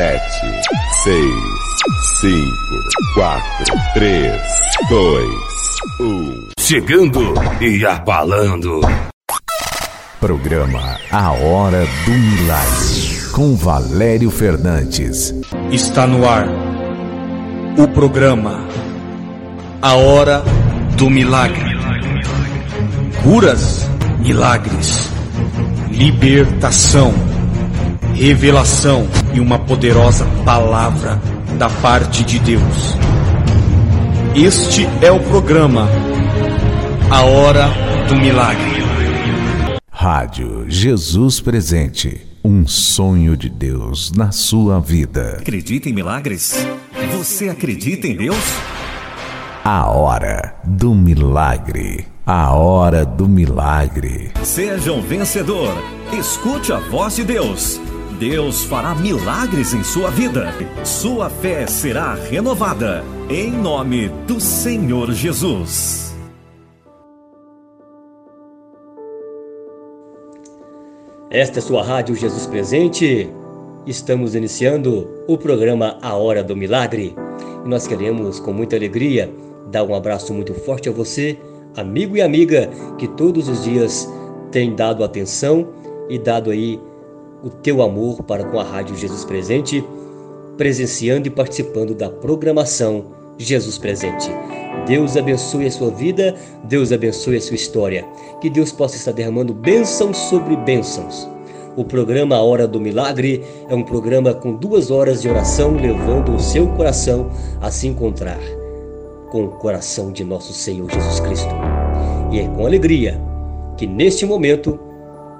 [0.00, 0.46] sete,
[1.04, 1.34] seis,
[2.22, 4.40] cinco, quatro, três,
[4.88, 5.30] dois,
[6.00, 6.48] um.
[6.58, 8.80] Chegando e abalando.
[10.18, 15.34] Programa A Hora do Milagre, com Valério Fernandes.
[15.70, 16.48] Está no ar
[17.76, 18.66] o programa
[19.82, 20.42] A Hora
[20.96, 21.78] do Milagre.
[23.22, 23.86] Curas,
[24.20, 25.10] milagres,
[25.90, 27.12] libertação,
[28.20, 31.18] revelação e uma poderosa palavra
[31.58, 32.94] da parte de Deus.
[34.36, 35.88] Este é o programa
[37.10, 37.70] A Hora
[38.06, 38.84] do Milagre.
[39.90, 42.20] Rádio Jesus Presente.
[42.44, 45.38] Um sonho de Deus na sua vida.
[45.40, 46.66] Acredita em milagres?
[47.16, 48.36] Você acredita em Deus?
[49.64, 52.06] A Hora do Milagre.
[52.26, 54.30] A Hora do Milagre.
[54.42, 55.72] Seja um vencedor.
[56.12, 57.80] Escute a voz de Deus.
[58.20, 60.52] Deus fará milagres em sua vida.
[60.84, 63.02] Sua fé será renovada.
[63.30, 66.14] Em nome do Senhor Jesus.
[71.30, 73.26] Esta é sua rádio Jesus Presente.
[73.86, 77.16] Estamos iniciando o programa A Hora do Milagre.
[77.64, 79.32] E nós queremos, com muita alegria,
[79.70, 81.38] dar um abraço muito forte a você,
[81.74, 82.68] amigo e amiga,
[82.98, 84.06] que todos os dias
[84.52, 85.68] tem dado atenção
[86.06, 86.78] e dado aí
[87.42, 89.84] o teu amor para com a Rádio Jesus Presente,
[90.56, 93.04] presenciando e participando da programação
[93.38, 94.30] Jesus Presente.
[94.86, 98.04] Deus abençoe a sua vida, Deus abençoe a sua história.
[98.40, 101.28] Que Deus possa estar derramando bênçãos sobre bênçãos.
[101.76, 106.34] O programa A Hora do Milagre é um programa com duas horas de oração, levando
[106.34, 107.30] o seu coração
[107.60, 108.40] a se encontrar
[109.30, 111.54] com o coração de nosso Senhor Jesus Cristo.
[112.32, 113.20] E é com alegria
[113.76, 114.78] que neste momento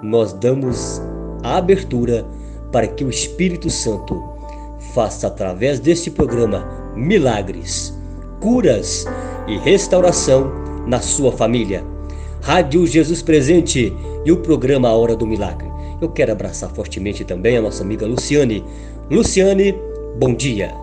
[0.02, 1.02] nós damos
[1.42, 2.26] a abertura
[2.72, 4.22] para que o Espírito Santo
[4.94, 7.96] faça através deste programa milagres,
[8.40, 9.06] curas
[9.46, 10.50] e restauração
[10.86, 11.84] na sua família.
[12.42, 13.92] Rádio Jesus Presente
[14.24, 15.68] e o programa A Hora do Milagre.
[16.00, 18.64] Eu quero abraçar fortemente também a nossa amiga Luciane.
[19.10, 19.74] Luciane,
[20.18, 20.74] bom dia.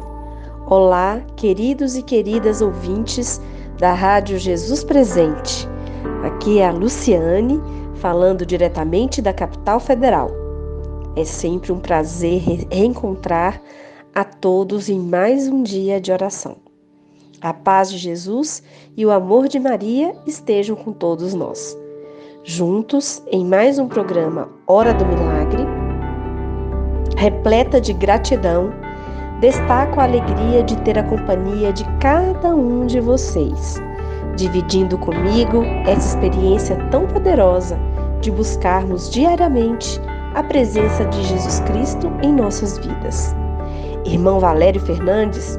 [0.67, 3.41] Olá, queridos e queridas ouvintes
[3.79, 5.67] da Rádio Jesus Presente.
[6.23, 7.59] Aqui é a Luciane,
[7.95, 10.46] falando diretamente da capital federal.
[11.17, 13.59] É sempre um prazer reencontrar
[14.13, 16.57] a todos em mais um dia de oração.
[17.41, 18.61] A paz de Jesus
[18.95, 21.75] e o amor de Maria estejam com todos nós.
[22.43, 25.65] Juntos, em mais um programa Hora do Milagre,
[27.17, 28.71] repleta de gratidão,
[29.41, 33.81] destaco a alegria de ter a companhia de cada um de vocês,
[34.35, 37.75] dividindo comigo essa experiência tão poderosa
[38.21, 39.99] de buscarmos diariamente
[40.37, 43.35] a presença de Jesus Cristo em nossas vidas.
[44.05, 45.57] Irmão Valério Fernandes,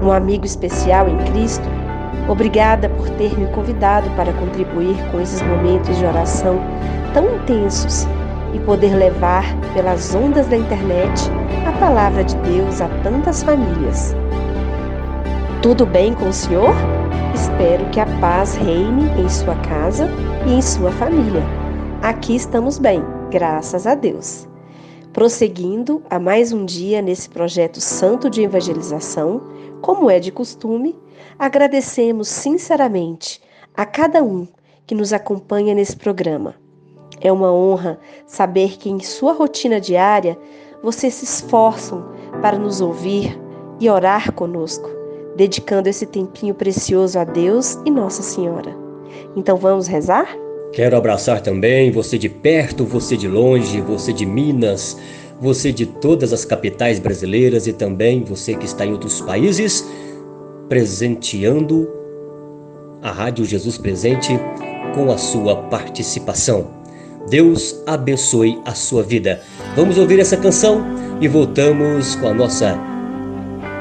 [0.00, 1.68] um amigo especial em Cristo,
[2.28, 6.60] obrigada por ter me convidado para contribuir com esses momentos de oração
[7.12, 8.06] tão intensos
[8.54, 11.28] e poder levar pelas ondas da internet
[11.66, 14.14] a palavra de Deus a tantas famílias.
[15.62, 16.76] Tudo bem com o senhor?
[17.34, 20.08] Espero que a paz reine em sua casa
[20.46, 21.42] e em sua família.
[22.02, 24.48] Aqui estamos bem, graças a Deus.
[25.12, 29.42] Prosseguindo a mais um dia nesse projeto santo de evangelização,
[29.80, 30.98] como é de costume,
[31.38, 33.40] agradecemos sinceramente
[33.76, 34.46] a cada um
[34.86, 36.54] que nos acompanha nesse programa.
[37.20, 40.38] É uma honra saber que em sua rotina diária
[40.82, 42.04] vocês se esforçam
[42.42, 43.40] para nos ouvir
[43.80, 44.88] e orar conosco,
[45.36, 48.76] dedicando esse tempinho precioso a Deus e Nossa Senhora.
[49.36, 50.43] Então vamos rezar?
[50.74, 54.96] Quero abraçar também você de perto, você de longe, você de Minas,
[55.40, 59.86] você de todas as capitais brasileiras e também você que está em outros países,
[60.68, 61.88] presenteando
[63.00, 64.38] a Rádio Jesus Presente
[64.94, 66.68] com a sua participação.
[67.30, 69.40] Deus abençoe a sua vida.
[69.76, 70.84] Vamos ouvir essa canção
[71.20, 72.76] e voltamos com a nossa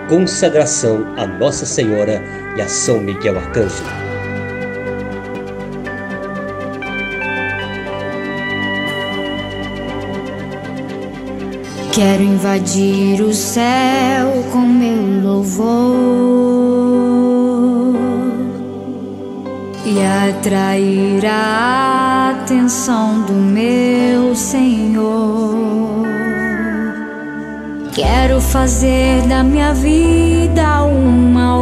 [0.08, 2.22] consagração a Nossa Senhora
[2.56, 4.13] e a São Miguel Arcanjo.
[11.94, 15.94] Quero invadir o céu com meu louvor
[19.86, 26.04] e atrair a atenção do meu Senhor.
[27.94, 31.60] Quero fazer da minha vida uma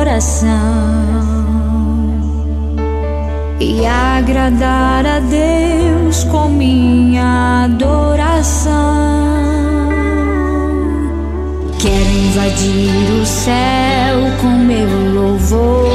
[0.00, 0.58] oração
[3.60, 9.31] e agradar a Deus com minha adoração.
[12.32, 15.92] Invadir o céu com meu louvor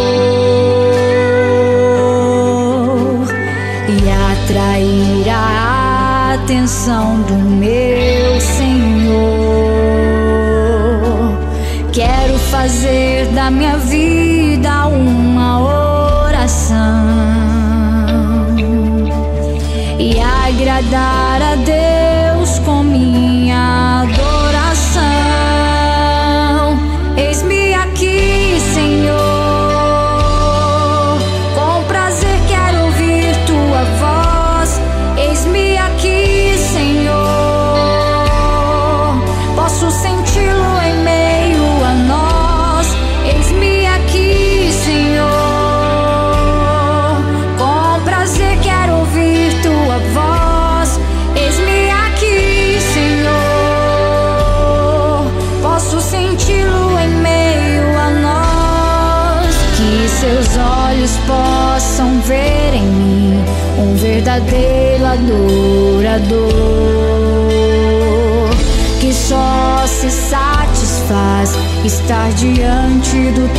[3.90, 3.98] e
[4.34, 7.87] atrair a atenção do meu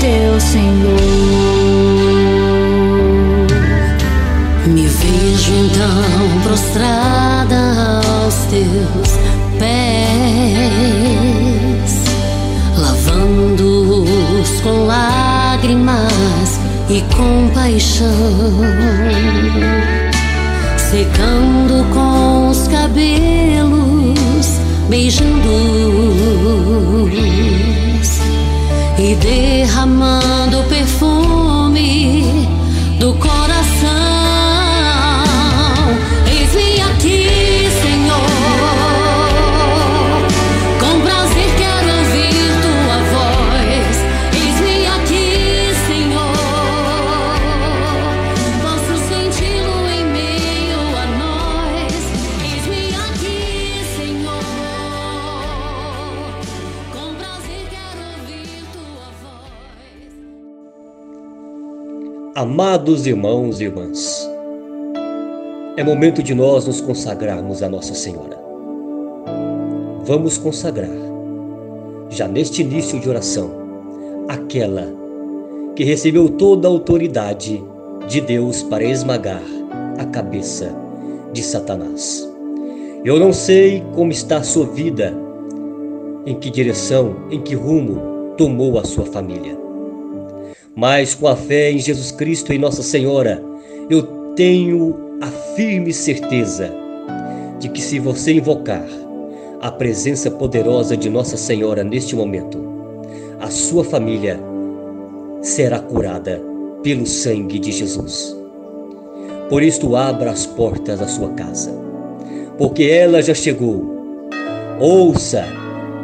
[0.00, 0.98] teu Senhor.
[4.66, 9.10] Me vejo então prostrada aos teus
[9.58, 10.38] pés,
[12.76, 18.06] lavando-os com lágrimas e compaixão,
[20.76, 24.46] secando com os cabelos,
[24.88, 26.37] beijando-os
[29.10, 29.64] e
[62.60, 64.28] Amados irmãos e irmãs,
[65.76, 68.36] é momento de nós nos consagrarmos a Nossa Senhora.
[70.04, 70.90] Vamos consagrar,
[72.10, 73.48] já neste início de oração,
[74.26, 74.92] aquela
[75.76, 77.62] que recebeu toda a autoridade
[78.08, 79.44] de Deus para esmagar
[79.96, 80.74] a cabeça
[81.32, 82.28] de Satanás.
[83.04, 85.14] Eu não sei como está a sua vida,
[86.26, 89.67] em que direção, em que rumo tomou a sua família
[90.78, 93.42] mas com a fé em Jesus Cristo e Nossa Senhora,
[93.90, 94.00] eu
[94.36, 95.26] tenho a
[95.56, 96.72] firme certeza
[97.58, 98.86] de que se você invocar
[99.60, 102.62] a presença poderosa de Nossa Senhora neste momento,
[103.40, 104.38] a sua família
[105.42, 106.40] será curada
[106.84, 108.36] pelo sangue de Jesus.
[109.48, 111.72] Por isto, abra as portas da sua casa,
[112.56, 113.98] porque ela já chegou.
[114.78, 115.44] Ouça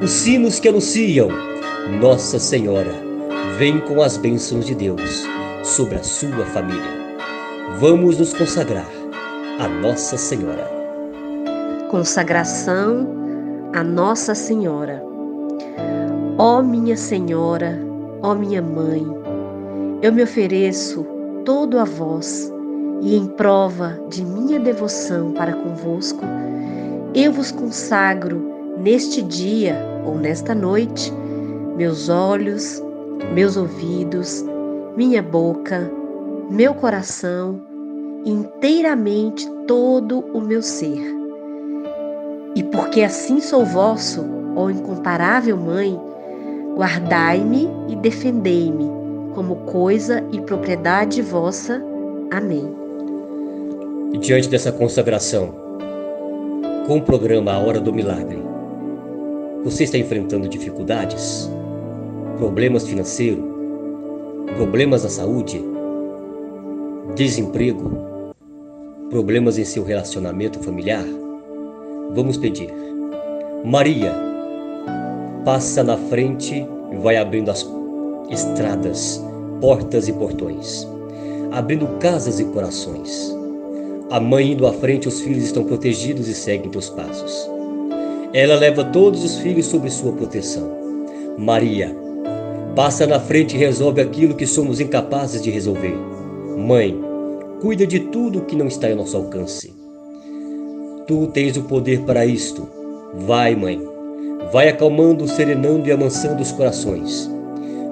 [0.02, 1.28] os sinos que anunciam
[2.00, 3.03] Nossa Senhora
[3.58, 5.24] vem com as bênçãos de Deus
[5.62, 6.82] sobre a sua família.
[7.78, 8.90] Vamos nos consagrar
[9.60, 10.68] a Nossa Senhora.
[11.88, 13.06] Consagração
[13.72, 15.00] a Nossa Senhora.
[16.36, 17.78] Ó minha Senhora,
[18.22, 19.06] ó minha Mãe,
[20.02, 21.06] eu me ofereço
[21.44, 22.52] todo a vós
[23.02, 26.24] e em prova de minha devoção para convosco,
[27.14, 31.12] eu vos consagro neste dia ou nesta noite
[31.76, 32.82] meus olhos,
[33.32, 34.44] meus ouvidos,
[34.96, 35.90] minha boca,
[36.50, 37.60] meu coração,
[38.24, 41.00] inteiramente todo o meu ser.
[42.54, 45.98] E porque assim sou vosso, ó incomparável Mãe,
[46.76, 48.88] guardai-me e defendei-me
[49.34, 51.82] como coisa e propriedade vossa.
[52.30, 52.72] Amém.
[54.12, 55.52] E diante dessa consagração,
[56.86, 58.38] com o programa A Hora do Milagre,
[59.64, 61.50] você está enfrentando dificuldades?
[62.38, 63.44] Problemas financeiros,
[64.56, 65.62] problemas na saúde,
[67.14, 67.90] desemprego,
[69.10, 71.04] problemas em seu relacionamento familiar,
[72.14, 72.72] vamos pedir.
[73.64, 74.12] Maria,
[75.44, 77.66] passa na frente e vai abrindo as
[78.30, 79.22] estradas,
[79.60, 80.86] portas e portões,
[81.52, 83.34] abrindo casas e corações.
[84.10, 87.48] A mãe indo à frente, os filhos estão protegidos e seguem teus passos.
[88.32, 90.70] Ela leva todos os filhos sob sua proteção.
[91.38, 92.03] Maria,
[92.74, 95.96] Passa na frente e resolve aquilo que somos incapazes de resolver.
[96.58, 97.00] Mãe,
[97.60, 99.72] cuida de tudo que não está ao nosso alcance.
[101.06, 102.66] Tu tens o poder para isto.
[103.14, 103.80] Vai, mãe.
[104.52, 107.30] vai acalmando, serenando e amansando os corações.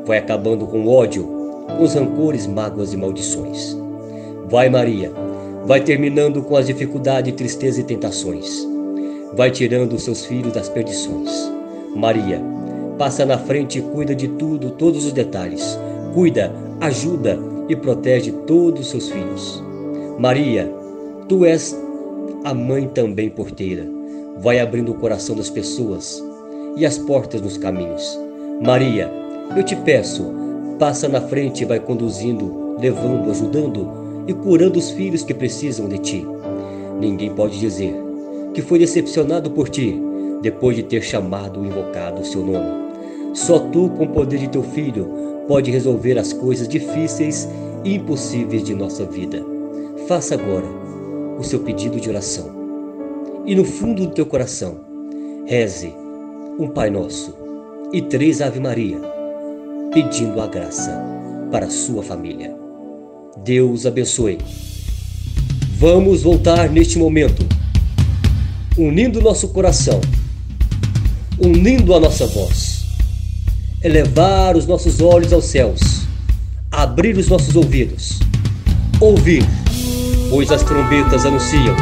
[0.05, 1.29] Vai acabando com o ódio,
[1.77, 3.77] com os rancores, mágoas e maldições.
[4.49, 5.13] Vai, Maria,
[5.65, 8.67] vai terminando com as dificuldades, tristeza e tentações.
[9.35, 11.31] Vai tirando os seus filhos das perdições.
[11.95, 12.52] Maria,
[13.03, 15.77] passa na frente e cuida de tudo, todos os detalhes.
[16.15, 17.37] Cuida, ajuda
[17.69, 19.61] e protege todos os seus filhos.
[20.21, 20.73] Maria,
[21.29, 21.77] tu és
[22.45, 23.85] a mãe também porteira.
[24.39, 26.23] Vai abrindo o coração das pessoas
[26.77, 28.17] e as portas nos caminhos.
[28.63, 29.11] Maria,
[29.57, 30.25] eu te peço,
[30.79, 35.99] passa na frente e vai conduzindo, levando, ajudando e curando os filhos que precisam de
[35.99, 36.27] ti.
[37.01, 37.97] Ninguém pode dizer
[38.55, 40.01] que foi decepcionado por ti
[40.41, 42.82] depois de ter chamado e invocado o seu nome.
[43.35, 45.09] Só tu, com o poder de teu filho,
[45.49, 47.49] pode resolver as coisas difíceis
[47.85, 49.45] e impossíveis de nossa vida.
[50.07, 50.67] Faça agora
[51.39, 52.51] o seu pedido de oração.
[53.45, 54.81] E no fundo do teu coração,
[55.47, 55.93] reze
[56.59, 57.35] um Pai Nosso
[57.93, 58.99] e três Ave Maria,
[59.93, 60.93] pedindo a graça
[61.51, 62.55] para a sua família.
[63.45, 64.39] Deus abençoe.
[65.77, 67.45] Vamos voltar neste momento,
[68.79, 70.01] unindo nosso coração,
[71.41, 72.82] unindo a nossa voz,
[73.85, 75.81] elevar os nossos olhos aos céus,
[76.71, 78.21] abrir os nossos ouvidos,
[79.01, 79.45] ouvir,
[80.31, 81.75] pois as trombetas anunciam.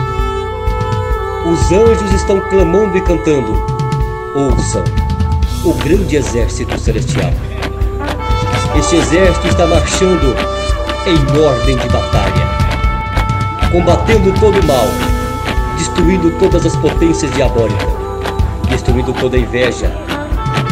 [1.47, 3.52] Os anjos estão clamando e cantando.
[4.35, 4.85] Ouçam
[5.64, 7.33] o grande exército celestial.
[8.78, 10.35] Este exército está marchando
[11.07, 12.47] em ordem de batalha,
[13.71, 14.87] combatendo todo o mal,
[15.76, 17.88] destruindo todas as potências diabólicas,
[18.71, 19.90] destruindo toda inveja,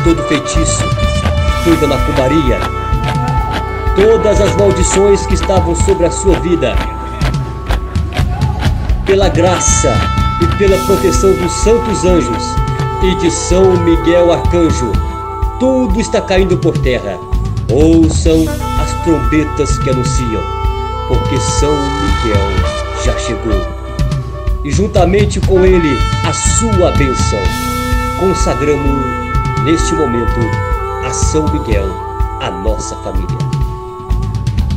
[0.05, 0.98] todo feitiço,
[1.69, 2.59] toda macumbaria,
[3.95, 6.75] todas as maldições que estavam sobre a sua vida.
[9.05, 9.95] Pela graça
[10.41, 12.43] e pela proteção dos santos anjos
[13.03, 14.93] e de São Miguel Arcanjo,
[15.61, 17.19] tudo está caindo por terra.
[17.71, 18.47] Ouçam
[18.81, 20.43] as trombetas que anunciam,
[21.07, 23.61] porque São Miguel já chegou.
[24.65, 27.41] E juntamente com ele a sua bênção,
[28.19, 29.05] consagramos
[29.65, 30.68] neste momento
[31.09, 31.87] a São Miguel,
[32.39, 33.39] a nossa família.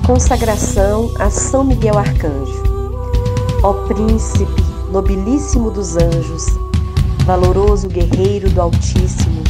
[0.08, 2.64] Consagração a São Miguel Arcanjo.
[3.62, 6.46] Ó príncipe nobilíssimo dos anjos,
[7.26, 9.44] valoroso guerreiro do Altíssimo,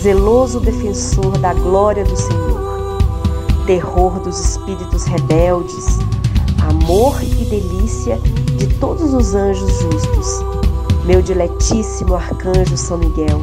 [0.00, 2.96] zeloso defensor da glória do Senhor,
[3.66, 5.98] terror dos espíritos rebeldes,
[6.70, 8.18] amor e delícia
[8.56, 10.42] de todos os anjos justos,
[11.04, 13.42] meu diletíssimo arcanjo São Miguel,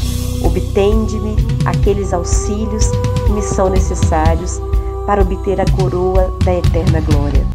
[0.43, 2.85] Obtende-me aqueles auxílios
[3.25, 4.59] que me são necessários
[5.05, 7.45] para obter a coroa da eterna glória.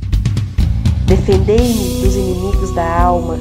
[1.07, 3.39] Defendei-me dos inimigos da alma,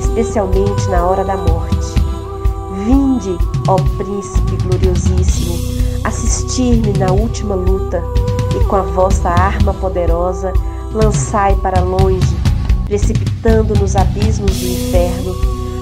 [0.00, 1.94] especialmente na hora da morte.
[2.84, 3.36] Vinde,
[3.68, 5.54] ó Príncipe gloriosíssimo,
[6.04, 8.02] assistir-me na última luta
[8.58, 10.52] e com a vossa arma poderosa
[10.92, 12.36] lançai para longe,
[12.86, 15.34] precipitando nos abismos do inferno,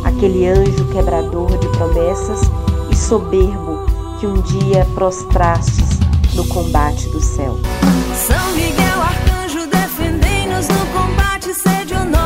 [0.05, 2.41] aquele anjo quebrador de promessas
[3.07, 3.87] soberbo
[4.19, 6.01] que um dia prostrastes
[6.35, 7.57] no combate do céu.
[8.17, 12.26] São Miguel Arcanjo, defendei-nos no combate, sede o nosso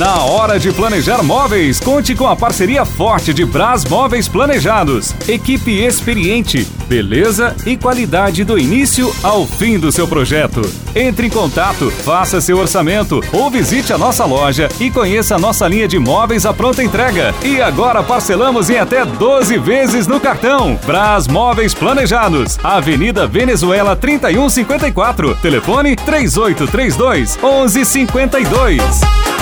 [0.00, 5.14] Na hora de planejar móveis, conte com a parceria forte de Bras Móveis Planejados.
[5.28, 10.62] Equipe experiente, beleza e qualidade do início ao fim do seu projeto.
[10.96, 15.68] Entre em contato, faça seu orçamento ou visite a nossa loja e conheça a nossa
[15.68, 17.34] linha de móveis à pronta entrega.
[17.44, 20.80] E agora parcelamos em até 12 vezes no cartão.
[20.86, 25.34] Bras Móveis Planejados, Avenida Venezuela 3154.
[25.42, 29.39] Telefone 3832 1152.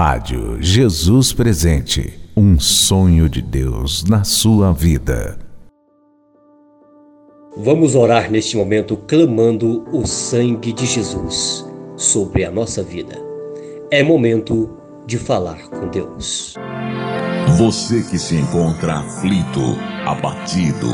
[0.00, 2.20] Rádio Jesus Presente.
[2.36, 5.36] Um sonho de Deus na sua vida.
[7.56, 13.16] Vamos orar neste momento clamando o sangue de Jesus sobre a nossa vida.
[13.90, 14.70] É momento
[15.04, 16.54] de falar com Deus.
[17.58, 19.60] Você que se encontra aflito,
[20.06, 20.86] abatido,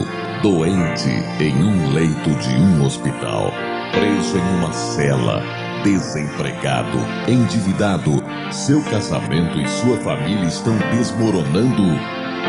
[0.42, 3.52] doente em um leito de um hospital,
[3.92, 6.98] preso em uma cela, desempregado,
[7.28, 11.84] endividado, seu casamento e sua família estão desmoronando,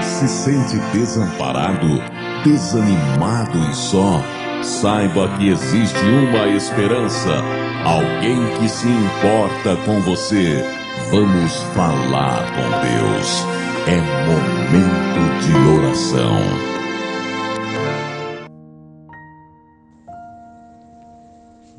[0.01, 2.01] se sente desamparado,
[2.43, 4.23] desanimado e só,
[4.63, 7.43] saiba que existe uma esperança,
[7.83, 10.63] alguém que se importa com você.
[11.11, 13.45] Vamos falar com Deus.
[13.87, 16.74] É momento de oração.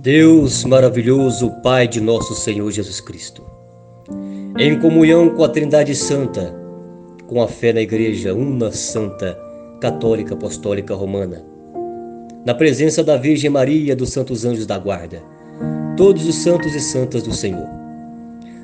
[0.07, 3.43] Deus maravilhoso, Pai de nosso Senhor Jesus Cristo,
[4.57, 6.55] em comunhão com a Trindade Santa,
[7.27, 9.37] com a fé na Igreja Una Santa,
[9.81, 11.45] Católica Apostólica Romana,
[12.45, 15.21] na presença da Virgem Maria, dos Santos Anjos da Guarda,
[15.97, 17.67] todos os santos e santas do Senhor.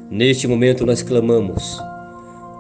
[0.09, 1.77] Neste momento nós clamamos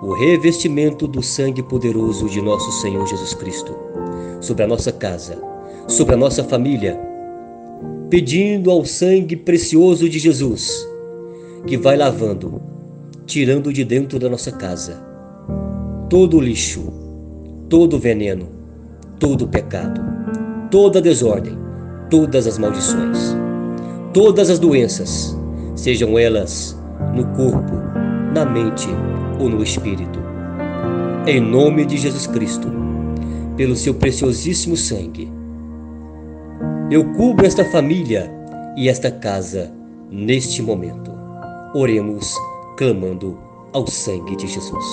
[0.02, 3.78] o revestimento do sangue poderoso de nosso Senhor Jesus Cristo
[4.40, 5.38] sobre a nossa casa,
[5.86, 7.11] sobre a nossa família,
[8.10, 10.86] pedindo ao sangue precioso de Jesus
[11.66, 12.60] que vai lavando,
[13.24, 15.02] tirando de dentro da nossa casa
[16.12, 16.92] todo o lixo,
[17.70, 18.46] todo o veneno,
[19.18, 19.98] todo o pecado,
[20.70, 21.56] toda a desordem,
[22.10, 23.34] todas as maldições,
[24.12, 25.34] todas as doenças,
[25.74, 26.78] sejam elas
[27.14, 27.72] no corpo,
[28.34, 28.88] na mente
[29.40, 30.18] ou no espírito.
[31.26, 32.68] Em nome de Jesus Cristo,
[33.56, 35.32] pelo seu preciosíssimo sangue,
[36.92, 38.30] eu cubro esta família
[38.76, 39.72] e esta casa
[40.10, 41.10] neste momento.
[41.74, 42.36] Oremos
[42.76, 43.38] clamando
[43.72, 44.84] ao sangue de Jesus.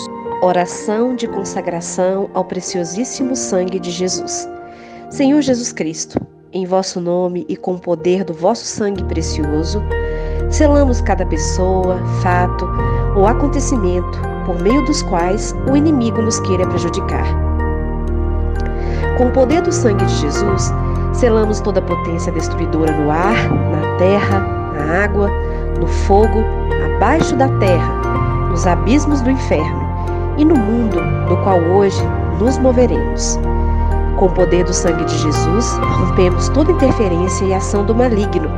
[0.41, 4.47] Oração de consagração ao preciosíssimo sangue de Jesus.
[5.09, 6.17] Senhor Jesus Cristo,
[6.53, 9.83] em vosso nome e com o poder do vosso sangue precioso,
[10.49, 12.65] selamos cada pessoa, fato
[13.17, 17.25] ou acontecimento por meio dos quais o inimigo nos queira prejudicar.
[19.17, 20.71] Com o poder do sangue de Jesus,
[21.19, 23.36] selamos toda a potência destruidora no ar,
[23.71, 24.39] na terra,
[24.73, 25.29] na água,
[25.77, 26.39] no fogo,
[26.95, 27.93] abaixo da terra,
[28.49, 29.89] nos abismos do inferno
[30.38, 32.01] e no mundo do qual hoje
[32.39, 33.38] nos moveremos.
[34.17, 38.49] Com o poder do sangue de Jesus, rompemos toda interferência e ação do maligno.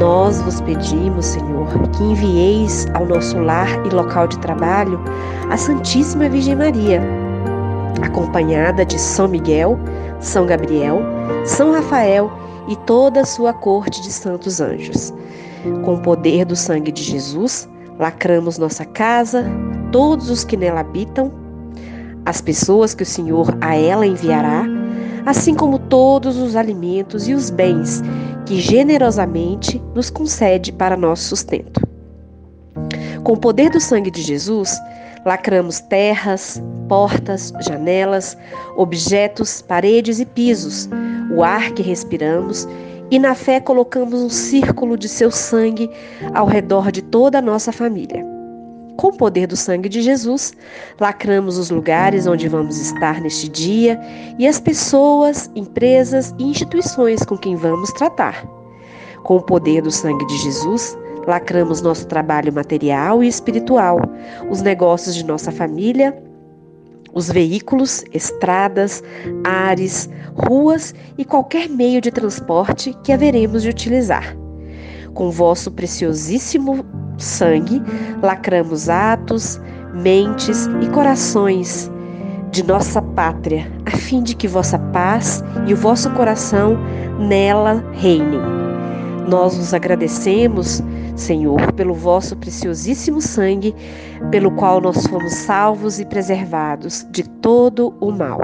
[0.00, 5.00] Nós vos pedimos, Senhor, que envieis ao nosso lar e local de trabalho
[5.48, 7.00] a Santíssima Virgem Maria,
[8.02, 9.78] acompanhada de São Miguel,
[10.20, 11.00] São Gabriel,
[11.44, 12.30] São Rafael
[12.68, 15.12] e toda a sua corte de santos anjos.
[15.84, 19.44] Com o poder do sangue de Jesus, lacramos nossa casa,
[19.90, 21.32] todos os que nela habitam,
[22.24, 24.64] as pessoas que o Senhor a ela enviará,
[25.26, 28.02] assim como todos os alimentos e os bens
[28.46, 31.80] que generosamente nos concede para nosso sustento.
[33.22, 34.78] Com o poder do sangue de Jesus,
[35.28, 38.34] lacramos terras, portas, janelas,
[38.76, 40.88] objetos, paredes e pisos,
[41.30, 42.66] o ar que respiramos
[43.10, 45.90] e na fé colocamos um círculo de seu sangue
[46.32, 48.24] ao redor de toda a nossa família.
[48.96, 50.54] Com o poder do sangue de Jesus,
[50.98, 54.00] lacramos os lugares onde vamos estar neste dia
[54.38, 58.46] e as pessoas, empresas e instituições com quem vamos tratar.
[59.24, 60.96] Com o poder do sangue de Jesus,
[61.28, 64.00] lacramos nosso trabalho material e espiritual,
[64.50, 66.16] os negócios de nossa família,
[67.12, 69.02] os veículos, estradas,
[69.44, 74.34] ares, ruas e qualquer meio de transporte que haveremos de utilizar.
[75.12, 76.84] Com vosso preciosíssimo
[77.18, 77.82] sangue,
[78.22, 79.60] lacramos atos,
[79.92, 81.90] mentes e corações
[82.50, 86.78] de nossa pátria, a fim de que vossa paz e o vosso coração
[87.18, 88.40] nela reinem.
[89.28, 90.82] Nós vos agradecemos,
[91.20, 93.74] Senhor, pelo vosso preciosíssimo sangue,
[94.30, 98.40] pelo qual nós fomos salvos e preservados de todo o mal.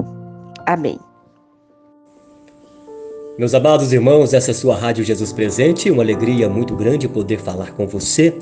[0.67, 0.99] Amém.
[3.39, 7.73] Meus amados irmãos, essa é sua Rádio Jesus Presente, uma alegria muito grande poder falar
[7.73, 8.33] com você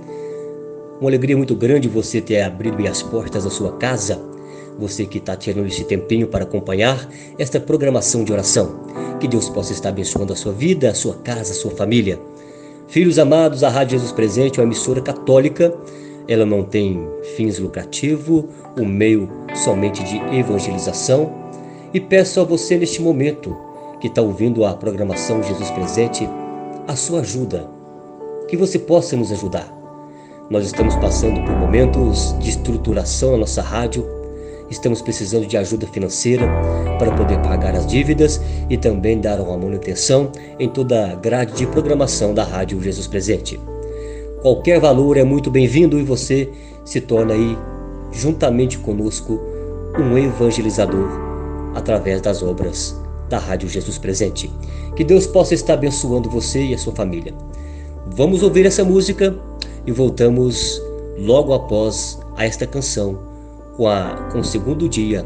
[1.01, 4.21] Uma alegria muito grande você ter abrido as portas da sua casa.
[4.79, 8.85] Você que está tirando esse tempinho para acompanhar esta programação de oração.
[9.19, 12.21] Que Deus possa estar abençoando a sua vida, a sua casa, a sua família.
[12.93, 15.75] Filhos amados, a Rádio Jesus Presente é uma emissora católica.
[16.29, 18.45] Ela não tem fins lucrativos,
[18.79, 21.33] o meio somente de evangelização.
[21.95, 23.57] E peço a você neste momento
[23.99, 26.29] que está ouvindo a programação Jesus Presente
[26.87, 27.67] a sua ajuda,
[28.47, 29.73] que você possa nos ajudar.
[30.51, 34.07] Nós estamos passando por momentos de estruturação na nossa rádio,
[34.73, 36.47] estamos precisando de ajuda financeira
[36.99, 41.67] para poder pagar as dívidas e também dar uma manutenção em toda a grade de
[41.67, 43.61] programação da Rádio Jesus Presente.
[44.41, 46.51] Qualquer valor é muito bem-vindo e você
[46.85, 47.57] se torna aí,
[48.11, 49.39] juntamente conosco,
[49.99, 51.09] um evangelizador
[51.75, 54.51] através das obras da Rádio Jesus Presente.
[54.97, 57.35] Que Deus possa estar abençoando você e a sua família.
[58.07, 59.35] Vamos ouvir essa música
[59.87, 60.83] e voltamos
[61.19, 63.32] logo após a esta canção
[63.77, 65.25] com, a, com o segundo dia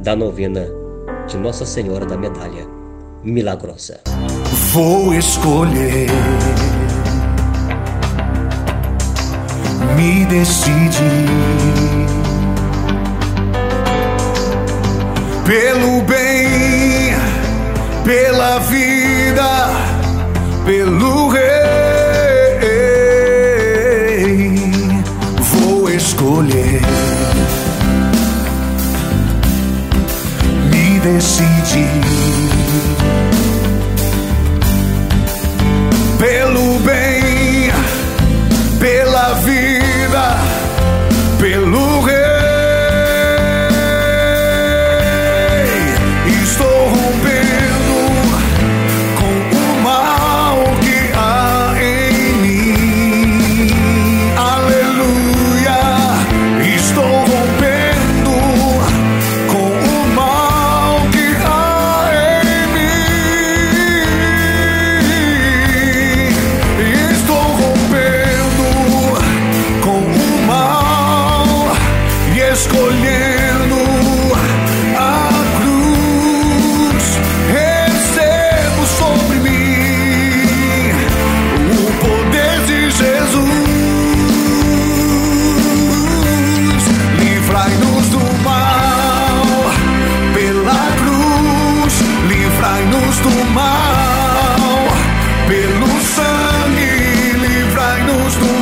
[0.00, 0.66] da novena
[1.26, 2.66] de Nossa Senhora da Medalha
[3.22, 4.00] Milagrosa.
[4.72, 6.08] Vou escolher,
[9.96, 10.98] me decidir
[15.46, 17.14] pelo bem,
[18.04, 19.68] pela vida,
[20.64, 21.67] pelo rei.
[31.68, 32.07] Decidir.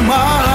[0.07, 0.46] Livrai-nos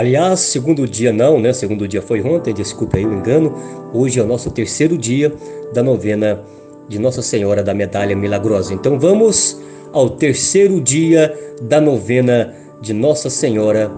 [0.00, 1.52] Aliás, segundo dia não, né?
[1.52, 3.54] Segundo dia foi ontem, desculpe aí o engano.
[3.92, 5.30] Hoje é o nosso terceiro dia
[5.74, 6.40] da novena
[6.88, 8.72] de Nossa Senhora da Medalha Milagrosa.
[8.72, 9.60] Então vamos
[9.92, 13.90] ao terceiro dia da novena de Nossa Senhora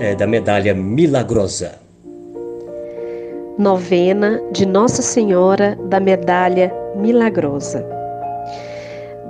[0.00, 1.72] eh, da Medalha Milagrosa.
[3.58, 7.86] Novena de Nossa Senhora da Medalha Milagrosa.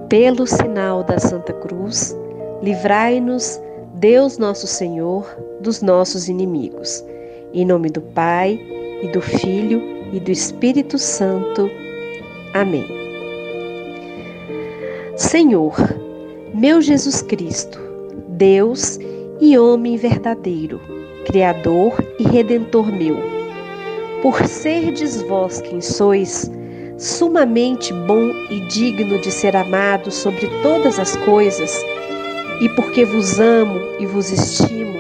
[0.09, 2.17] Pelo sinal da Santa Cruz,
[2.63, 3.61] livrai-nos,
[3.99, 5.27] Deus nosso Senhor,
[5.61, 7.05] dos nossos inimigos.
[7.53, 8.57] Em nome do Pai,
[9.03, 9.83] e do Filho,
[10.13, 11.69] e do Espírito Santo.
[12.55, 12.87] Amém.
[15.17, 15.75] Senhor,
[16.55, 17.81] meu Jesus Cristo,
[18.29, 19.01] Deus
[19.41, 20.81] e homem verdadeiro,
[21.27, 23.17] Criador e Redentor meu,
[24.23, 26.49] por serdes vós quem sois,
[26.97, 31.85] sumamente bom e digno de ser amado sobre todas as coisas,
[32.61, 34.99] e porque vos amo e vos estimo,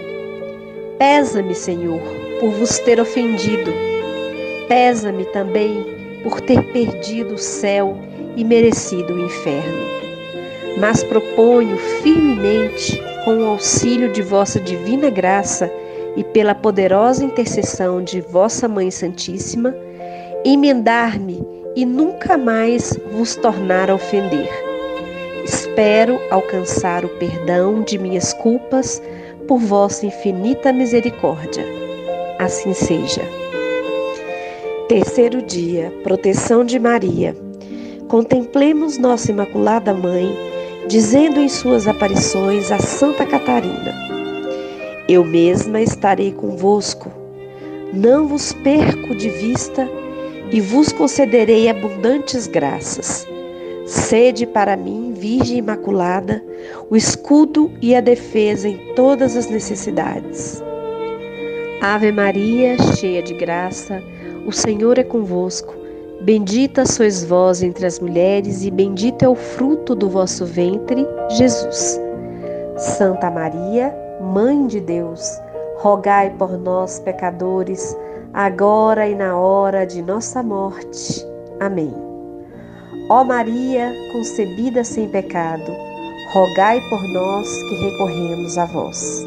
[0.98, 2.00] pesa-me, Senhor,
[2.40, 3.72] por vos ter ofendido.
[4.68, 5.84] Pesa-me também
[6.22, 7.96] por ter perdido o céu
[8.36, 9.86] e merecido o inferno.
[10.78, 15.70] Mas proponho firmemente, com o auxílio de vossa divina graça
[16.16, 19.74] e pela poderosa intercessão de vossa Mãe Santíssima,
[20.44, 21.44] emendar-me
[21.74, 24.67] e nunca mais vos tornar a ofender.
[25.48, 29.02] Espero alcançar o perdão de minhas culpas
[29.46, 31.64] por vossa infinita misericórdia.
[32.38, 33.22] Assim seja.
[34.88, 37.34] Terceiro dia, proteção de Maria.
[38.08, 40.36] Contemplemos nossa Imaculada Mãe,
[40.86, 43.94] dizendo em suas aparições a Santa Catarina:
[45.08, 47.10] Eu mesma estarei convosco,
[47.92, 49.88] não vos perco de vista
[50.52, 53.27] e vos concederei abundantes graças.
[53.88, 56.44] Sede para mim, Virgem Imaculada,
[56.90, 60.62] o escudo e a defesa em todas as necessidades.
[61.80, 64.02] Ave Maria, cheia de graça,
[64.46, 65.74] o Senhor é convosco.
[66.20, 71.98] Bendita sois vós entre as mulheres, e bendito é o fruto do vosso ventre, Jesus.
[72.76, 75.40] Santa Maria, Mãe de Deus,
[75.78, 77.96] rogai por nós, pecadores,
[78.34, 81.26] agora e na hora de nossa morte.
[81.58, 82.07] Amém.
[83.10, 85.72] Ó Maria, concebida sem pecado,
[86.30, 89.26] rogai por nós que recorremos a vós.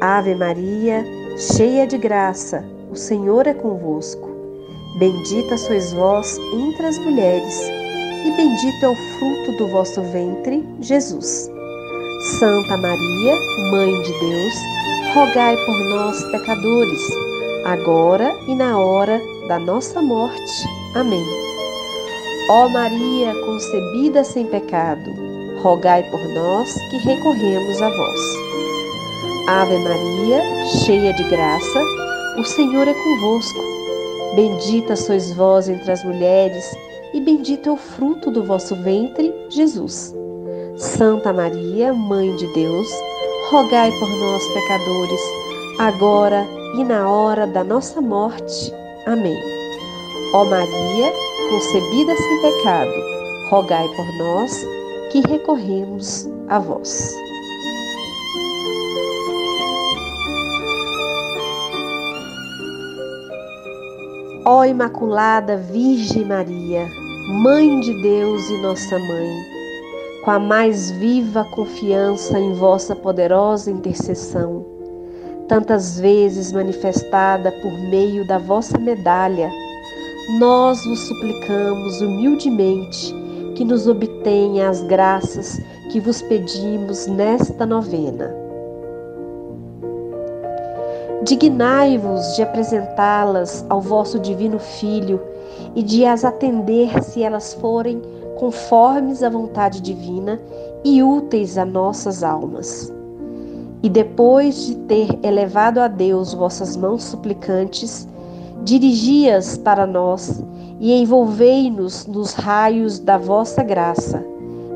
[0.00, 1.04] Ave Maria,
[1.36, 4.30] cheia de graça, o Senhor é convosco.
[4.98, 7.68] Bendita sois vós entre as mulheres,
[8.24, 11.50] e bendito é o fruto do vosso ventre, Jesus.
[12.38, 13.34] Santa Maria,
[13.70, 14.54] Mãe de Deus,
[15.14, 17.02] rogai por nós, pecadores,
[17.66, 20.66] agora e na hora da nossa morte.
[20.94, 21.39] Amém.
[22.52, 25.14] Ó Maria, concebida sem pecado,
[25.62, 28.20] rogai por nós que recorremos a vós.
[29.46, 31.80] Ave Maria, cheia de graça,
[32.36, 33.60] o Senhor é convosco.
[34.34, 36.76] Bendita sois vós entre as mulheres,
[37.14, 40.12] e bendito é o fruto do vosso ventre, Jesus.
[40.76, 42.88] Santa Maria, Mãe de Deus,
[43.48, 45.20] rogai por nós, pecadores,
[45.78, 46.44] agora
[46.76, 48.74] e na hora da nossa morte.
[49.06, 49.38] Amém.
[50.32, 51.12] Ó Maria,
[51.50, 52.92] concebida sem pecado,
[53.50, 54.52] rogai por nós
[55.10, 57.12] que recorremos a vós.
[64.44, 66.88] Ó Imaculada Virgem Maria,
[67.42, 69.28] Mãe de Deus e nossa Mãe,
[70.24, 74.64] com a mais viva confiança em vossa poderosa intercessão,
[75.48, 79.50] tantas vezes manifestada por meio da vossa medalha,
[80.38, 83.14] nós vos suplicamos humildemente
[83.54, 88.34] que nos obtenha as graças que vos pedimos nesta novena.
[91.22, 95.20] Dignai-vos de apresentá-las ao vosso Divino Filho
[95.74, 98.00] e de as atender se elas forem
[98.38, 100.40] conformes à vontade divina
[100.82, 102.90] e úteis a nossas almas.
[103.82, 108.08] E depois de ter elevado a Deus vossas mãos suplicantes,
[108.64, 110.42] dirigi-as para nós
[110.78, 114.24] e envolvei-nos nos raios da vossa graça,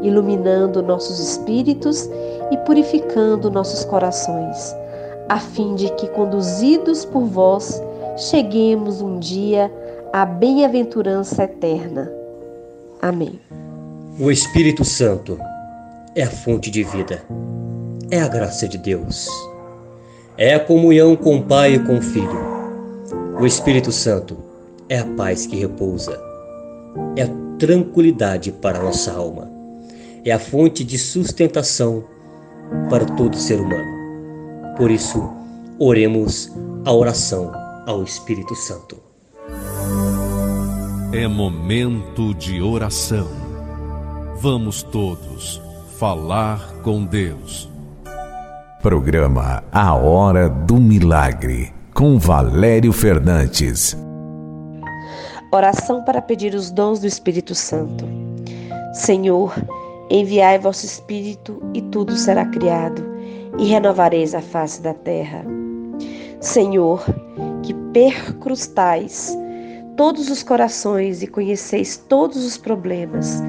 [0.02, 2.08] iluminando nossos espíritos
[2.50, 4.74] e purificando nossos corações,
[5.28, 7.82] a fim de que, conduzidos por vós,
[8.16, 9.72] cheguemos um dia
[10.12, 12.12] à bem-aventurança eterna.
[13.00, 13.40] Amém.
[14.20, 15.38] O Espírito Santo
[16.14, 17.22] é a fonte de vida,
[18.10, 19.26] é a graça de Deus,
[20.38, 22.53] é a comunhão com o Pai e com o Filho.
[23.38, 24.36] O Espírito Santo
[24.88, 26.20] é a paz que repousa,
[27.16, 29.50] é a tranquilidade para a nossa alma,
[30.24, 32.04] é a fonte de sustentação
[32.88, 34.76] para todo ser humano.
[34.76, 35.28] Por isso,
[35.80, 36.52] oremos
[36.84, 37.50] a oração
[37.86, 39.02] ao Espírito Santo.
[41.12, 43.28] É momento de oração.
[44.36, 45.60] Vamos todos
[45.98, 47.68] falar com Deus.
[48.80, 53.96] Programa A Hora do Milagre com Valério Fernandes.
[55.52, 58.04] Oração para pedir os dons do Espírito Santo.
[58.92, 59.54] Senhor,
[60.10, 63.00] enviai vosso Espírito e tudo será criado,
[63.58, 65.44] e renovareis a face da terra.
[66.40, 67.00] Senhor,
[67.62, 69.32] que percrustais
[69.96, 73.40] todos os corações e conheceis todos os problemas,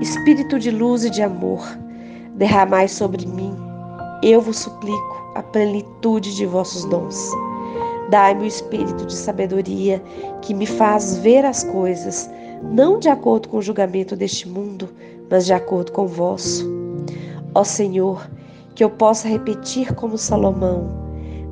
[0.00, 1.66] Espírito de luz e de amor,
[2.36, 3.56] derramai sobre mim,
[4.22, 7.47] eu vos suplico, a plenitude de vossos dons.
[8.10, 10.02] Dai-me o espírito de sabedoria
[10.40, 12.30] que me faz ver as coisas,
[12.62, 14.88] não de acordo com o julgamento deste mundo,
[15.30, 16.66] mas de acordo com o vosso.
[17.54, 18.26] Ó Senhor,
[18.74, 20.88] que eu possa repetir como Salomão: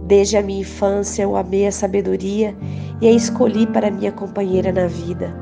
[0.07, 2.57] Desde a minha infância eu amei a sabedoria
[3.01, 5.35] e a escolhi para minha companheira na vida.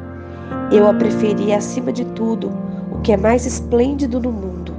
[0.73, 2.51] Eu a preferi acima de tudo,
[2.91, 4.75] o que é mais esplêndido no mundo,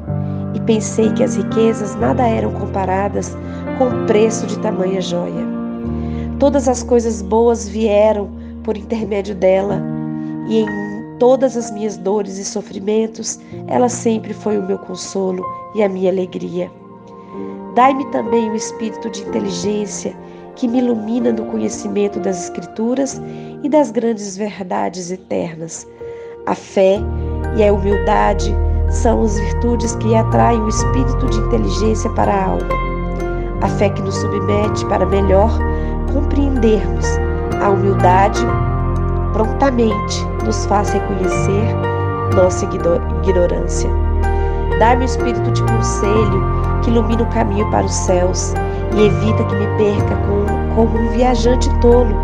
[0.54, 3.38] e pensei que as riquezas nada eram comparadas
[3.78, 5.55] com o preço de tamanha joia.
[6.40, 8.30] Todas as coisas boas vieram
[8.64, 9.82] por intermédio dela,
[10.48, 10.68] e em
[11.18, 15.44] todas as minhas dores e sofrimentos, ela sempre foi o meu consolo
[15.76, 16.70] e a minha alegria.
[17.74, 20.16] Dai-me também o espírito de inteligência
[20.56, 23.22] que me ilumina no conhecimento das Escrituras
[23.64, 25.88] e das grandes verdades eternas.
[26.46, 27.00] A fé
[27.58, 28.54] e a humildade
[28.90, 32.86] são as virtudes que atraem o espírito de inteligência para a alma.
[33.62, 35.50] a fé que nos submete para melhor
[36.16, 37.06] compreendermos
[37.62, 38.42] a humildade,
[39.34, 41.76] prontamente nos faz reconhecer
[42.34, 43.90] nossa ignorância.
[44.80, 46.44] Dá-me o espírito de conselho
[46.82, 48.54] que ilumina o caminho para os céus
[48.96, 52.16] e evita que me perca com, como um viajante tolo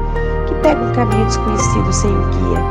[0.48, 2.62] que pega um caminho desconhecido sem um guia.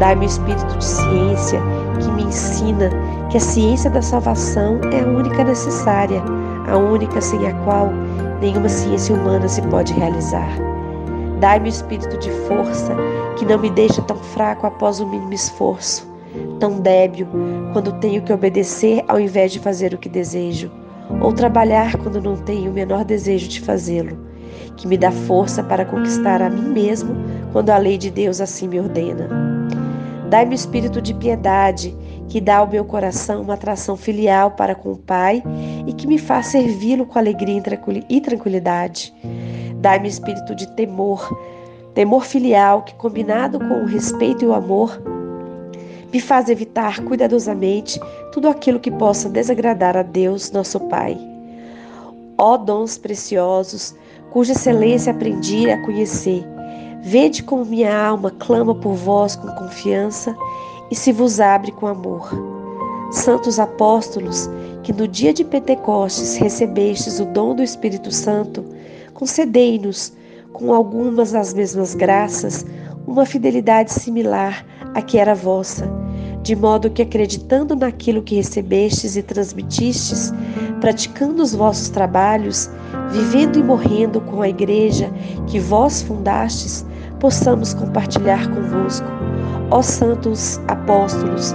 [0.00, 1.60] Dá-me o espírito de ciência
[2.00, 2.90] que me ensina
[3.30, 6.22] que a ciência da salvação é a única necessária,
[6.68, 7.92] a única sem a qual
[8.42, 10.50] nenhuma ciência humana se pode realizar.
[11.38, 12.94] Dai-me o espírito de força
[13.38, 16.12] que não me deixa tão fraco após o mínimo esforço,
[16.58, 17.28] tão débil
[17.72, 20.70] quando tenho que obedecer ao invés de fazer o que desejo,
[21.20, 24.18] ou trabalhar quando não tenho o menor desejo de fazê-lo,
[24.76, 27.14] que me dá força para conquistar a mim mesmo
[27.52, 29.28] quando a lei de Deus assim me ordena.
[30.28, 31.94] Dai-me o espírito de piedade,
[32.28, 35.42] que dá ao meu coração uma atração filial para com o Pai
[35.86, 37.62] e que me faz servi-lo com alegria
[38.08, 39.14] e tranquilidade.
[39.76, 41.28] Dai-me espírito de temor,
[41.94, 45.00] temor filial que, combinado com o respeito e o amor,
[46.12, 47.98] me faz evitar cuidadosamente
[48.32, 51.18] tudo aquilo que possa desagradar a Deus, nosso Pai.
[52.36, 53.94] Ó dons preciosos,
[54.30, 56.44] cuja excelência aprendi a conhecer,
[57.02, 60.36] vede como minha alma clama por vós com confiança
[60.92, 62.28] e se vos abre com amor.
[63.10, 64.50] Santos apóstolos,
[64.82, 68.62] que no dia de Pentecostes recebestes o dom do Espírito Santo,
[69.14, 70.12] concedei-nos,
[70.52, 72.66] com algumas das mesmas graças,
[73.06, 75.90] uma fidelidade similar à que era vossa,
[76.42, 80.30] de modo que, acreditando naquilo que recebestes e transmitistes,
[80.82, 82.68] praticando os vossos trabalhos,
[83.10, 85.10] vivendo e morrendo com a igreja
[85.46, 86.84] que vós fundastes,
[87.18, 89.21] possamos compartilhar convosco,
[89.70, 91.54] ó santos apóstolos,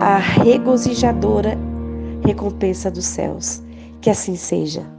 [0.00, 1.56] a regozijadora
[2.24, 3.62] recompensa dos céus.
[4.00, 4.93] Que assim seja.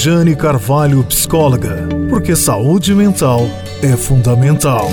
[0.00, 3.46] Edjane Carvalho, psicóloga, porque saúde mental
[3.82, 4.88] é fundamental.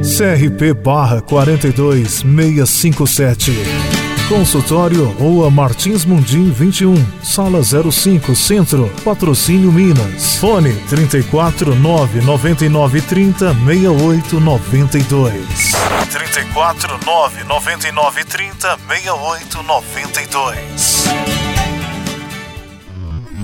[0.00, 3.52] CRP barra 42657.
[4.26, 10.38] Consultório Rua Martins Mundim 21, Sala 05, Centro, Patrocínio Minas.
[10.38, 15.72] Fone 34 999 30 6892.
[16.10, 20.97] 34 999 30 6892.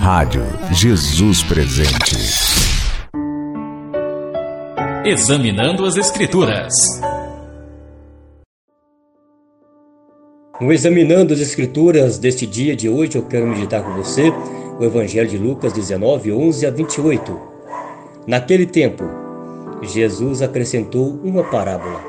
[0.05, 2.15] Rádio Jesus Presente.
[5.03, 6.75] Examinando as Escrituras.
[10.61, 14.31] No Examinando as Escrituras deste dia de hoje, eu quero meditar com você
[14.79, 17.41] o Evangelho de Lucas 19, 11 a 28.
[18.27, 19.05] Naquele tempo,
[19.81, 22.05] Jesus acrescentou uma parábola,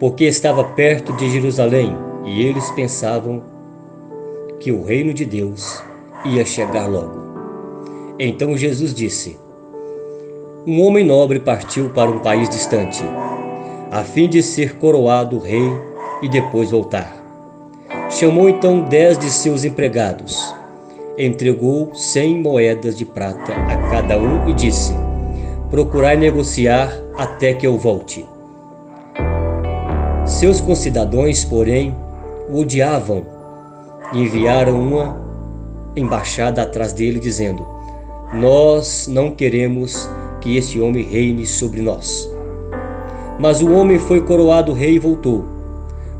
[0.00, 1.94] porque estava perto de Jerusalém
[2.24, 3.44] e eles pensavam
[4.58, 5.86] que o reino de Deus
[6.24, 7.28] ia chegar logo.
[8.18, 9.38] Então Jesus disse:
[10.66, 13.02] Um homem nobre partiu para um país distante,
[13.90, 15.70] a fim de ser coroado rei
[16.22, 17.16] e depois voltar.
[18.10, 20.54] Chamou então dez de seus empregados,
[21.16, 24.94] entregou cem moedas de prata a cada um e disse:
[25.70, 28.26] Procurai negociar até que eu volte.
[30.24, 31.94] Seus concidadãos, porém,
[32.50, 33.24] o odiavam
[34.12, 35.27] e enviaram uma
[35.98, 37.66] embaixada atrás dele, dizendo:
[38.32, 40.08] Nós não queremos
[40.40, 42.30] que este homem reine sobre nós.
[43.38, 45.44] Mas o homem foi coroado rei e voltou.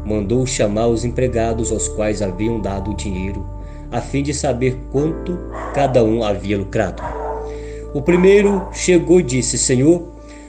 [0.05, 3.45] Mandou chamar os empregados aos quais haviam dado o dinheiro,
[3.91, 5.39] a fim de saber quanto
[5.74, 7.03] cada um havia lucrado.
[7.93, 10.03] O primeiro chegou e disse: Senhor,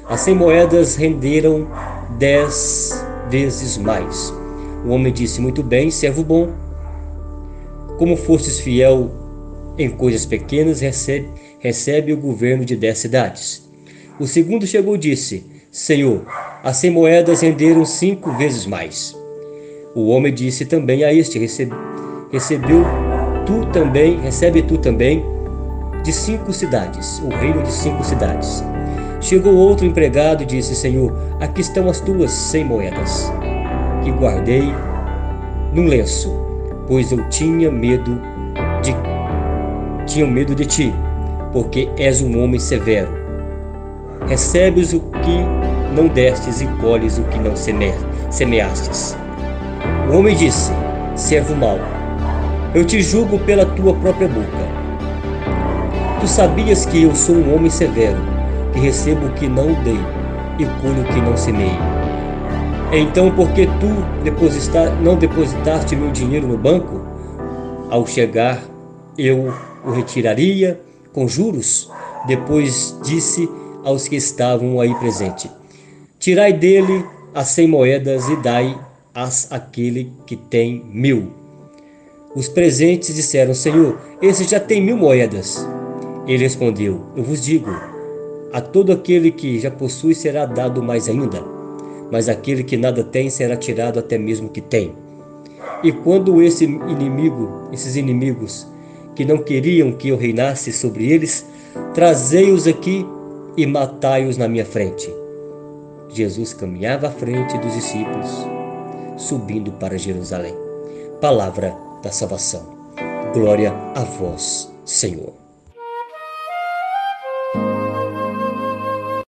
[0.08, 1.68] as cem moedas renderam
[2.18, 4.34] dez vezes mais.
[4.86, 6.50] O homem disse: Muito bem, servo bom.
[7.98, 9.10] Como fostes fiel
[9.80, 13.68] em coisas pequenas, recebe, recebe o governo de dez cidades.
[14.20, 16.26] O segundo chegou e disse: Senhor,
[16.62, 19.16] as cem moedas renderam cinco vezes mais.
[19.96, 21.72] O homem disse também a este: Recebe,
[22.30, 22.84] Recebeu
[23.46, 25.24] tu também, recebe tu também
[26.04, 28.64] de cinco cidades, o reino de cinco cidades.
[29.22, 33.32] Chegou outro empregado e disse: Senhor, aqui estão as tuas cem moedas,
[34.04, 34.64] que guardei
[35.74, 36.34] num lenço,
[36.86, 38.22] pois eu tinha medo
[40.10, 40.94] tinha medo de ti,
[41.54, 43.10] porque és um homem severo.
[44.28, 47.94] Recebes o que não destes e colhes o que não seme
[48.32, 49.16] semeastes.
[50.10, 50.72] O homem disse:
[51.16, 51.78] Servo mau,
[52.74, 54.80] eu te julgo pela tua própria boca.
[56.20, 58.18] Tu sabias que eu sou um homem severo,
[58.74, 60.00] que recebo o que não dei
[60.58, 61.72] e colho o que não semei.
[62.92, 63.88] Então, porque tu
[65.02, 67.00] não depositaste meu dinheiro no banco,
[67.90, 68.60] ao chegar
[69.18, 69.54] eu
[69.90, 70.80] o retiraria
[71.12, 71.90] com juros?
[72.28, 73.50] Depois disse
[73.84, 75.50] aos que estavam aí presentes:
[76.20, 81.32] Tirai dele as cem moedas e dai-as àquele que tem mil.
[82.36, 85.66] Os presentes disseram: Senhor, esse já tem mil moedas.
[86.28, 87.72] Ele respondeu: Eu vos digo:
[88.54, 91.44] a todo aquele que já possui será dado mais ainda,
[92.12, 94.94] mas aquele que nada tem será tirado até mesmo que tem.
[95.82, 98.68] E quando esse inimigo, esses inimigos
[99.20, 101.46] que não queriam que eu reinasse sobre eles,
[101.94, 103.06] trazei-os aqui
[103.58, 105.14] e matai-os na minha frente.
[106.08, 108.30] Jesus caminhava à frente dos discípulos,
[109.18, 110.56] subindo para Jerusalém.
[111.20, 112.66] Palavra da salvação.
[113.34, 115.34] Glória a vós, Senhor.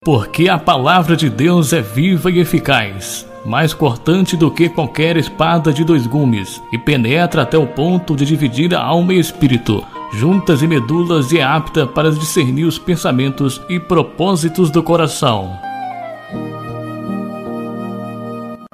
[0.06, 5.74] Porque a palavra de Deus é viva e eficaz, mais cortante do que qualquer espada
[5.74, 9.84] de dois gumes, e penetra até o ponto de dividir a alma e espírito,
[10.14, 15.50] juntas e medulas, e é apta para discernir os pensamentos e propósitos do coração.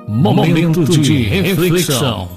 [0.06, 2.35] Momento de reflexão.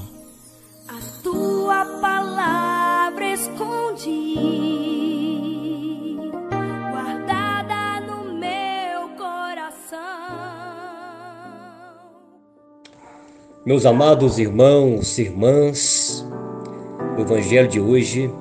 [13.68, 16.26] Meus amados irmãos irmãs,
[17.18, 18.32] o Evangelho de hoje,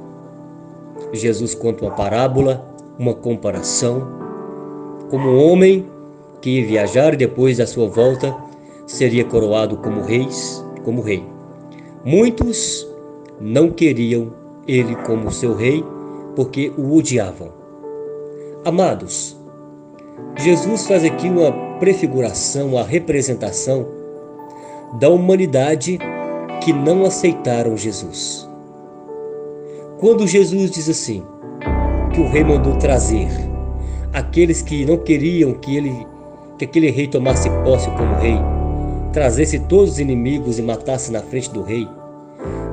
[1.12, 2.66] Jesus conta uma parábola,
[2.98, 4.08] uma comparação,
[5.10, 5.86] como um homem
[6.40, 8.34] que ia viajar e depois da sua volta
[8.86, 11.26] seria coroado como reis, como rei.
[12.06, 12.88] Muitos
[13.38, 14.32] não queriam
[14.66, 15.84] ele como seu rei
[16.38, 17.52] porque o odiavam.
[18.64, 19.38] Amados,
[20.38, 23.97] Jesus faz aqui uma prefiguração, uma representação
[24.94, 26.00] da humanidade
[26.64, 28.50] que não aceitaram Jesus.
[30.00, 31.24] Quando Jesus diz assim:
[32.18, 33.28] que o rei mandou trazer.
[34.12, 36.08] Aqueles que não queriam que ele
[36.58, 38.36] que aquele rei tomasse posse como rei,
[39.14, 41.88] trazesse todos os inimigos e matasse na frente do rei.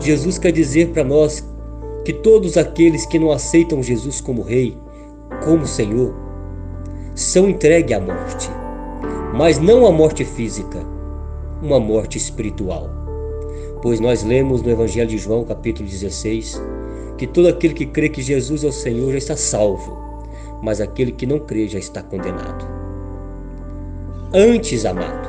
[0.01, 1.47] Jesus quer dizer para nós
[2.03, 4.79] que todos aqueles que não aceitam Jesus como rei,
[5.45, 6.15] como Senhor,
[7.15, 8.49] são entregues à morte,
[9.35, 10.81] mas não a morte física,
[11.63, 12.91] uma morte espiritual.
[13.83, 16.61] Pois nós lemos no Evangelho de João, capítulo 16,
[17.19, 19.97] que todo aquele que crê que Jesus é o Senhor já está salvo,
[20.63, 22.67] mas aquele que não crê já está condenado.
[24.33, 25.29] Antes, amado,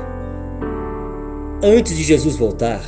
[1.61, 2.81] antes de Jesus voltar,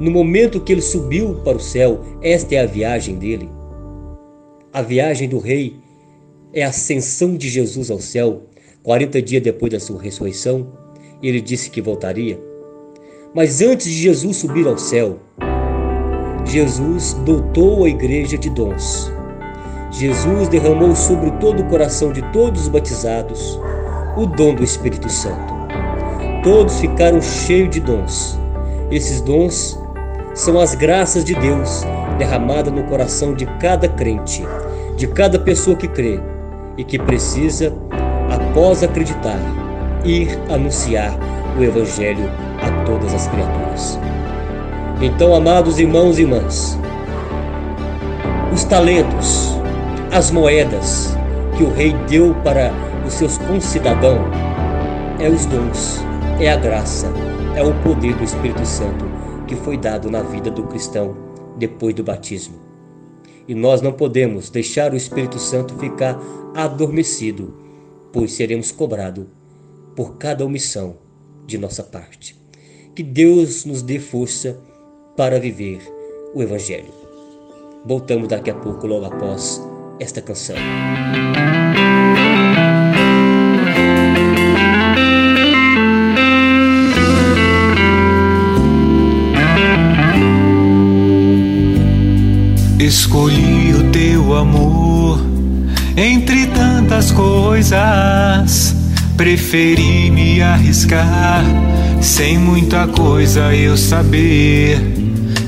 [0.00, 3.48] no momento que ele subiu para o céu, esta é a viagem dele.
[4.72, 5.76] A viagem do rei
[6.52, 8.42] é a ascensão de Jesus ao céu,
[8.82, 10.85] 40 dias depois da sua ressurreição,
[11.22, 12.40] ele disse que voltaria.
[13.34, 15.18] Mas antes de Jesus subir ao céu,
[16.44, 19.12] Jesus dotou a igreja de dons.
[19.90, 23.58] Jesus derramou sobre todo o coração de todos os batizados
[24.16, 25.54] o dom do Espírito Santo.
[26.42, 28.38] Todos ficaram cheios de dons.
[28.90, 29.78] Esses dons
[30.34, 31.82] são as graças de Deus
[32.18, 34.42] derramadas no coração de cada crente,
[34.96, 36.20] de cada pessoa que crê
[36.78, 37.74] e que precisa,
[38.30, 39.38] após acreditar,
[40.04, 41.16] ir anunciar
[41.58, 42.30] o Evangelho
[42.62, 43.98] a todas as criaturas.
[45.00, 46.78] Então, amados irmãos e irmãs,
[48.52, 49.56] os talentos,
[50.10, 51.16] as moedas
[51.56, 52.72] que o rei deu para
[53.06, 54.26] os seus concidadãos
[55.18, 56.00] é os dons,
[56.40, 57.12] é a graça,
[57.54, 59.04] é o poder do Espírito Santo
[59.46, 61.16] que foi dado na vida do cristão
[61.56, 62.56] depois do batismo.
[63.48, 66.18] E nós não podemos deixar o Espírito Santo ficar
[66.54, 67.54] adormecido,
[68.12, 69.26] pois seremos cobrados
[69.96, 70.98] por cada omissão
[71.46, 72.36] de nossa parte.
[72.94, 74.58] Que Deus nos dê força
[75.16, 75.80] para viver
[76.34, 76.92] o Evangelho.
[77.84, 79.60] Voltamos daqui a pouco, logo após
[79.98, 80.56] esta canção.
[92.78, 95.18] Escolhi o teu amor
[95.96, 98.85] entre tantas coisas.
[99.16, 101.42] Preferi me arriscar
[102.02, 104.78] sem muita coisa eu saber.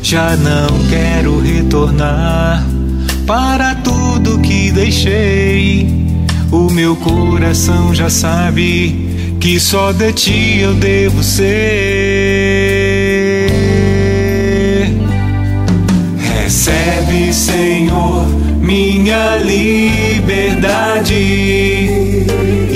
[0.03, 2.67] Já não quero retornar
[3.27, 5.87] para tudo que deixei.
[6.51, 11.91] O meu coração já sabe que só de ti eu devo ser.
[16.17, 18.27] Recebe, Senhor,
[18.63, 20.59] minha liberdade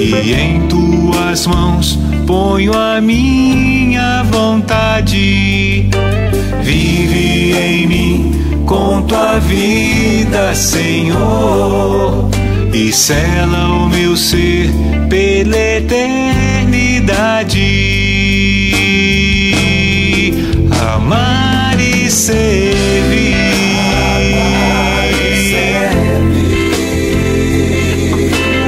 [0.03, 5.89] e em tuas mãos ponho a minha vontade.
[6.63, 8.33] Vive em mim
[8.67, 12.29] com tua vida, Senhor,
[12.73, 14.71] e sela o meu ser
[15.09, 16.43] pela eternidade.
[20.95, 23.37] Amar e servir.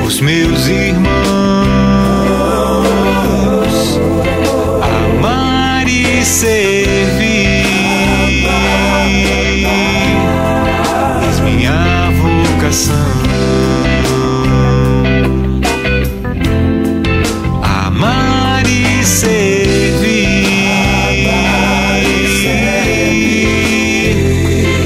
[0.07, 1.04] Os meus irmãos
[6.35, 7.65] servir.
[11.29, 12.95] És minha vocação.
[17.63, 19.45] Amar e servir.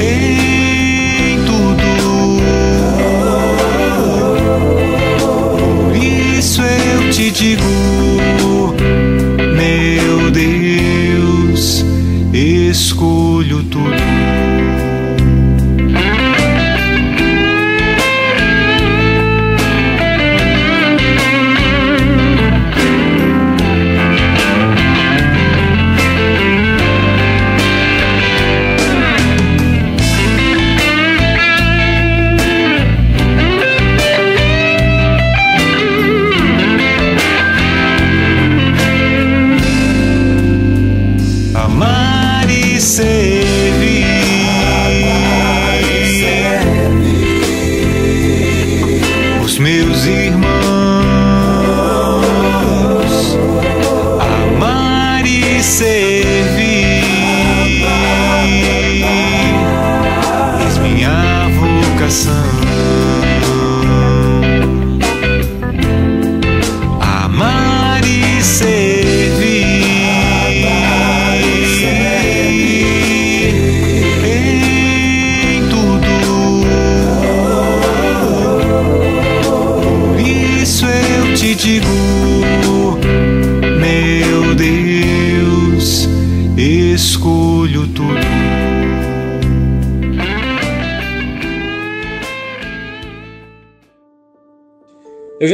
[0.01, 2.43] Em tudo.
[5.87, 7.78] Por isso eu te digo,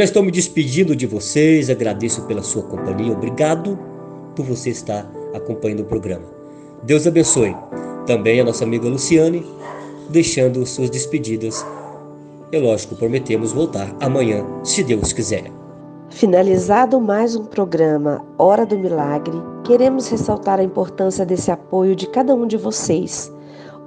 [0.05, 3.77] estou me despedindo de vocês, agradeço pela sua companhia, obrigado
[4.35, 6.25] por você estar acompanhando o programa.
[6.83, 7.55] Deus abençoe.
[8.05, 9.45] Também a nossa amiga Luciane,
[10.09, 11.65] deixando suas despedidas.
[12.51, 15.51] E lógico, prometemos voltar amanhã, se Deus quiser.
[16.09, 22.35] Finalizado mais um programa Hora do Milagre, queremos ressaltar a importância desse apoio de cada
[22.35, 23.31] um de vocês,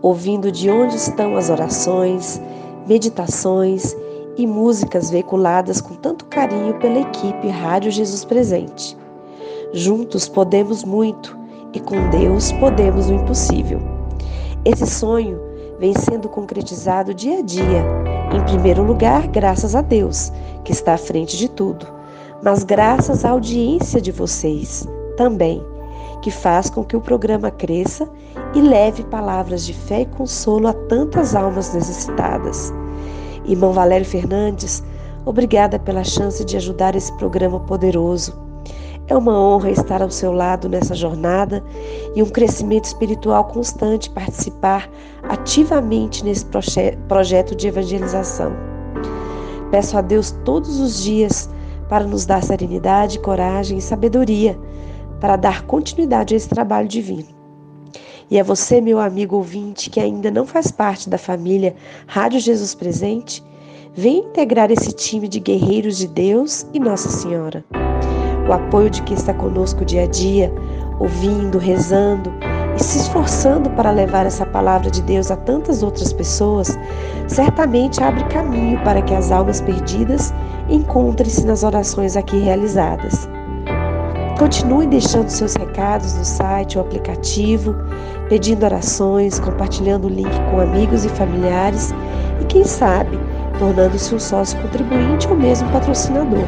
[0.03, 2.41] ouvindo de onde estão as orações,
[2.89, 3.97] meditações
[4.39, 8.97] e músicas veiculadas com tanto carinho pela equipe Rádio Jesus Presente.
[9.73, 11.37] Juntos podemos muito
[11.75, 13.81] e com Deus podemos o impossível.
[14.65, 15.41] Esse sonho
[15.81, 17.85] vem sendo concretizado dia a dia,
[18.33, 20.33] em primeiro lugar, graças a Deus,
[20.65, 21.87] que está à frente de tudo,
[22.43, 24.87] mas graças à audiência de vocês
[25.17, 25.63] também,
[26.23, 28.09] que faz com que o programa cresça
[28.55, 32.73] e leve palavras de fé e consolo a tantas almas necessitadas.
[33.49, 34.85] Irmão Valério Fernandes,
[35.25, 38.39] obrigada pela chance de ajudar esse programa poderoso.
[39.07, 41.65] É uma honra estar ao seu lado nessa jornada
[42.15, 44.87] e um crescimento espiritual constante participar
[45.23, 48.53] ativamente nesse proje projeto de evangelização.
[49.71, 51.49] Peço a Deus todos os dias
[51.89, 54.59] para nos dar serenidade, coragem e sabedoria
[55.21, 57.38] para dar continuidade a esse trabalho divino.
[58.31, 61.75] E a você, meu amigo ouvinte, que ainda não faz parte da família
[62.07, 63.43] Rádio Jesus Presente,
[63.95, 67.65] venha integrar esse time de guerreiros de Deus e Nossa Senhora.
[68.47, 70.53] O apoio de quem está conosco dia a dia,
[71.01, 72.31] ouvindo, rezando
[72.79, 76.79] e se esforçando para levar essa palavra de Deus a tantas outras pessoas,
[77.27, 80.35] certamente abre caminho para que as almas perdidas
[80.69, 83.29] encontrem-se nas orações aqui realizadas.
[84.39, 87.75] Continue deixando seus recados no site ou aplicativo,
[88.29, 91.93] pedindo orações, compartilhando o link com amigos e familiares
[92.41, 93.19] e, quem sabe,
[93.59, 96.45] tornando-se um sócio contribuinte ou mesmo patrocinador,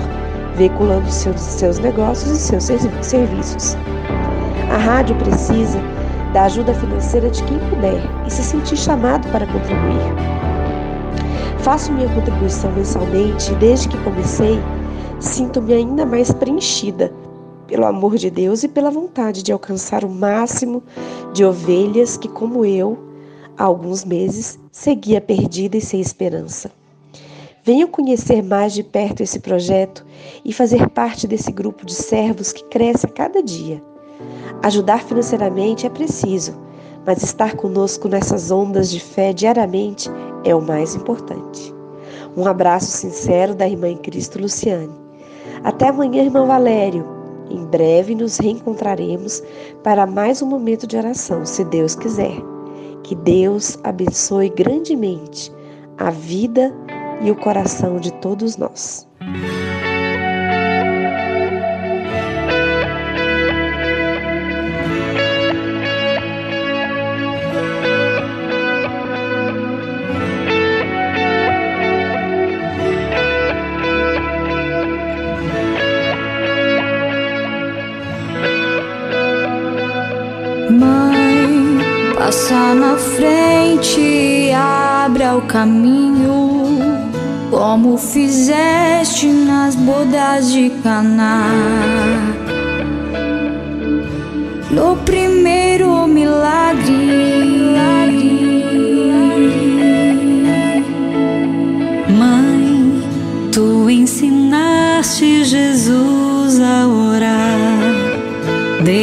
[0.55, 2.63] veiculando seus, seus negócios e seus
[3.03, 3.77] serviços.
[4.73, 5.81] A rádio precisa
[6.33, 10.15] da ajuda financeira de quem puder e se sentir chamado para contribuir.
[11.59, 14.61] Faço minha contribuição mensalmente e desde que comecei,
[15.19, 17.13] sinto-me ainda mais preenchida
[17.71, 20.83] pelo amor de Deus e pela vontade de alcançar o máximo
[21.33, 22.99] de ovelhas que, como eu,
[23.57, 26.69] há alguns meses, seguia perdida e sem esperança.
[27.63, 30.05] Venham conhecer mais de perto esse projeto
[30.45, 33.81] e fazer parte desse grupo de servos que cresce a cada dia.
[34.65, 36.59] Ajudar financeiramente é preciso,
[37.07, 40.11] mas estar conosco nessas ondas de fé diariamente
[40.43, 41.73] é o mais importante.
[42.37, 44.91] Um abraço sincero da irmã em Cristo Luciane.
[45.63, 47.20] Até amanhã, irmão Valério.
[47.51, 49.43] Em breve nos reencontraremos
[49.83, 52.37] para mais um momento de oração, se Deus quiser.
[53.03, 55.53] Que Deus abençoe grandemente
[55.99, 56.73] a vida
[57.21, 59.07] e o coração de todos nós.
[82.51, 86.67] Passa na frente abra o caminho,
[87.49, 91.47] como fizeste nas bodas de Caná.
[94.71, 97.21] No primeiro milagre,
[102.19, 103.03] Mãe,
[103.53, 107.50] tu ensinaste Jesus a orar.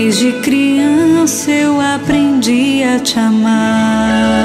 [0.08, 4.38] Desde criança eu aprendi a te amar.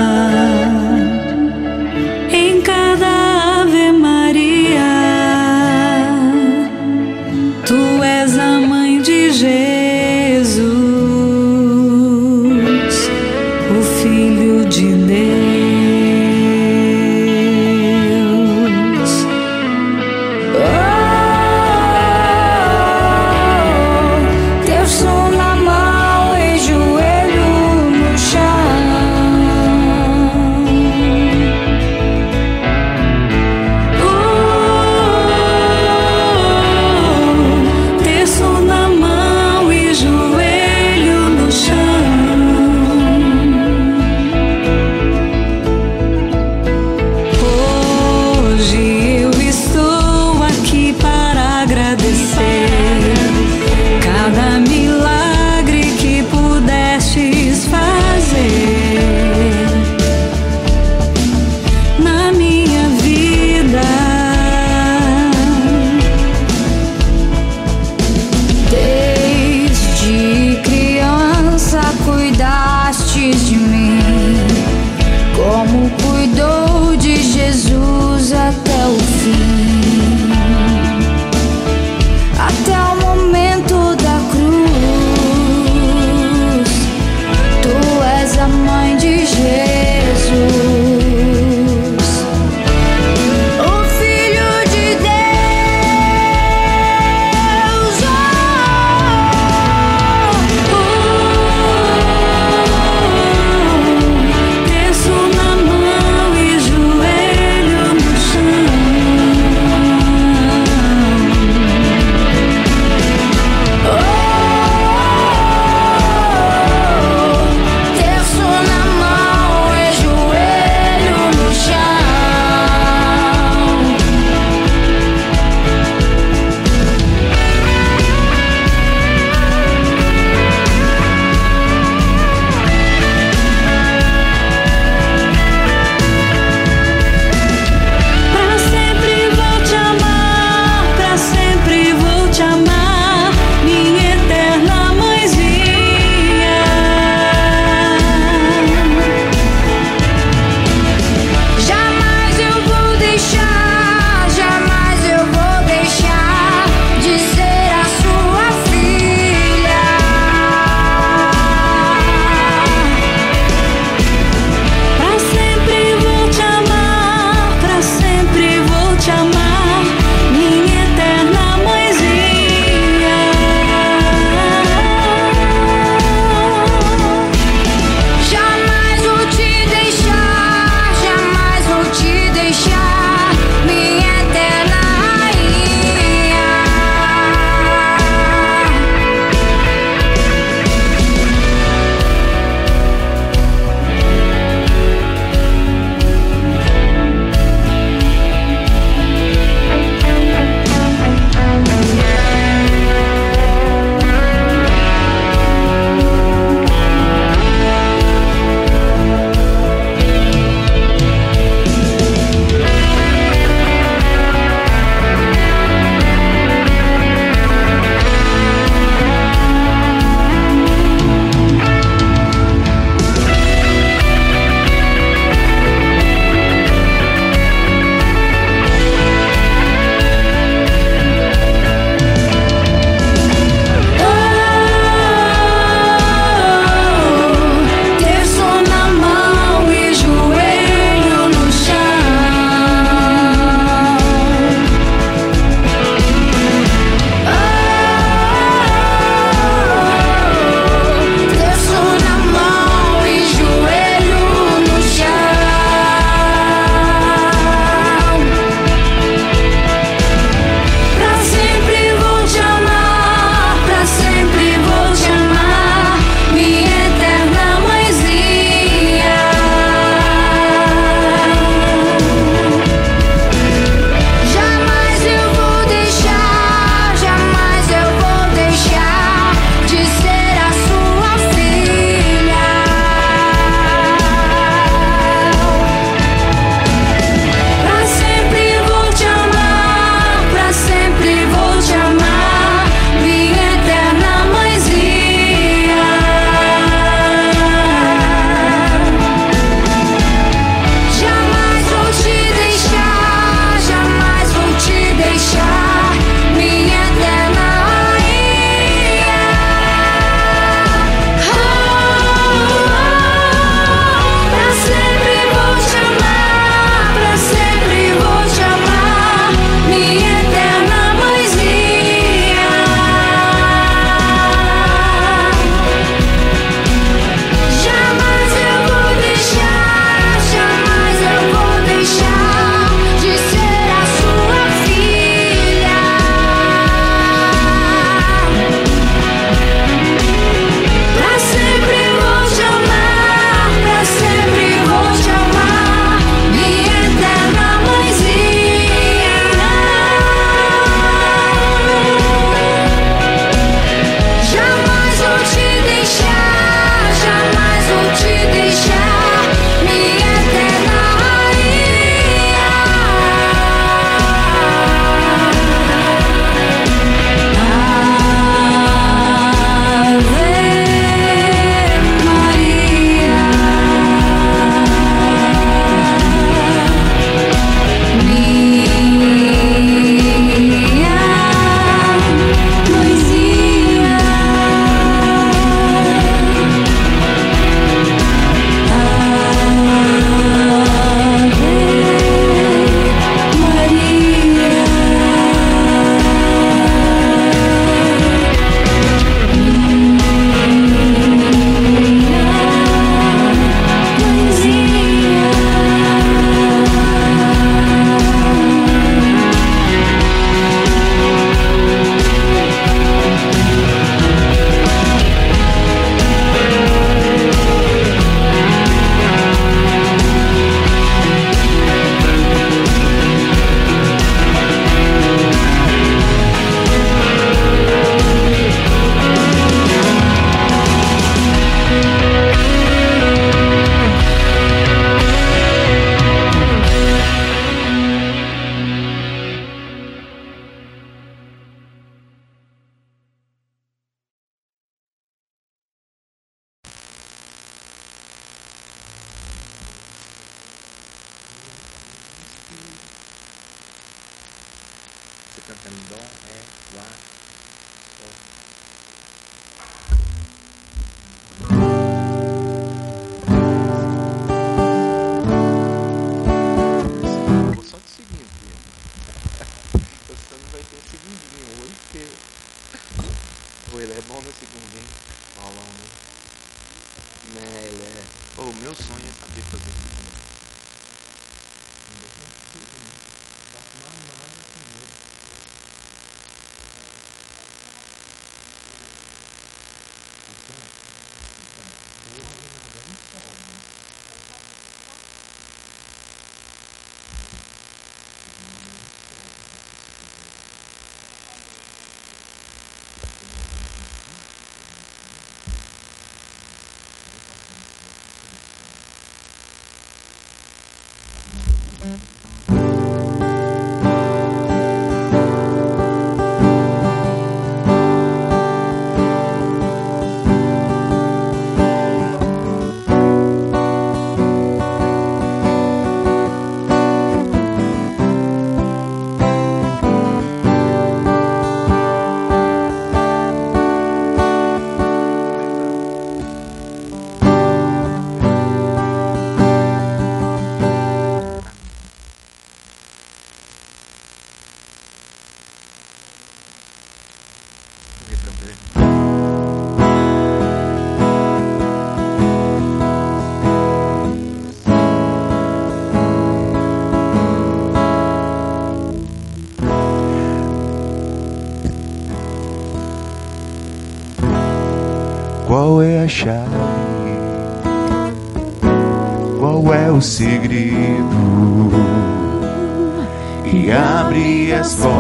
[574.63, 574.95] As portas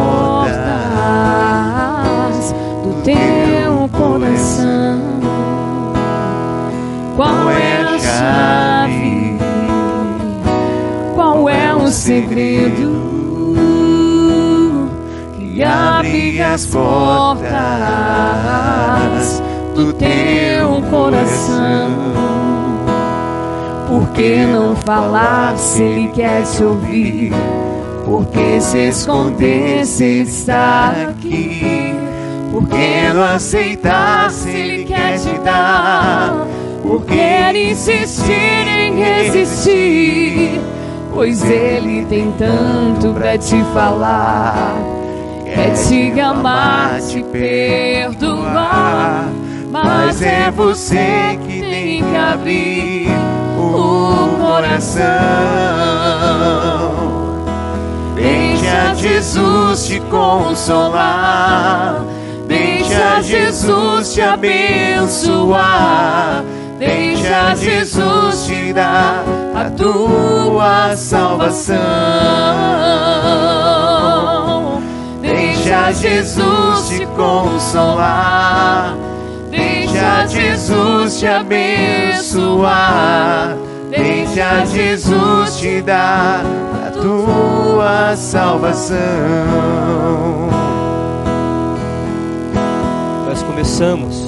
[2.83, 5.01] do teu coração?
[7.15, 9.39] Qual é a chave?
[11.15, 13.55] Qual é o segredo
[15.39, 17.47] que abre as portas
[19.77, 21.93] do teu coração?
[23.87, 27.33] Por que não falar se ele quer te ouvir?
[28.13, 31.95] Por que se esconder se está aqui?
[32.53, 36.47] Por que não aceitar se ele quer te dar?
[36.83, 40.61] Por que insistir em resistir?
[41.11, 44.77] Pois ele tem tanto pra te falar.
[45.47, 49.27] Quer te amar, te perdoar.
[49.71, 53.09] Mas é você que tem que abrir
[53.57, 55.03] o coração.
[58.15, 62.05] Deixa Jesus te consolar.
[62.47, 66.45] Deixa Jesus te abençoar.
[66.79, 71.79] Deixa Jesus te dar a tua salvação.
[75.21, 78.97] Deixa Jesus te consolar.
[79.49, 82.77] Deixa Jesus te abençoar.
[83.91, 86.43] Deixa Jesus te dar
[87.03, 88.97] tua salvação.
[93.27, 94.25] Nós começamos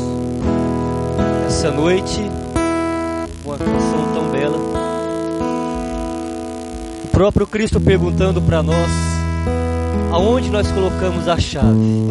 [1.47, 2.29] essa noite
[3.45, 4.59] com uma canção tão bela.
[7.05, 8.91] O próprio Cristo perguntando para nós
[10.11, 12.03] aonde nós colocamos a chave.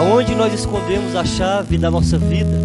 [0.00, 2.58] Aonde nós escondemos a chave da nossa vida,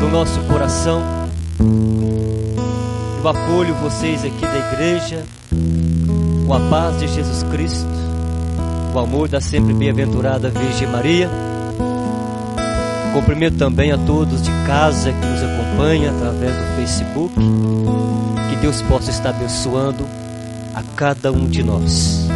[0.00, 1.00] do nosso coração.
[3.22, 5.24] Eu acolho vocês aqui da igreja
[6.44, 7.86] com a paz de Jesus Cristo,
[8.92, 11.30] o amor da sempre bem-aventurada Virgem Maria.
[13.12, 17.32] Cumprimento também a todos de casa que nos acompanha através do Facebook.
[18.50, 20.04] Que Deus possa estar abençoando
[20.74, 22.26] a cada um de nós.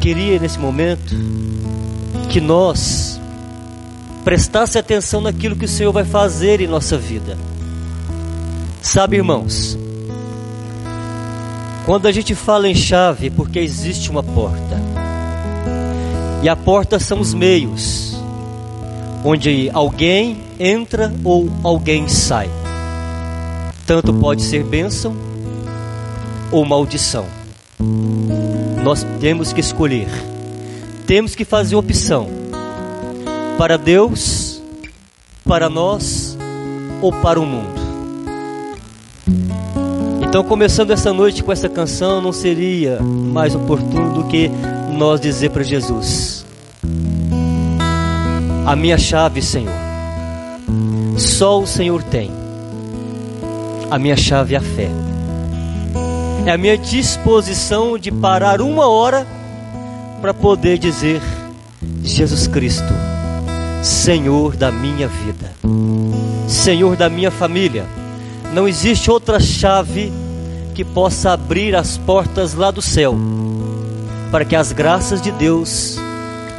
[0.00, 1.14] Queria nesse momento
[2.30, 3.20] que nós
[4.24, 7.36] prestasse atenção naquilo que o Senhor vai fazer em nossa vida.
[8.82, 9.78] Sabe, irmãos,
[11.86, 14.80] quando a gente fala em chave, é porque existe uma porta.
[16.42, 18.20] E a porta são os meios
[19.24, 22.50] onde alguém entra ou alguém sai.
[23.86, 25.16] Tanto pode ser bênção
[26.50, 27.26] ou maldição.
[28.82, 30.08] Nós temos que escolher,
[31.06, 32.28] temos que fazer opção
[33.56, 34.60] para Deus,
[35.44, 36.36] para nós
[37.00, 37.81] ou para o mundo.
[40.32, 44.50] Então, começando essa noite com essa canção, não seria mais oportuno do que
[44.90, 46.46] nós dizer para Jesus:
[48.64, 49.74] A minha chave, Senhor,
[51.18, 52.32] só o Senhor tem.
[53.90, 54.88] A minha chave é a fé.
[56.46, 59.26] É a minha disposição de parar uma hora
[60.22, 61.20] para poder dizer:
[62.02, 62.94] Jesus Cristo,
[63.82, 65.52] Senhor da minha vida,
[66.48, 67.84] Senhor da minha família.
[68.54, 70.12] Não existe outra chave
[70.72, 73.16] que possa abrir as portas lá do céu,
[74.30, 75.98] para que as graças de Deus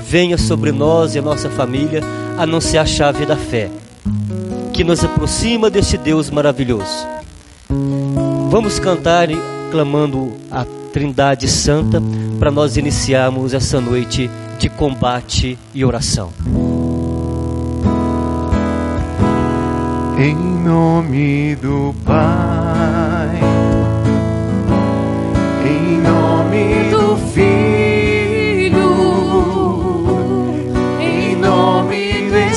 [0.07, 2.01] venham sobre nós e a nossa família,
[2.37, 3.69] a não ser a chave da fé,
[4.71, 7.07] que nos aproxima desse Deus maravilhoso.
[8.49, 9.27] Vamos cantar
[9.71, 11.99] clamando a Trindade Santa
[12.37, 16.31] para nós iniciarmos essa noite de combate e oração.
[20.15, 22.52] Em nome do Pai,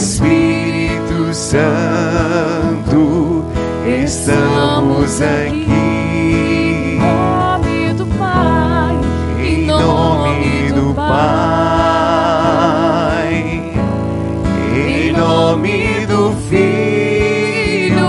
[0.07, 1.67] Espírito Santo,
[3.85, 5.67] estamos aqui.
[6.97, 8.97] Em nome do Pai,
[9.41, 11.17] Em nome do Pai,
[14.77, 18.07] em nome do Filho,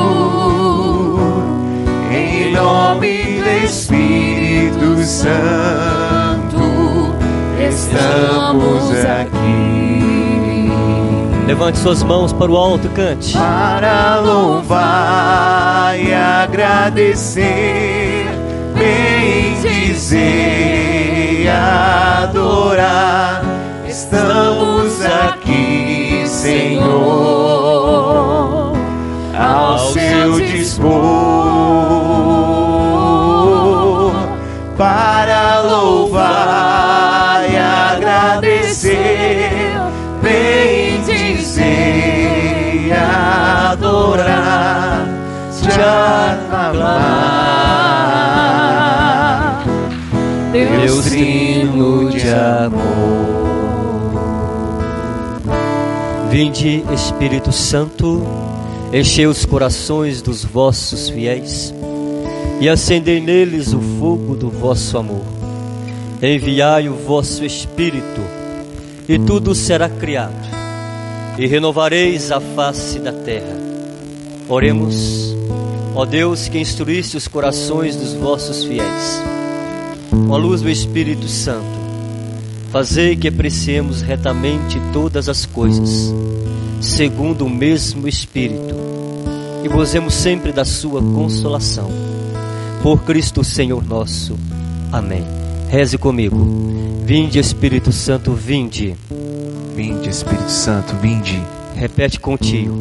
[2.12, 6.62] em nome do Espírito Santo,
[7.60, 9.87] estamos aqui
[11.48, 13.32] Levante suas mãos para o alto e cante.
[13.32, 17.46] para louvar e agradecer,
[18.76, 20.18] bendizer
[21.44, 23.42] e adorar.
[23.88, 26.84] Estamos aqui, Senhor,
[29.34, 30.92] ao seu dispor,
[34.78, 36.67] para louvar
[45.78, 47.14] te aclamar,
[50.52, 53.38] Deus trino de amor.
[56.32, 58.24] Vinde, Espírito Santo,
[58.92, 61.74] enchei os corações dos vossos fiéis
[62.60, 65.26] e acendei neles o fogo do vosso amor.
[66.22, 68.22] Enviai o vosso Espírito,
[69.08, 70.34] e tudo será criado,
[71.38, 73.56] e renovareis a face da terra.
[74.50, 75.37] Oremos,
[75.98, 79.22] ó Deus que instruísse os corações dos vossos fiéis,
[80.12, 81.78] com a luz do Espírito Santo,
[82.72, 86.14] Fazei que apreciemos retamente todas as coisas,
[86.82, 88.76] segundo o mesmo Espírito,
[89.64, 91.90] e gozemos sempre da Sua consolação.
[92.84, 94.38] Por Cristo Senhor nosso.
[94.92, 95.24] Amém.
[95.70, 96.38] Reze comigo.
[97.04, 98.96] Vinde, Espírito Santo, vinde.
[99.76, 101.42] Vinde, Espírito Santo, vinde.
[101.74, 102.76] Repete contigo.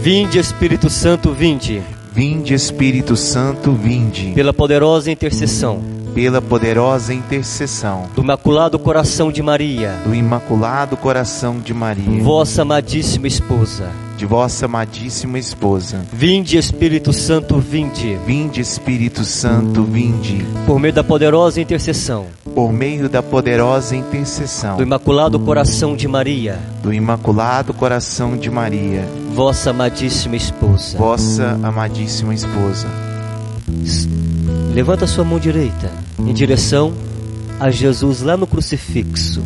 [0.00, 1.82] Vinde, Espírito Santo, vinde.
[2.14, 4.30] Vinde, Espírito Santo, vinde.
[4.36, 5.82] Pela poderosa intercessão
[6.14, 13.26] Pela poderosa intercessão do Imaculado Coração de Maria, do Imaculado Coração de Maria, vossa amadíssima
[13.26, 13.90] esposa.
[14.16, 16.04] De vossa amadíssima esposa.
[16.12, 18.18] Vinde, Espírito Santo, vinde.
[18.26, 20.44] Vinde, Espírito Santo, vinde.
[20.66, 26.58] Por meio da poderosa intercessão Por meio da poderosa intercessão do Imaculado Coração de Maria,
[26.82, 30.96] do Imaculado Coração de Maria, vossa amadíssima esposa.
[30.96, 32.86] vossa amadíssima esposa.
[34.72, 36.92] Levanta sua mão direita em direção
[37.58, 39.42] a Jesus lá no crucifixo.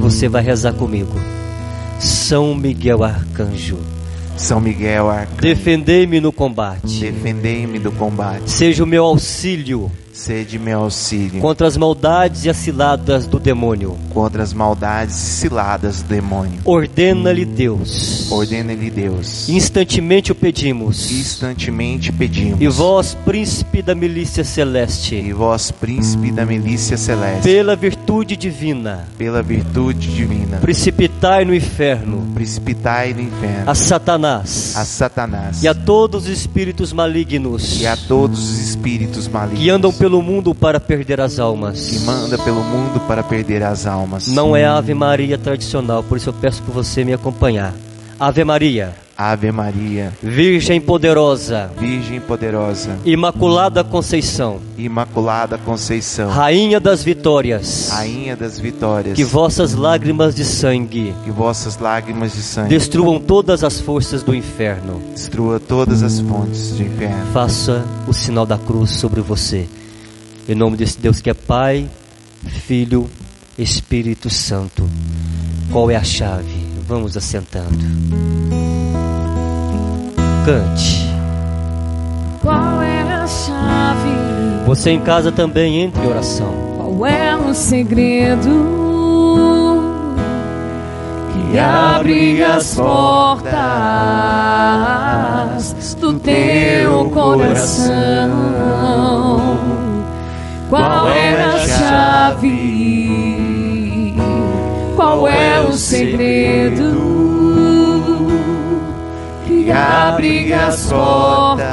[0.00, 1.14] Você vai rezar comigo.
[2.00, 3.78] São Miguel Arcanjo,
[4.36, 7.00] São Miguel Arcanjo, defendei-me no combate.
[7.00, 8.50] defendei-me do combate.
[8.50, 9.90] Seja o meu auxílio
[10.20, 13.96] Sede meu auxílio contra as maldades e as ciladas do demônio.
[14.10, 16.60] contra as maldades e ciladas do demônio.
[16.62, 18.30] Ordena-lhe Deus.
[18.30, 19.48] Ordena-lhe Deus.
[19.48, 21.10] Instantemente o pedimos.
[21.10, 22.60] Instantemente pedimos.
[22.60, 29.08] E vós, príncipe da milícia celeste, E vós, príncipe da milícia celeste, pela virtude divina,
[29.16, 35.74] pela virtude divina, precipitai no inferno precipitai no inferno a Satanás a Satanás e a
[35.74, 40.80] todos os espíritos malignos e a todos os espíritos malignos que andam pelo mundo para
[40.80, 41.88] perder as almas.
[41.90, 44.26] que manda pelo mundo para perder as almas.
[44.26, 47.74] Não é a Ave Maria tradicional, por isso eu peço para você me acompanhar.
[48.18, 57.88] Ave Maria, Ave Maria, Virgem poderosa, Virgem poderosa, Imaculada Conceição, Imaculada Conceição, Rainha das vitórias,
[57.90, 63.64] Rainha das vitórias, que vossas lágrimas de sangue que vossas lágrimas de sangue destruam todas
[63.64, 65.00] as forças do inferno.
[65.14, 67.26] destrua todas as fontes do inferno.
[67.32, 69.66] Faça o sinal da cruz sobre você.
[70.50, 71.88] Em nome desse Deus que é Pai,
[72.44, 73.08] Filho,
[73.56, 74.84] Espírito Santo.
[75.70, 76.66] Qual é a chave?
[76.88, 77.78] Vamos assentando.
[80.44, 81.08] Cante.
[82.42, 84.10] Qual é a chave?
[84.66, 86.52] Você em casa também entre em oração.
[86.76, 88.50] Qual é o segredo
[91.32, 93.54] que abre as portas
[96.00, 98.50] do teu coração?
[100.70, 102.46] Qual é a chave?
[104.94, 106.96] Qual é o segredo
[109.48, 111.66] que abre as portas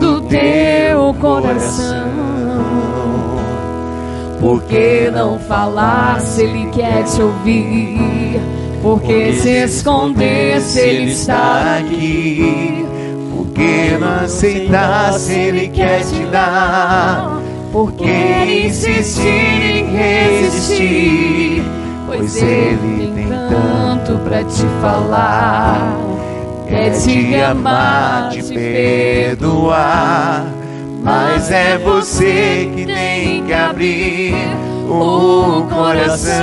[0.00, 2.10] do teu coração?
[4.40, 8.40] Por que não falar se ele quer te ouvir?
[8.82, 12.84] Por que se esconder se ele está aqui?
[13.56, 17.40] Por que não aceitar se Ele quer te dar?
[17.72, 21.62] Por que insistir em resistir?
[22.06, 25.96] Pois ele tem tanto pra te falar.
[26.68, 30.44] Quer te amar, te perdoar.
[31.02, 34.34] Mas é você que tem que abrir
[34.86, 36.34] o coração.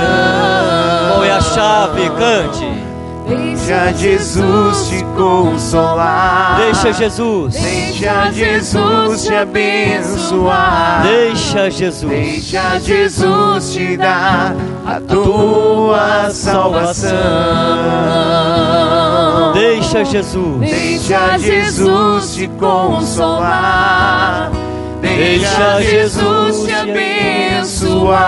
[1.24, 2.10] É a chave?
[2.10, 2.93] Cante.
[3.26, 6.60] Deixa Jesus te consolar.
[6.60, 7.54] Deixa Jesus.
[7.54, 11.02] Deixa Jesus te abençoar.
[11.02, 12.10] Deixa Jesus.
[12.10, 14.54] Deixa Jesus te dar
[14.86, 17.14] a tua salvação.
[19.54, 20.60] Deixa Jesus.
[20.60, 24.52] Deixa Jesus te consolar.
[25.00, 28.24] Deixa Jesus te abençoar.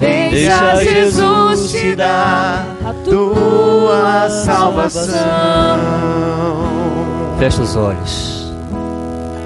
[0.00, 5.14] Deixa Jesus te dar a tua salvação.
[7.38, 8.52] Fecha os olhos.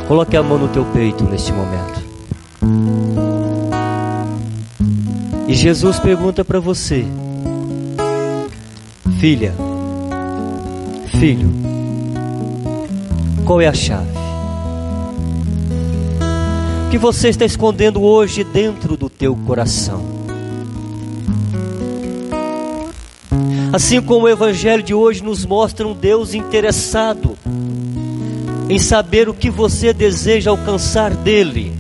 [0.09, 2.03] Coloque a mão no teu peito neste momento.
[5.47, 7.07] E Jesus pergunta para você:
[9.21, 9.55] Filha,
[11.19, 11.49] filho,
[13.45, 14.19] qual é a chave?
[16.91, 20.18] Que você está escondendo hoje dentro do teu coração?
[23.73, 27.37] Assim como o Evangelho de hoje nos mostra um Deus interessado
[28.69, 31.73] em saber o que você deseja alcançar dele.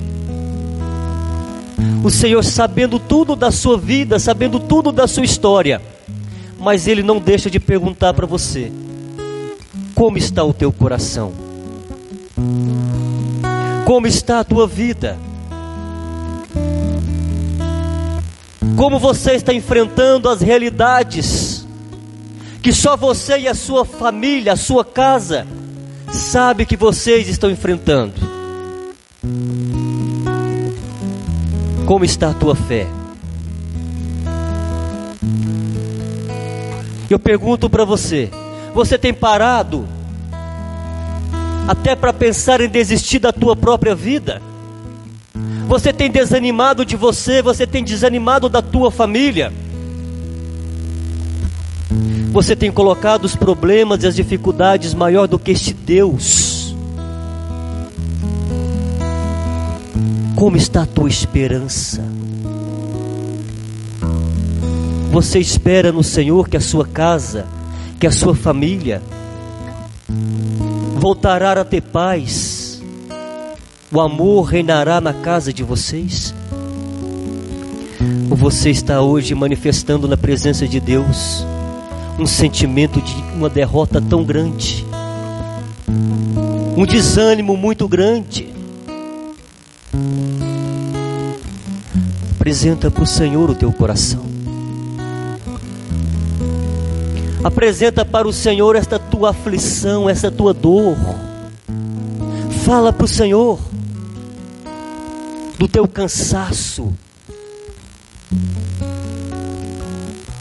[2.04, 5.80] O Senhor sabendo tudo da sua vida, sabendo tudo da sua história,
[6.58, 8.70] mas Ele não deixa de perguntar para você:
[9.94, 11.32] como está o teu coração?
[13.84, 15.18] Como está a tua vida?
[18.76, 21.57] Como você está enfrentando as realidades
[22.62, 25.46] que só você e a sua família, a sua casa,
[26.10, 28.14] sabe que vocês estão enfrentando?
[31.86, 32.86] Como está a tua fé?
[37.08, 38.30] Eu pergunto para você:
[38.74, 39.86] você tem parado
[41.66, 44.42] até para pensar em desistir da tua própria vida?
[45.66, 49.52] Você tem desanimado de você, você tem desanimado da tua família?
[52.30, 56.74] Você tem colocado os problemas e as dificuldades maior do que este Deus?
[60.36, 62.04] Como está a tua esperança?
[65.10, 67.46] Você espera no Senhor que a sua casa,
[67.98, 69.02] que a sua família
[70.96, 72.80] voltará a ter paz,
[73.90, 76.34] o amor reinará na casa de vocês?
[78.30, 81.44] Ou você está hoje manifestando na presença de Deus
[82.18, 84.84] um sentimento de uma derrota tão grande,
[86.76, 88.52] um desânimo muito grande?
[92.32, 94.26] Apresenta para o Senhor o teu coração.
[97.44, 100.96] Apresenta para o Senhor esta tua aflição, esta tua dor.
[102.64, 103.60] Fala para o Senhor
[105.58, 106.92] do teu cansaço.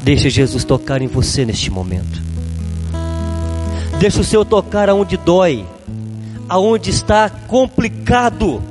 [0.07, 2.21] Deixa Jesus tocar em você neste momento.
[3.99, 5.67] Deixa o Senhor tocar aonde dói,
[6.47, 8.63] aonde está complicado,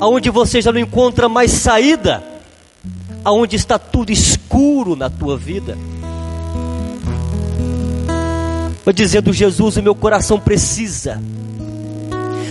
[0.00, 2.24] aonde você já não encontra mais saída,
[3.22, 5.76] aonde está tudo escuro na tua vida.
[8.82, 11.20] Vou dizendo, Jesus, o meu coração precisa.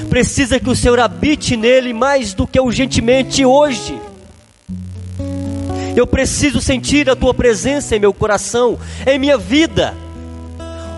[0.07, 3.99] Precisa que o Senhor habite nele mais do que urgentemente hoje.
[5.97, 9.95] Eu preciso sentir a tua presença em meu coração, em minha vida.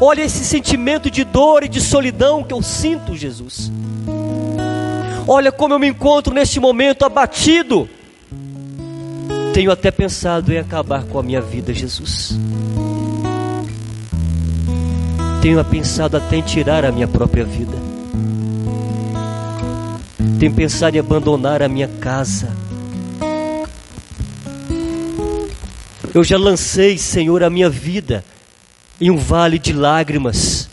[0.01, 3.71] Olha esse sentimento de dor e de solidão que eu sinto, Jesus.
[5.25, 7.87] Olha como eu me encontro neste momento abatido.
[9.53, 12.37] Tenho até pensado em acabar com a minha vida, Jesus.
[15.41, 17.77] Tenho pensado até em tirar a minha própria vida.
[20.37, 22.49] Tenho pensado em abandonar a minha casa.
[26.13, 28.23] Eu já lancei, Senhor, a minha vida
[28.99, 30.67] em um vale de lágrimas.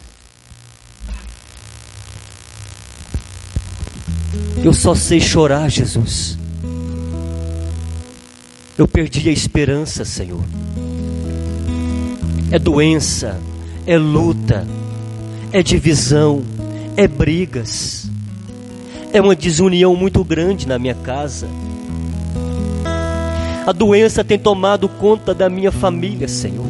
[4.65, 6.39] Eu só sei chorar, Jesus.
[8.77, 10.45] Eu perdi a esperança, Senhor.
[12.51, 13.39] É doença,
[13.87, 14.67] é luta,
[15.53, 16.43] é divisão,
[16.97, 18.09] é brigas,
[19.13, 21.49] é uma desunião muito grande na minha casa.
[23.67, 26.67] A doença tem tomado conta da minha família, Senhor.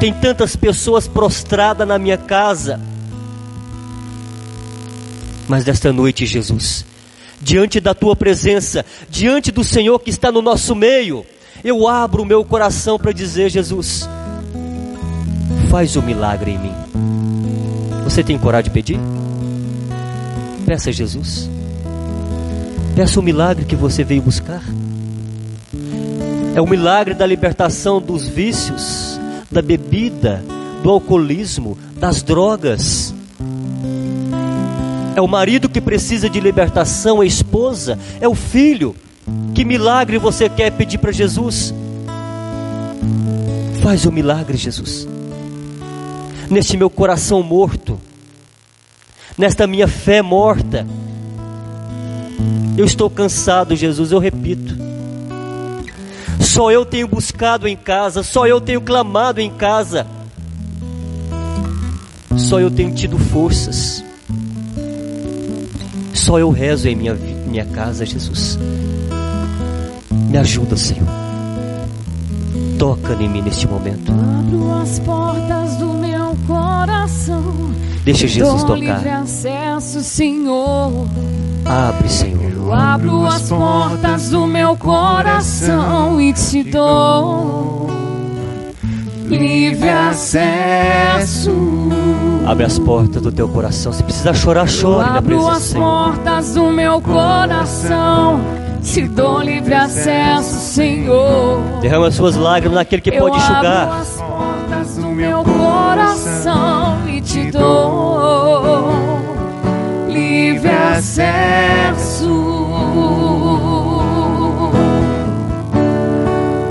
[0.00, 2.80] Tem tantas pessoas prostradas na minha casa.
[5.46, 6.82] Mas nesta noite, Jesus,
[7.42, 11.26] diante da tua presença, diante do Senhor que está no nosso meio,
[11.62, 14.08] eu abro o meu coração para dizer: Jesus,
[15.70, 16.74] faz o um milagre em mim.
[18.04, 18.98] Você tem coragem de pedir?
[20.64, 21.50] Peça a Jesus.
[22.94, 24.62] Peça o milagre que você veio buscar.
[26.54, 29.18] É o milagre da libertação dos vícios,
[29.50, 30.44] da bebida,
[30.80, 33.12] do alcoolismo, das drogas.
[35.16, 38.94] É o marido que precisa de libertação, a esposa, é o filho.
[39.54, 41.74] Que milagre você quer pedir para Jesus?
[43.82, 45.08] Faz o milagre, Jesus.
[46.48, 47.98] Neste meu coração morto,
[49.36, 50.86] nesta minha fé morta,
[52.76, 54.76] eu estou cansado, Jesus, eu repito.
[56.40, 60.06] Só eu tenho buscado em casa, só eu tenho clamado em casa,
[62.36, 64.04] só eu tenho tido forças,
[66.12, 68.58] só eu rezo em minha, minha casa, Jesus.
[70.28, 71.08] Me ajuda, Senhor.
[72.78, 74.12] Toca em mim neste momento.
[74.12, 77.72] Abro as portas do meu coração.
[78.04, 78.78] Deixa Jesus tocar.
[78.78, 81.08] livre acesso, Senhor.
[81.66, 82.52] Abre, Senhor.
[82.52, 87.90] Eu abro as portas do meu coração e te dou
[89.28, 91.50] livre acesso.
[92.46, 93.92] Abre as portas do teu coração.
[93.92, 95.84] Se precisar chorar, chore na abro presença as Senhor.
[96.14, 98.40] portas do meu coração,
[98.82, 101.60] te dou livre acesso, Senhor.
[101.80, 103.88] Derrama suas lágrimas naquele que Eu pode enxugar.
[103.88, 108.43] abro as portas do meu coração e te dou
[110.54, 112.44] livre acesso.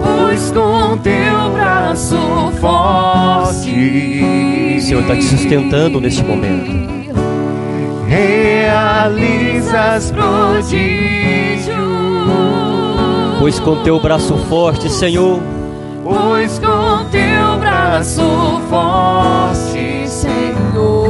[0.02, 2.18] Pois com teu braço
[2.60, 7.14] forte Senhor está te sustentando neste momento.
[8.08, 11.74] realizas prodígios.
[13.40, 15.42] Pois com teu braço forte, Senhor,
[16.04, 18.22] Pois com teu braço
[18.70, 21.03] forte, Senhor,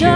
[0.00, 0.10] chão.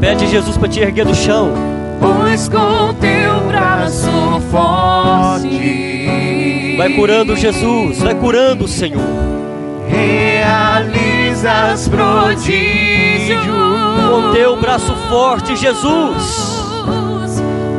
[0.00, 1.52] pede Jesus para te erguer do chão.
[2.00, 4.08] Pois com teu braço
[4.50, 7.98] forte, Vai curando, Jesus.
[7.98, 9.02] Vai curando, Senhor.
[9.88, 13.40] realizas prodígios.
[14.08, 16.62] Com teu braço forte, Jesus.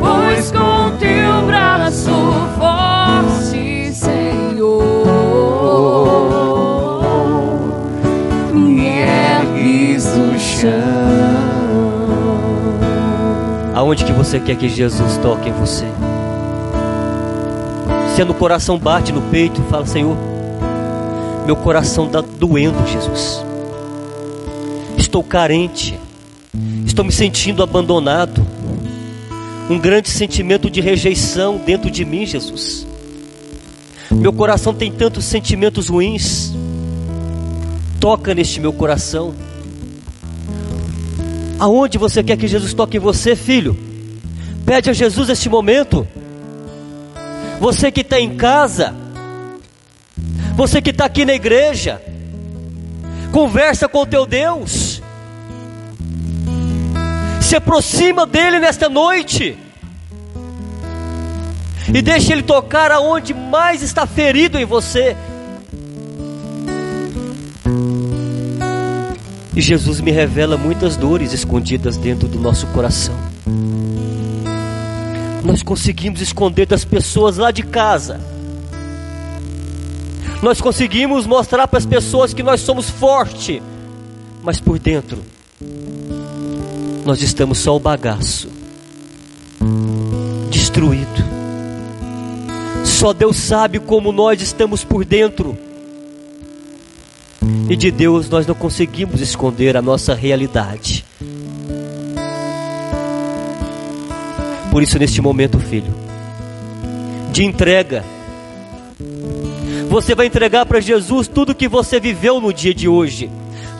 [0.01, 2.11] Pois com teu braço
[2.57, 2.78] forte,
[10.59, 10.71] chão.
[13.73, 15.85] Aonde que você quer que Jesus toque em você?
[18.13, 20.17] Se é no coração bate no peito, fala, Senhor,
[21.45, 23.45] meu coração está doendo, Jesus.
[24.97, 25.97] Estou carente.
[26.85, 28.45] Estou me sentindo abandonado.
[29.69, 32.85] Um grande sentimento de rejeição dentro de mim, Jesus.
[34.11, 36.53] Meu coração tem tantos sentimentos ruins.
[37.99, 39.33] Toca neste meu coração.
[41.59, 43.77] Aonde você quer que Jesus toque em você, filho?
[44.65, 46.07] Pede a Jesus este momento.
[47.59, 48.95] Você que está em casa,
[50.55, 52.01] você que está aqui na igreja,
[53.31, 55.01] conversa com o teu Deus,
[57.41, 59.57] se aproxima dele nesta noite,
[61.91, 65.17] E deixe Ele tocar aonde mais está ferido em você.
[69.59, 73.13] E Jesus me revela muitas dores escondidas dentro do nosso coração.
[75.43, 78.21] Nós conseguimos esconder das pessoas lá de casa.
[80.41, 83.61] Nós conseguimos mostrar para as pessoas que nós somos fortes,
[84.41, 85.21] mas por dentro
[87.05, 88.47] nós estamos só o bagaço,
[90.49, 91.21] destruído.
[92.85, 95.57] Só Deus sabe como nós estamos por dentro.
[97.69, 101.05] E de Deus nós não conseguimos esconder a nossa realidade.
[104.71, 105.93] Por isso, neste momento, filho,
[107.31, 108.03] de entrega,
[109.87, 113.29] você vai entregar para Jesus tudo que você viveu no dia de hoje,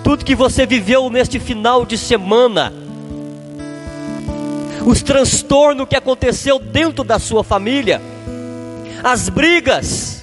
[0.04, 2.72] tudo que você viveu neste final de semana,
[4.86, 8.00] os transtornos que aconteceu dentro da sua família,
[9.04, 10.19] as brigas.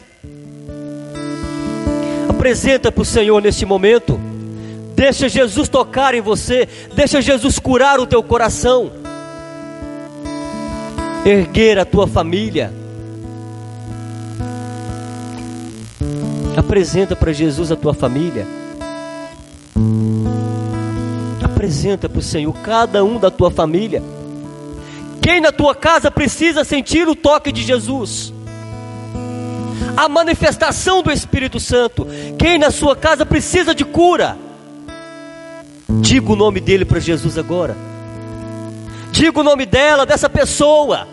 [2.47, 4.21] Apresenta para o Senhor neste momento.
[4.95, 8.93] Deixa Jesus tocar em você, deixa Jesus curar o teu coração,
[11.25, 12.73] erguer a tua família.
[16.57, 18.47] Apresenta para Jesus a tua família.
[21.43, 24.01] Apresenta para o Senhor cada um da tua família.
[25.21, 28.36] Quem na tua casa precisa sentir o toque de Jesus?
[29.97, 32.07] A manifestação do Espírito Santo.
[32.39, 34.37] Quem na sua casa precisa de cura?
[36.01, 37.77] Diga o nome dele para Jesus agora.
[39.13, 41.09] Diga o nome dela, dessa pessoa.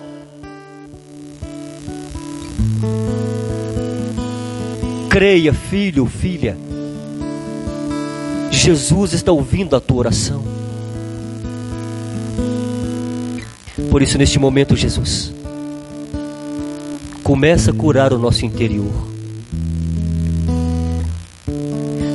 [5.09, 6.57] Creia, filho, filha.
[8.49, 10.43] Jesus está ouvindo a tua oração.
[13.89, 15.31] Por isso, neste momento, Jesus,
[17.23, 19.07] começa a curar o nosso interior.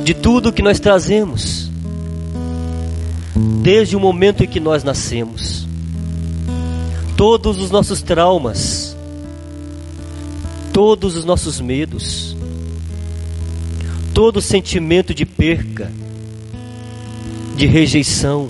[0.03, 1.69] De tudo que nós trazemos,
[3.61, 5.67] desde o momento em que nós nascemos,
[7.17, 8.95] todos os nossos traumas,
[10.71, 12.35] todos os nossos medos,
[14.13, 15.91] todo sentimento de perca,
[17.55, 18.49] de rejeição,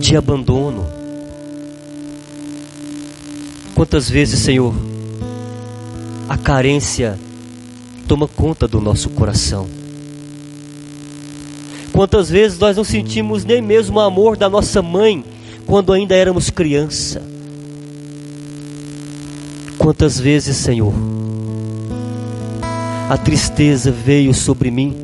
[0.00, 0.95] de abandono.
[3.76, 4.74] Quantas vezes, Senhor,
[6.26, 7.18] a carência
[8.08, 9.66] toma conta do nosso coração?
[11.92, 15.22] Quantas vezes nós não sentimos nem mesmo o amor da nossa mãe
[15.66, 17.22] quando ainda éramos criança?
[19.76, 20.94] Quantas vezes, Senhor,
[23.10, 24.96] a tristeza veio sobre mim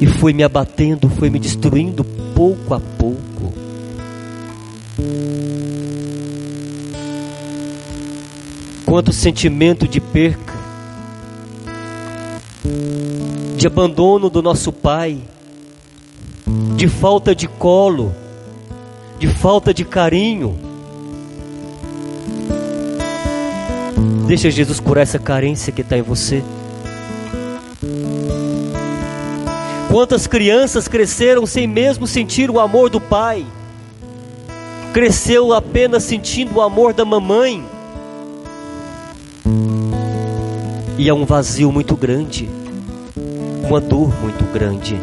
[0.00, 3.29] e foi me abatendo, foi me destruindo pouco a pouco.
[8.90, 10.52] Quanto sentimento de perca,
[13.56, 15.20] de abandono do nosso pai,
[16.74, 18.12] de falta de colo,
[19.16, 20.58] de falta de carinho.
[24.26, 26.42] Deixa Jesus curar essa carência que está em você.
[29.88, 33.46] Quantas crianças cresceram sem mesmo sentir o amor do pai?
[34.92, 37.64] Cresceu apenas sentindo o amor da mamãe.
[41.00, 42.46] E é um vazio muito grande,
[43.66, 45.00] uma dor muito grande.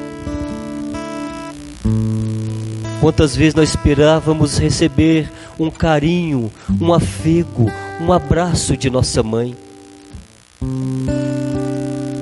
[3.02, 9.58] Quantas vezes nós esperávamos receber um carinho, um afego, um abraço de nossa mãe.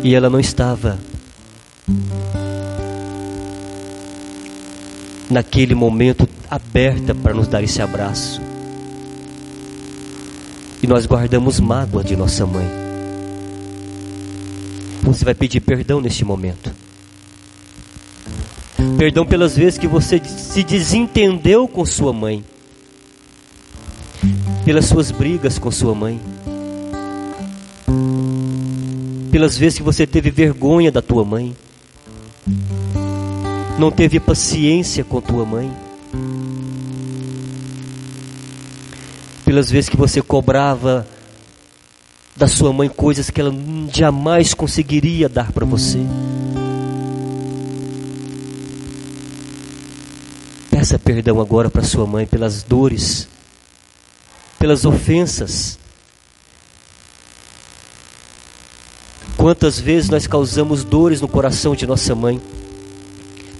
[0.01, 0.97] E ela não estava
[5.29, 8.41] naquele momento aberta para nos dar esse abraço.
[10.81, 12.84] E nós guardamos mágoa de nossa mãe.
[15.05, 16.73] Você vai pedir perdão neste momento.
[18.97, 22.43] Perdão pelas vezes que você se desentendeu com sua mãe.
[24.65, 26.19] Pelas suas brigas com sua mãe.
[29.31, 31.55] Pelas vezes que você teve vergonha da tua mãe.
[33.77, 35.71] Não teve paciência com tua mãe.
[39.45, 41.07] Pelas vezes que você cobrava
[42.35, 43.53] da sua mãe coisas que ela
[43.93, 45.99] jamais conseguiria dar para você.
[50.69, 53.29] Peça perdão agora para sua mãe pelas dores,
[54.59, 55.79] pelas ofensas.
[59.37, 62.41] Quantas vezes nós causamos dores no coração de nossa mãe,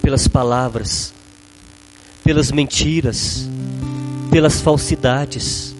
[0.02, 1.14] pelas palavras,
[2.24, 3.48] pelas mentiras,
[4.30, 5.75] pelas falsidades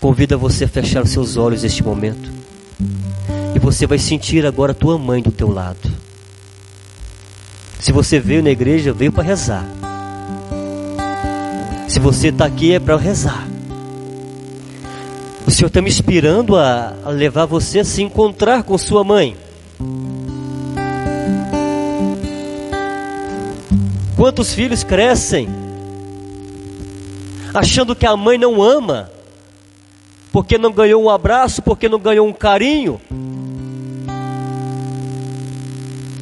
[0.00, 2.30] convida você a fechar os seus olhos neste momento.
[3.54, 5.90] E você vai sentir agora a tua mãe do teu lado.
[7.78, 9.66] Se você veio na igreja, veio para rezar.
[11.88, 13.46] Se você está aqui é para rezar.
[15.46, 19.36] O Senhor está me inspirando a, a levar você a se encontrar com sua mãe.
[24.16, 25.48] Quantos filhos crescem
[27.52, 29.10] achando que a mãe não ama,
[30.32, 33.00] porque não ganhou um abraço, porque não ganhou um carinho?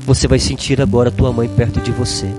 [0.07, 2.33] Você vai sentir agora tua mãe perto de você.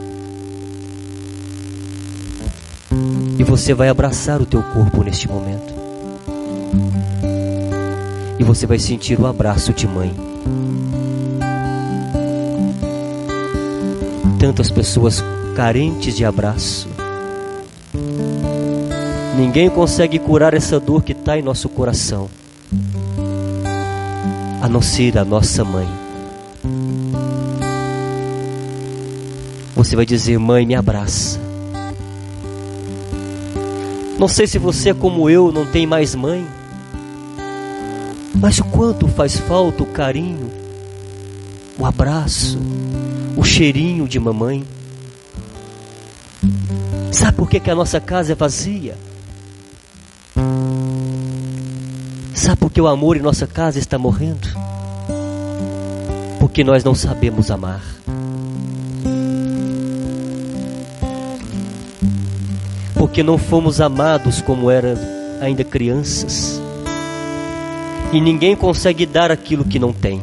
[3.38, 5.74] E você vai abraçar o teu corpo neste momento.
[8.40, 10.12] E você vai sentir o abraço de mãe.
[14.40, 15.24] Tantas pessoas
[15.56, 16.99] carentes de abraço.
[19.40, 22.30] Ninguém consegue curar essa dor que está em nosso coração,
[24.62, 25.88] a não ser a nossa mãe.
[29.78, 31.40] Você vai dizer, mãe, me abraça.
[34.20, 36.46] Não sei se você como eu, não tem mais mãe.
[38.36, 40.52] Mas o quanto faz falta o carinho,
[41.78, 42.60] o abraço,
[43.38, 44.66] o cheirinho de mamãe.
[47.14, 48.98] Sabe por que, que a nossa casa é vazia?
[52.50, 54.48] Sabe por que o amor em nossa casa está morrendo?
[56.40, 57.84] Porque nós não sabemos amar.
[62.96, 64.98] Porque não fomos amados como eram
[65.40, 66.60] ainda crianças.
[68.12, 70.20] E ninguém consegue dar aquilo que não tem.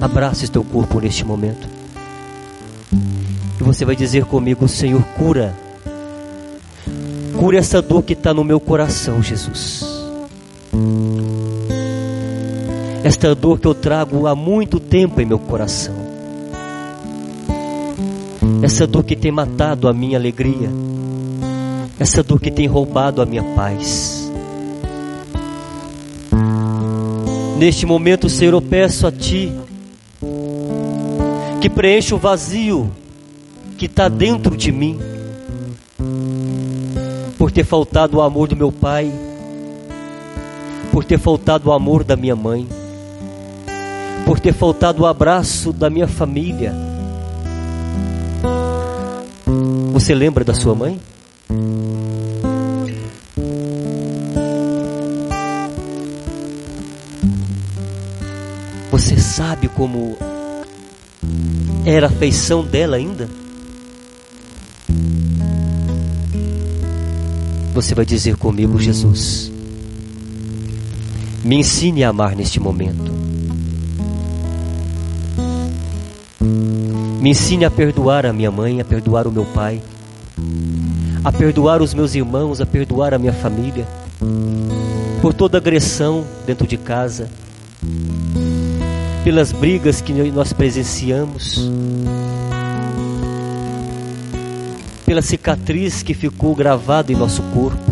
[0.00, 1.66] Abrace teu corpo neste momento.
[2.92, 5.65] E você vai dizer comigo: Senhor, cura.
[7.38, 9.84] Cura essa dor que está no meu coração, Jesus.
[13.04, 15.94] Esta dor que eu trago há muito tempo em meu coração.
[18.62, 20.70] Essa dor que tem matado a minha alegria.
[22.00, 24.30] Essa dor que tem roubado a minha paz.
[27.58, 29.52] Neste momento, Senhor, eu peço a Ti
[31.60, 32.90] que preencha o vazio
[33.78, 34.98] que está dentro de mim,
[37.38, 39.12] por ter faltado o amor do meu pai,
[40.90, 42.66] por ter faltado o amor da minha mãe,
[44.24, 46.74] por ter faltado o abraço da minha família.
[49.92, 51.00] Você lembra da sua mãe?
[58.90, 60.16] Você sabe como
[61.84, 63.28] era a feição dela ainda?
[67.76, 69.52] Você vai dizer comigo, Jesus,
[71.44, 73.12] me ensine a amar neste momento.
[77.20, 79.82] Me ensine a perdoar a minha mãe, a perdoar o meu pai,
[81.22, 83.86] a perdoar os meus irmãos, a perdoar a minha família,
[85.20, 87.28] por toda agressão dentro de casa,
[89.22, 91.70] pelas brigas que nós presenciamos,
[95.16, 97.90] pela cicatriz que ficou gravada em nosso corpo,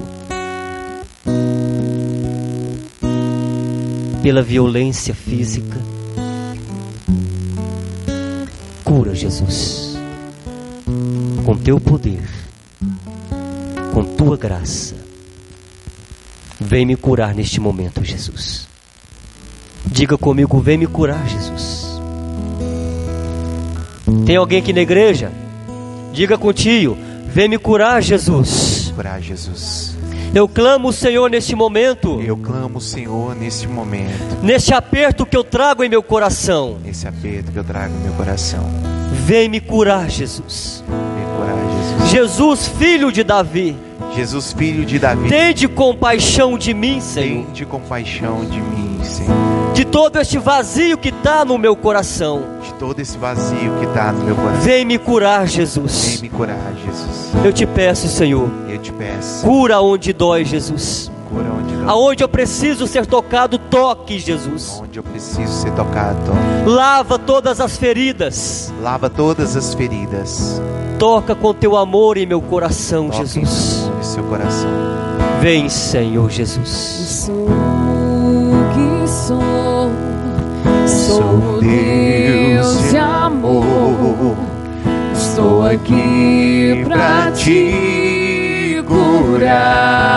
[4.22, 5.78] pela violência física.
[8.84, 9.96] Cura, Jesus,
[11.46, 12.28] com teu poder,
[13.94, 14.94] com tua graça.
[16.60, 18.68] Vem me curar neste momento, Jesus.
[19.86, 21.86] Diga comigo, vem me curar, Jesus.
[24.26, 25.32] Tem alguém aqui na igreja?
[26.12, 26.96] Diga contigo,
[27.34, 28.92] vem me curar, Jesus.
[28.94, 29.96] Curar Jesus.
[30.32, 32.20] Eu clamo o Senhor neste momento.
[32.20, 34.38] Eu clamo Senhor neste momento.
[34.42, 36.78] Neste aperto que eu trago em meu coração.
[36.86, 38.64] Esse aperto que eu trago no meu coração.
[39.26, 40.82] Vem me curar, Jesus.
[40.88, 41.56] Vem curar
[42.00, 42.10] Jesus.
[42.10, 43.76] Jesus, filho de Davi.
[44.14, 45.28] Jesus, filho de Davi.
[45.28, 47.46] Tende compaixão de mim, Senhor.
[47.46, 49.72] Tende compaixão de mim, Senhor.
[49.74, 52.53] De todo este vazio que está no meu coração.
[52.84, 54.60] Todo esse vazio que está no meu coração.
[54.60, 56.18] Vem me curar, Jesus.
[56.20, 57.32] Vem me curar, Jesus.
[57.42, 58.46] Eu te peço, Senhor.
[58.68, 59.42] Eu te peço.
[59.42, 61.10] Cura onde dói, Jesus.
[61.30, 61.84] Cura onde dói.
[61.88, 64.82] Aonde eu preciso ser tocado, toque, Jesus.
[64.82, 66.68] Onde eu preciso ser tocado, toque.
[66.68, 68.70] Lava todas as feridas.
[68.82, 70.60] Lava todas as feridas.
[70.98, 73.90] Toca com teu amor em meu coração, Toque Jesus.
[73.98, 74.68] em seu coração.
[75.40, 76.68] Vem, Senhor Jesus.
[76.68, 79.40] Sou o que sou,
[80.86, 84.36] sou Deus de amor.
[85.12, 90.14] Estou aqui pra te curar.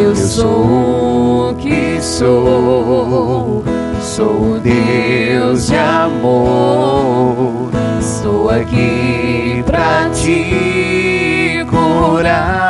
[0.00, 3.64] Eu sou o que sou,
[4.00, 7.70] sou Deus de amor.
[8.00, 12.68] Estou aqui pra te curar.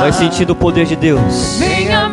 [0.00, 1.56] Vai sentindo o poder de Deus.
[1.58, 2.08] Vem a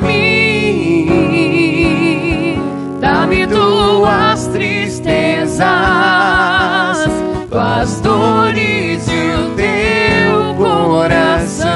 [5.57, 7.09] tristezas,
[7.49, 11.67] tuas dores e o teu coração.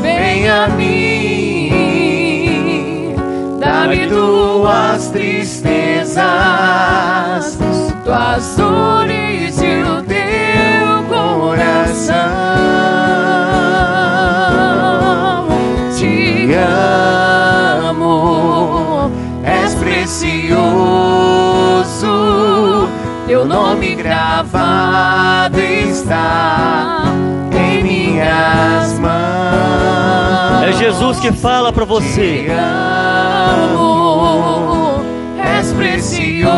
[0.00, 1.74] Vem a mim,
[3.60, 6.24] dá-me tuas tristezas,
[8.04, 9.03] tuas dores
[23.26, 27.04] teu nome gravado está
[27.52, 30.68] em minhas mãos.
[30.68, 32.44] É Jesus que fala para você.
[32.44, 32.50] Te
[33.72, 35.02] amo,
[35.42, 36.52] és precioso,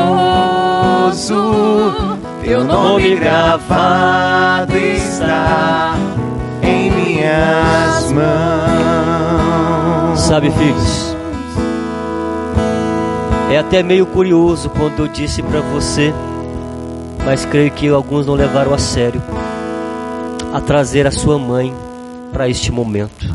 [2.42, 5.94] teu nome gravado está
[6.62, 8.26] em minhas mãos.
[10.20, 11.16] Sabe, filhos,
[13.48, 16.12] é até meio curioso quando eu disse para você,
[17.26, 19.20] mas creio que alguns não levaram a sério,
[20.54, 21.74] a trazer a sua mãe
[22.32, 23.26] para este momento.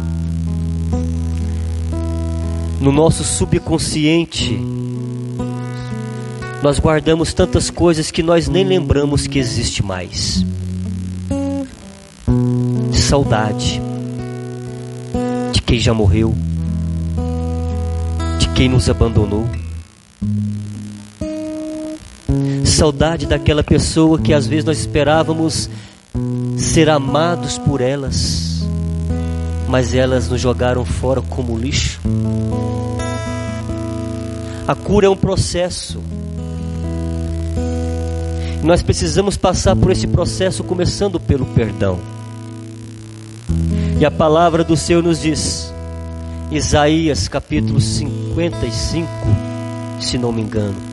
[2.80, 4.57] No nosso subconsciente,
[6.63, 10.45] nós guardamos tantas coisas que nós nem lembramos que existe mais.
[12.93, 13.81] Saudade
[15.51, 16.34] de quem já morreu,
[18.39, 19.45] de quem nos abandonou.
[22.82, 25.70] Saudade daquela pessoa que às vezes nós esperávamos
[26.58, 28.66] ser amados por elas,
[29.68, 32.02] mas elas nos jogaram fora como lixo.
[34.68, 36.02] A cura é um processo.
[38.64, 41.99] Nós precisamos passar por esse processo começando pelo perdão.
[43.99, 45.72] E a palavra do Senhor nos diz,
[46.49, 49.08] Isaías capítulo 55,
[49.99, 50.90] se não me engano.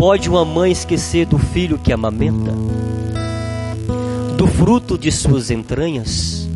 [0.00, 2.54] Pode uma mãe esquecer do filho que amamenta?
[4.34, 6.48] Do fruto de suas entranhas?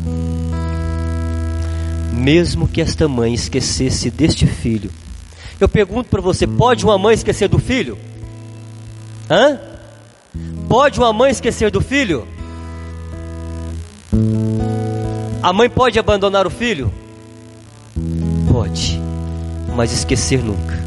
[2.11, 4.89] Mesmo que esta mãe esquecesse deste filho.
[5.59, 7.99] Eu pergunto para você, pode uma mãe esquecer do filho?
[9.29, 9.59] Hã?
[10.67, 12.27] Pode uma mãe esquecer do filho?
[15.43, 16.91] A mãe pode abandonar o filho?
[18.51, 18.99] Pode,
[19.75, 20.84] mas esquecer nunca.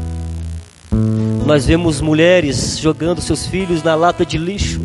[1.49, 4.79] Nós vemos mulheres jogando seus filhos na lata de lixo.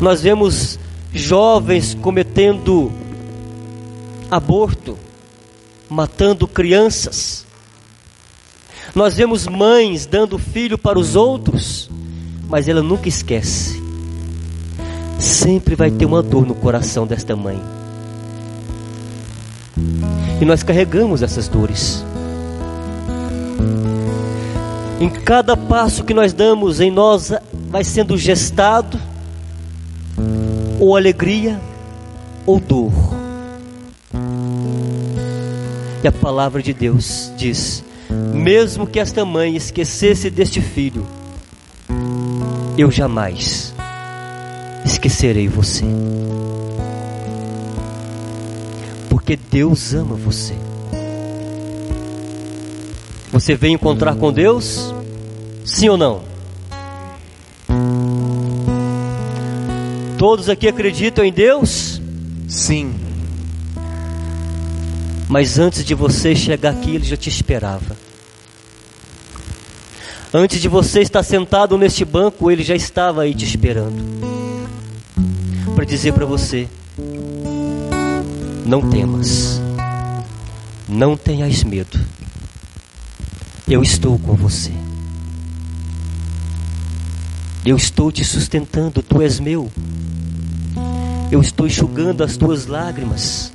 [0.00, 0.78] Nós vemos
[1.12, 2.90] jovens cometendo
[4.30, 4.96] aborto,
[5.90, 7.44] matando crianças.
[8.94, 11.90] Nós vemos mães dando filho para os outros,
[12.48, 13.78] mas ela nunca esquece.
[15.18, 17.62] Sempre vai ter uma dor no coração desta mãe.
[20.40, 22.02] E nós carregamos essas dores.
[25.00, 27.32] Em cada passo que nós damos em nós
[27.68, 28.98] vai sendo gestado
[30.78, 31.60] ou alegria
[32.46, 32.92] ou dor.
[36.02, 37.84] E a palavra de Deus diz:
[38.32, 41.06] mesmo que esta mãe esquecesse deste filho,
[42.76, 43.74] eu jamais
[44.84, 45.84] esquecerei você.
[49.08, 50.54] Porque Deus ama você.
[53.34, 54.94] Você veio encontrar com Deus?
[55.64, 56.22] Sim ou não?
[60.16, 62.00] Todos aqui acreditam em Deus?
[62.46, 62.94] Sim.
[65.28, 67.96] Mas antes de você chegar aqui, Ele já te esperava.
[70.32, 74.00] Antes de você estar sentado neste banco, Ele já estava aí te esperando.
[75.74, 76.68] Para dizer para você:
[78.64, 79.60] não temas,
[80.88, 81.98] não tenhas medo,
[83.66, 84.72] eu estou com você.
[87.64, 89.70] Eu estou te sustentando, tu és meu.
[91.32, 93.50] Eu estou enxugando as tuas lágrimas.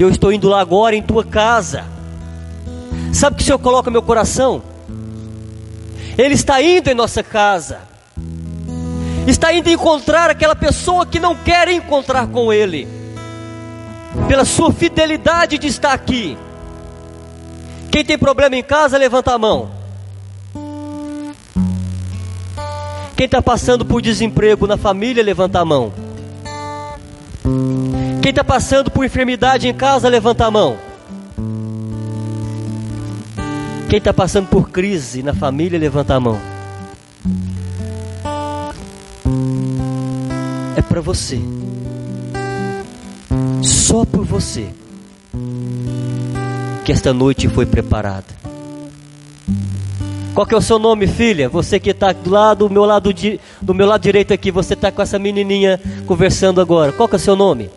[0.00, 1.84] Eu estou indo lá agora em tua casa.
[3.12, 4.62] Sabe o que o Senhor coloca no meu coração?
[6.18, 7.80] Ele está indo em nossa casa.
[9.28, 12.88] Está indo encontrar aquela pessoa que não quer encontrar com Ele.
[14.26, 16.36] Pela sua fidelidade de estar aqui.
[17.92, 19.70] Quem tem problema em casa, levanta a mão.
[23.14, 25.92] Quem está passando por desemprego na família, levanta a mão.
[28.22, 30.78] Quem está passando por enfermidade em casa, levanta a mão.
[33.90, 36.40] Quem está passando por crise na família, levanta a mão.
[40.74, 41.38] É para você.
[43.62, 44.81] Só por você.
[46.84, 48.26] Que esta noite foi preparada.
[50.34, 51.48] Qual que é o seu nome, filha?
[51.48, 53.10] Você que está do lado, do meu lado,
[53.60, 56.90] do meu lado direito aqui, você está com essa menininha conversando agora.
[56.90, 57.70] Qual que é o seu nome?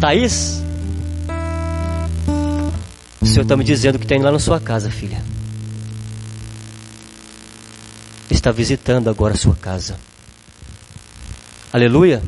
[0.00, 0.62] Thaís?
[3.22, 5.22] O Senhor está me dizendo que tem lá na sua casa, filha.
[8.30, 9.96] Está visitando agora a sua casa.
[11.72, 12.22] Aleluia.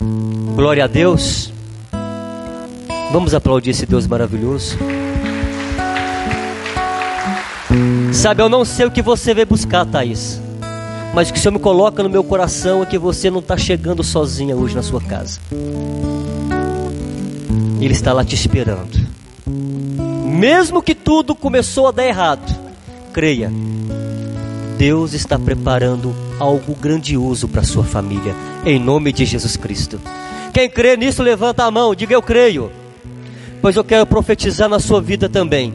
[0.00, 1.52] Glória a Deus.
[3.10, 4.76] Vamos aplaudir esse Deus maravilhoso.
[8.12, 10.40] Sabe, eu não sei o que você veio buscar, Thaís.
[11.14, 13.56] Mas o que o Senhor me coloca no meu coração é que você não está
[13.56, 15.40] chegando sozinha hoje na sua casa.
[17.80, 18.98] Ele está lá te esperando.
[19.46, 22.54] Mesmo que tudo começou a dar errado,
[23.12, 23.50] creia.
[24.76, 29.98] Deus está preparando algo grandioso para sua família, em nome de Jesus Cristo.
[30.52, 32.70] Quem crê nisso, levanta a mão, diga eu creio.
[33.60, 35.74] Pois eu quero profetizar na sua vida também.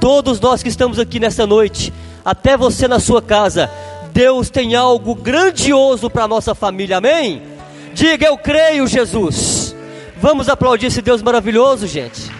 [0.00, 1.92] Todos nós que estamos aqui nessa noite,
[2.24, 3.70] até você na sua casa,
[4.12, 7.42] Deus tem algo grandioso para a nossa família, amém?
[7.94, 9.74] Diga eu creio, Jesus.
[10.20, 12.30] Vamos aplaudir esse Deus maravilhoso, gente.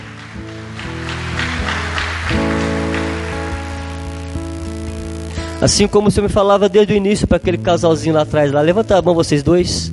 [5.60, 8.62] Assim como o Senhor me falava desde o início para aquele casalzinho lá atrás, lá,
[8.62, 9.92] levanta a mão vocês dois.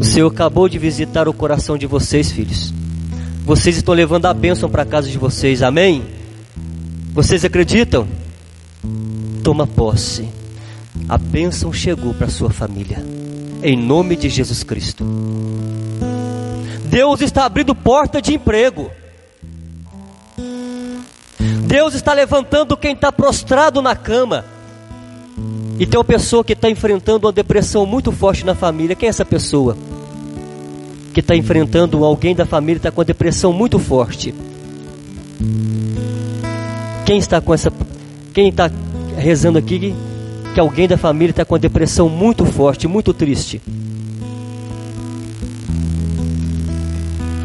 [0.00, 2.74] O Senhor acabou de visitar o coração de vocês, filhos.
[3.44, 6.04] Vocês estão levando a bênção para casa de vocês, amém?
[7.12, 8.08] Vocês acreditam?
[9.44, 10.28] Toma posse.
[11.08, 12.98] A bênção chegou para sua família.
[13.62, 15.04] Em nome de Jesus Cristo.
[16.86, 18.90] Deus está abrindo porta de emprego.
[21.66, 24.44] Deus está levantando quem está prostrado na cama.
[25.78, 28.96] E tem uma pessoa que está enfrentando uma depressão muito forte na família.
[28.96, 29.76] Quem é essa pessoa?
[31.12, 34.34] Que está enfrentando alguém da família está com uma depressão muito forte.
[37.04, 37.72] Quem está com essa.
[38.32, 38.70] Quem está
[39.16, 39.94] rezando aqui
[40.54, 43.60] que, alguém da família está com uma depressão muito forte, muito triste?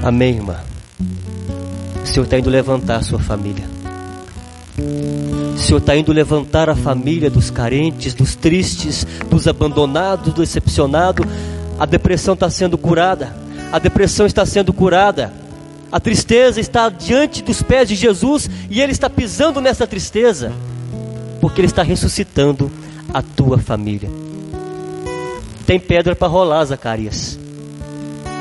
[0.01, 0.57] Amém, irmã.
[2.03, 3.65] O Senhor está indo levantar a sua família.
[5.55, 11.25] O Senhor está indo levantar a família dos carentes, dos tristes, dos abandonados, dos decepcionados.
[11.79, 13.35] A depressão está sendo curada.
[13.71, 15.33] A depressão está sendo curada.
[15.91, 20.53] A tristeza está diante dos pés de Jesus e Ele está pisando nessa tristeza,
[21.41, 22.71] porque Ele está ressuscitando
[23.13, 24.09] a tua família.
[25.65, 27.37] Tem pedra para rolar, Zacarias.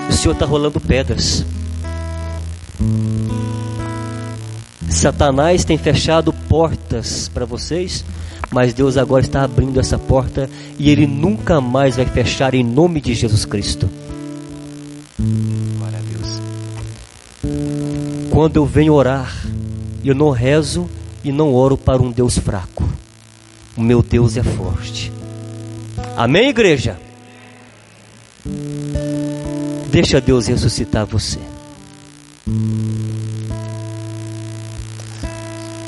[0.09, 1.45] O Senhor está rolando pedras.
[5.01, 8.05] Satanás tem fechado portas para vocês,
[8.51, 10.47] mas Deus agora está abrindo essa porta
[10.79, 13.89] e Ele nunca mais vai fechar em nome de Jesus Cristo.
[15.19, 16.41] Glória a Deus.
[18.31, 19.35] Quando eu venho orar,
[20.05, 20.87] eu não rezo
[21.25, 22.87] e não oro para um Deus fraco.
[23.75, 25.11] O meu Deus é forte.
[26.15, 27.01] Amém, igreja?
[29.91, 31.39] Deixa Deus ressuscitar você.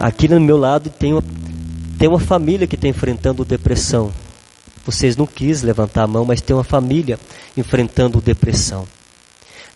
[0.03, 1.23] Aqui no meu lado tem uma,
[1.97, 4.13] tem uma família que está enfrentando depressão.
[4.85, 7.17] Vocês não quis levantar a mão, mas tem uma família
[7.57, 8.85] enfrentando depressão.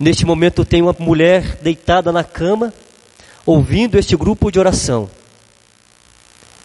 [0.00, 2.74] Neste momento tem uma mulher deitada na cama,
[3.46, 5.08] ouvindo este grupo de oração.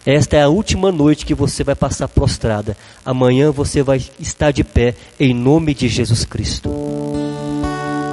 [0.04, 2.76] Esta é a última noite que você vai passar prostrada.
[3.04, 6.68] Amanhã você vai estar de pé em nome de Jesus Cristo.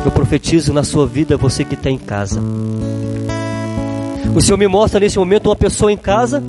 [0.06, 2.40] Eu profetizo na sua vida, você que está em casa.
[4.36, 6.44] O Senhor me mostra nesse momento uma pessoa em casa,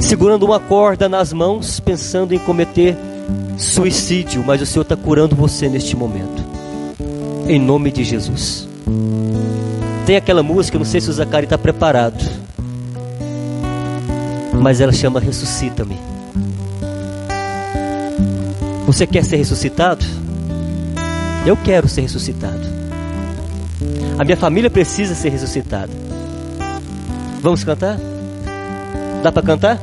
[0.00, 2.96] segurando uma corda nas mãos, pensando em cometer
[3.56, 6.44] suicídio, mas o Senhor está curando você neste momento,
[7.46, 8.68] em nome de Jesus.
[10.06, 12.24] Tem aquela música, não sei se o Zacari está preparado,
[14.52, 15.98] mas ela chama Ressuscita-me.
[18.86, 20.04] Você quer ser ressuscitado?
[21.44, 22.77] Eu quero ser ressuscitado.
[24.18, 25.92] A minha família precisa ser ressuscitada.
[27.40, 27.96] Vamos cantar?
[29.22, 29.78] Dá para cantar?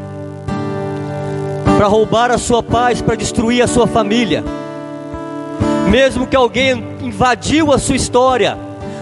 [1.77, 4.43] para roubar a sua paz, para destruir a sua família.
[5.89, 8.57] Mesmo que alguém invadiu a sua história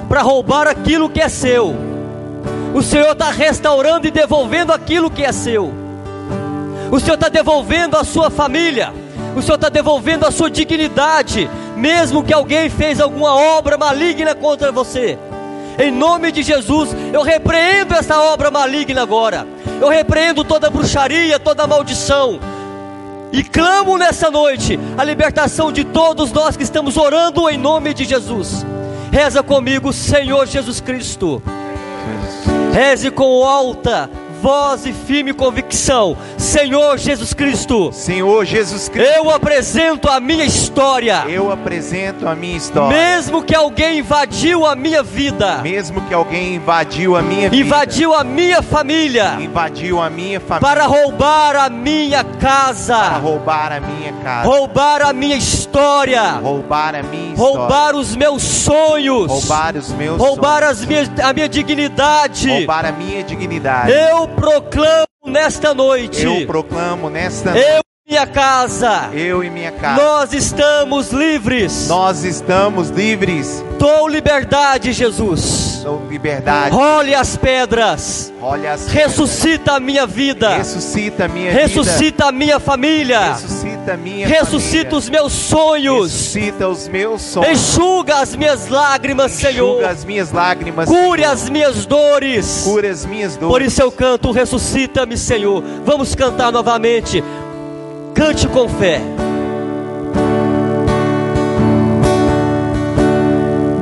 [0.09, 1.73] para roubar aquilo que é seu.
[2.73, 5.73] O Senhor está restaurando e devolvendo aquilo que é seu.
[6.91, 8.91] O Senhor está devolvendo a sua família.
[9.35, 11.49] O Senhor está devolvendo a sua dignidade.
[11.75, 15.17] Mesmo que alguém fez alguma obra maligna contra você.
[15.79, 19.47] Em nome de Jesus, eu repreendo essa obra maligna agora.
[19.79, 22.39] Eu repreendo toda bruxaria, toda maldição.
[23.31, 28.03] E clamo nessa noite a libertação de todos nós que estamos orando em nome de
[28.03, 28.65] Jesus.
[29.11, 31.41] Reza comigo, Senhor Jesus Cristo.
[32.73, 34.09] Reze com alta
[34.41, 36.17] voz e firme convicção.
[36.35, 37.91] Senhor Jesus Cristo.
[37.93, 39.13] Senhor Jesus Cristo.
[39.13, 41.25] Eu apresento a minha história.
[41.27, 42.97] Eu apresento a minha história.
[42.97, 45.59] Mesmo que alguém invadiu a minha vida.
[45.61, 47.63] Mesmo que alguém invadiu a minha vida.
[47.63, 49.37] Invadiu a minha família.
[49.39, 50.67] Invadiu a minha família.
[50.67, 52.97] Para roubar a minha casa.
[52.97, 54.47] Para roubar a minha casa.
[54.47, 56.23] Roubar a minha história.
[56.41, 57.57] Roubar a minha história.
[57.59, 59.29] Roubar os meus sonhos.
[59.29, 60.81] Roubar os meus Roubar sonhos.
[60.81, 62.49] as minhas, a minha dignidade.
[62.49, 63.91] Roubar a minha dignidade.
[63.91, 66.23] Eu proclamo nesta noite.
[66.23, 67.79] Eu proclamo nesta Eu noite.
[67.79, 69.09] e minha casa.
[69.13, 70.03] Eu e minha casa.
[70.03, 71.87] Nós estamos livres.
[71.87, 73.63] Nós estamos livres.
[73.79, 75.79] Dou liberdade, Jesus.
[75.81, 76.75] Dou liberdade.
[76.75, 78.33] Role as pedras.
[78.41, 80.57] Role as Ressuscita a minha vida.
[80.57, 83.31] Ressuscita a minha Ressuscita a minha família.
[83.31, 84.97] Ressuscita a minha Ressuscita família.
[84.97, 86.11] os meus sonhos.
[86.11, 87.49] Ressuscita os meus sonhos.
[87.49, 89.75] Enxuga as minhas lágrimas, Senhor.
[89.75, 90.89] Enxuga as minhas lágrimas.
[90.89, 92.63] Cure as minhas dores.
[92.65, 93.53] Cure as minhas dores.
[93.53, 95.63] Por isso eu canto, ressuscita-me, Senhor.
[95.85, 97.23] Vamos cantar novamente.
[98.13, 99.01] Cante com fé.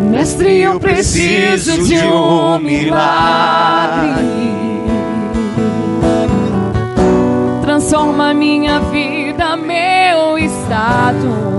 [0.10, 4.26] Mestre, eu preciso de um milagre.
[7.62, 11.50] Transforma minha vida, meu estado.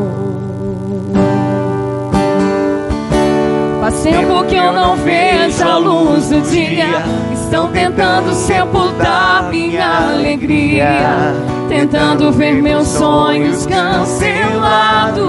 [3.81, 7.30] Faz tempo que eu não vejo a luz do dia.
[7.51, 11.35] Estão tentando sepultar minha alegria.
[11.69, 15.27] Tentando ver meus sonhos cancelados.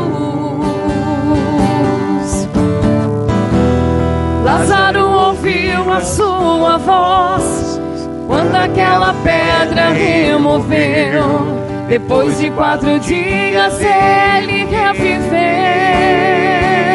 [4.43, 7.81] Lázaro ouviu a sua voz
[8.27, 11.57] quando aquela pedra removeu.
[11.87, 15.41] Depois de quatro dias ele reviveu.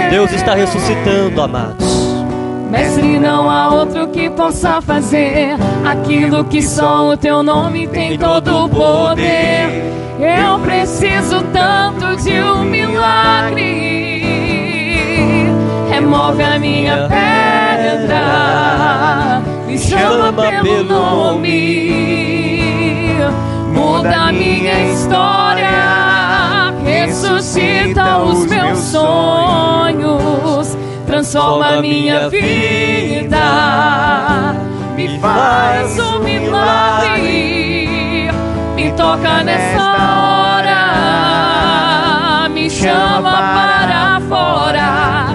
[0.09, 2.16] Deus está ressuscitando, amados.
[2.71, 8.65] Mestre, não há outro que possa fazer aquilo que só o teu nome tem todo
[8.65, 9.85] o poder.
[10.19, 14.17] Eu preciso tanto de um milagre.
[15.91, 18.21] Remove a minha pedra,
[19.67, 21.91] me chama pelo nome,
[23.73, 30.77] muda a minha história, ressuscita os meus sonhos
[31.17, 33.39] transforma a minha vida,
[34.95, 38.29] me faz um milagre,
[38.75, 45.35] me toca nessa hora, me chama para fora,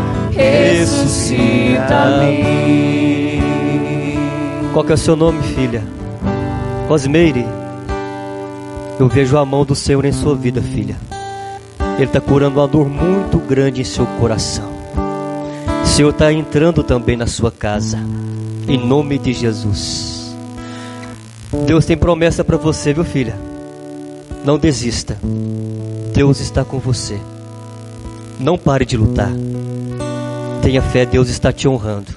[2.19, 3.41] mim.
[4.71, 5.83] Qual que é o seu nome, filha?
[6.87, 7.47] Rosmeire.
[8.99, 10.95] Eu vejo a mão do Senhor em sua vida, filha.
[11.95, 14.70] Ele está curando uma dor muito grande em seu coração.
[15.91, 17.99] Senhor está entrando também na sua casa.
[18.65, 20.34] Em nome de Jesus.
[21.68, 23.38] Deus tem promessa para você, viu, filha?
[24.45, 25.18] Não desista.
[26.13, 27.19] Deus está com você.
[28.39, 29.31] Não pare de lutar.
[30.61, 32.15] Tenha fé, Deus está te honrando.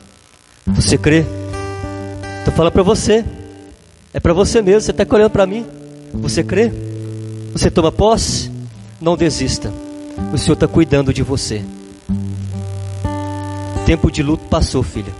[0.68, 1.24] Você crê?
[2.38, 3.24] Estou falando para você.
[4.14, 4.82] É para você mesmo.
[4.82, 5.66] Você está olhando para mim.
[6.12, 6.72] Você crê?
[7.52, 8.52] Você toma posse?
[9.00, 9.72] Não desista.
[10.32, 11.64] O Senhor está cuidando de você.
[13.86, 15.12] Tempo de luto passou, filha.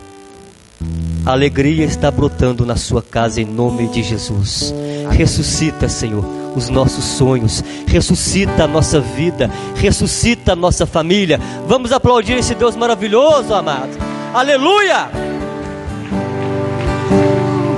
[1.27, 4.74] A alegria está brotando na sua casa em nome de Jesus.
[5.11, 6.24] Ressuscita, Senhor,
[6.55, 7.62] os nossos sonhos.
[7.86, 9.51] Ressuscita a nossa vida.
[9.74, 11.41] Ressuscita a nossa família.
[11.66, 13.97] Vamos aplaudir esse Deus maravilhoso, amado.
[14.35, 15.09] Aleluia!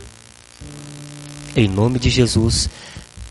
[1.56, 2.70] Em nome de Jesus,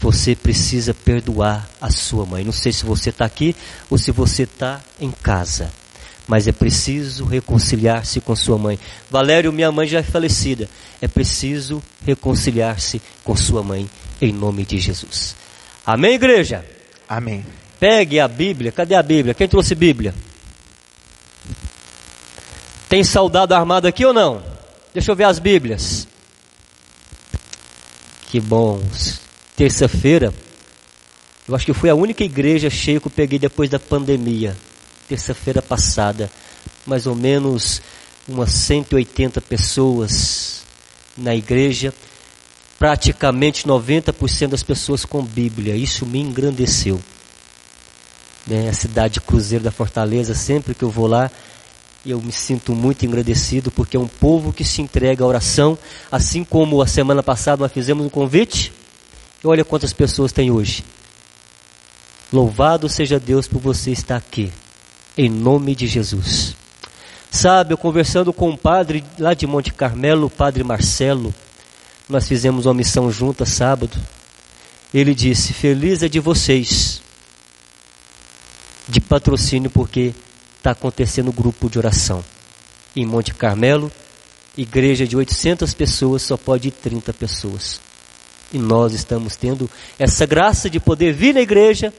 [0.00, 2.42] você precisa perdoar a sua mãe.
[2.42, 3.54] Não sei se você está aqui
[3.90, 5.70] ou se você está em casa,
[6.26, 8.78] mas é preciso reconciliar-se com sua mãe.
[9.10, 10.68] Valério, minha mãe já é falecida.
[11.02, 13.88] É preciso reconciliar-se com sua mãe,
[14.20, 15.34] em nome de Jesus.
[15.84, 16.64] Amém, igreja?
[17.08, 17.44] Amém.
[17.78, 18.72] Pegue a Bíblia.
[18.72, 19.34] Cadê a Bíblia?
[19.34, 20.14] Quem trouxe Bíblia?
[22.88, 24.42] Tem soldado armado aqui ou não?
[24.94, 26.08] Deixa eu ver as Bíblias.
[28.28, 28.80] Que bom.
[29.60, 30.32] Terça-feira,
[31.46, 34.56] eu acho que foi a única igreja cheia que eu peguei depois da pandemia.
[35.06, 36.30] Terça-feira passada,
[36.86, 37.82] mais ou menos
[38.26, 40.62] umas 180 pessoas
[41.14, 41.92] na igreja,
[42.78, 45.76] praticamente 90% das pessoas com Bíblia.
[45.76, 46.98] Isso me engrandeceu.
[48.46, 48.66] Né?
[48.70, 51.30] A cidade de Cruzeiro da Fortaleza, sempre que eu vou lá,
[52.06, 55.76] eu me sinto muito agradecido porque é um povo que se entrega à oração,
[56.10, 58.79] assim como a semana passada nós fizemos um convite.
[59.42, 60.84] Olha quantas pessoas tem hoje.
[62.30, 64.52] Louvado seja Deus por você estar aqui,
[65.16, 66.54] em nome de Jesus.
[67.30, 71.34] Sabe, eu conversando com um padre lá de Monte Carmelo, o padre Marcelo,
[72.08, 73.96] nós fizemos uma missão junta sábado.
[74.92, 77.00] Ele disse: Feliz é de vocês,
[78.88, 80.12] de patrocínio, porque
[80.58, 82.22] está acontecendo grupo de oração.
[82.94, 83.90] Em Monte Carmelo,
[84.56, 87.80] igreja de 800 pessoas, só pode ir 30 pessoas.
[88.52, 91.92] E nós estamos tendo essa graça de poder vir na igreja,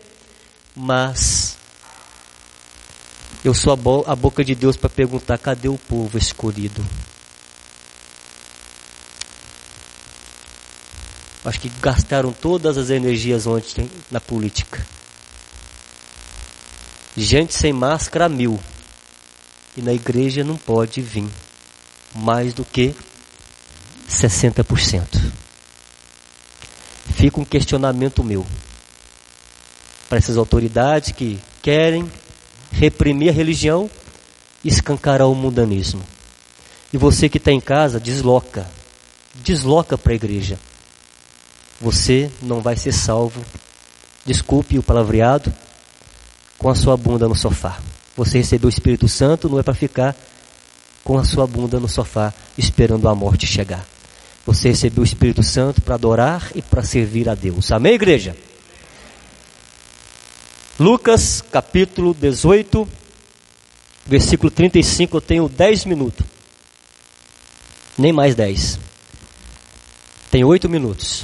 [0.75, 1.55] mas
[3.43, 6.85] eu sou a, bo a boca de Deus para perguntar: cadê o povo escolhido?
[11.43, 14.85] Acho que gastaram todas as energias ontem na política.
[17.17, 18.59] Gente sem máscara mil.
[19.75, 21.27] E na igreja não pode vir
[22.13, 22.93] mais do que
[24.07, 25.40] 60%.
[27.09, 28.45] Fica um questionamento meu
[30.07, 32.11] para essas autoridades que querem
[32.71, 33.89] reprimir a religião
[34.63, 36.03] e escancarar o mundanismo.
[36.91, 38.69] E você que está em casa, desloca.
[39.35, 40.59] Desloca para a igreja.
[41.79, 43.41] Você não vai ser salvo.
[44.25, 45.51] Desculpe o palavreado
[46.57, 47.79] com a sua bunda no sofá.
[48.15, 50.15] Você recebeu o Espírito Santo não é para ficar
[51.03, 53.85] com a sua bunda no sofá esperando a morte chegar.
[54.45, 57.71] Você recebeu o Espírito Santo para adorar e para servir a Deus.
[57.71, 58.35] Amém, igreja?
[60.79, 62.87] Lucas capítulo 18,
[64.05, 65.17] versículo 35.
[65.17, 66.25] Eu tenho 10 minutos.
[67.97, 68.79] Nem mais 10.
[70.31, 71.23] Tenho 8 minutos.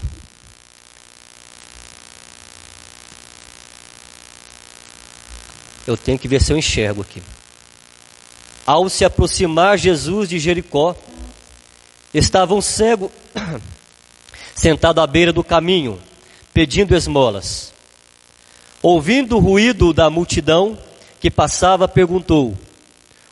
[5.88, 7.24] Eu tenho que ver se eu enxergo aqui.
[8.66, 10.94] Ao se aproximar Jesus de Jericó,
[12.18, 13.12] estava um cego
[14.56, 16.02] sentado à beira do caminho,
[16.54, 17.74] pedindo esmolas.
[18.82, 20.78] Ouvindo o ruído da multidão
[21.20, 22.58] que passava, perguntou: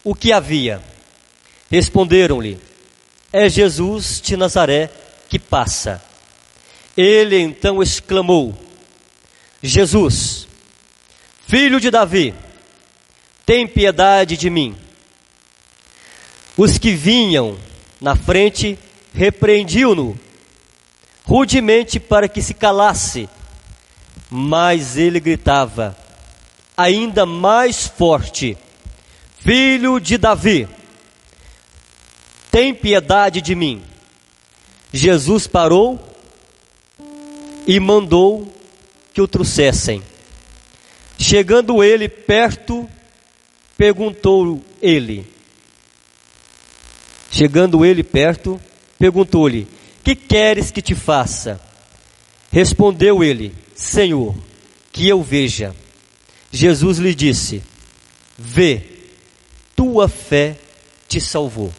[0.04, 0.82] O que havia?
[1.70, 2.60] Responderam-lhe:
[3.32, 4.90] É Jesus de Nazaré
[5.30, 6.02] que passa.
[6.96, 8.56] Ele então exclamou:
[9.62, 10.48] Jesus,
[11.48, 12.34] filho de Davi,
[13.46, 14.76] tem piedade de mim.
[16.58, 17.58] Os que vinham
[18.00, 18.78] na frente
[19.14, 20.18] repreendiam-no
[21.24, 23.28] rudemente para que se calasse,
[24.30, 25.98] mas ele gritava
[26.78, 28.58] ainda mais forte:
[29.40, 30.68] Filho de Davi,
[32.52, 33.84] tem piedade de mim.
[34.94, 36.00] Jesus parou
[37.68, 38.48] e mandou
[39.14, 40.02] que o trouxessem.
[41.18, 42.88] Chegando ele perto,
[43.78, 45.35] perguntou ele.
[47.36, 48.58] Chegando ele perto,
[48.98, 49.68] perguntou-lhe:
[50.02, 51.60] Que queres que te faça?
[52.50, 54.34] Respondeu ele: Senhor,
[54.90, 55.76] que eu veja.
[56.50, 57.62] Jesus lhe disse:
[58.38, 58.82] Vê,
[59.76, 60.56] tua fé
[61.10, 61.74] te salvou.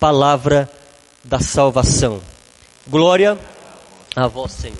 [0.00, 0.68] Palavra
[1.22, 2.20] da salvação.
[2.88, 3.38] Glória
[4.16, 4.76] a vós, Senhor.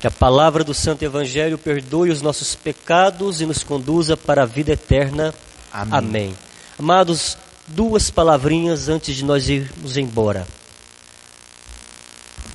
[0.00, 4.46] Que a palavra do Santo Evangelho perdoe os nossos pecados e nos conduza para a
[4.46, 5.32] vida eterna.
[5.72, 5.92] Amém.
[5.92, 6.36] Amém.
[6.76, 7.36] Amados,
[7.66, 10.46] duas palavrinhas antes de nós irmos embora.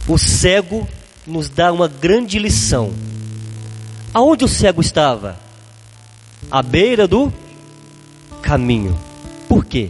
[0.07, 0.87] O cego
[1.25, 2.91] nos dá uma grande lição.
[4.13, 5.37] Aonde o cego estava?
[6.49, 7.31] À beira do
[8.41, 8.97] caminho.
[9.49, 9.89] Por quê?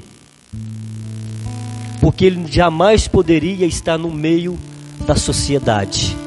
[2.02, 4.58] Porque ele jamais poderia estar no meio
[5.06, 6.18] da sociedade.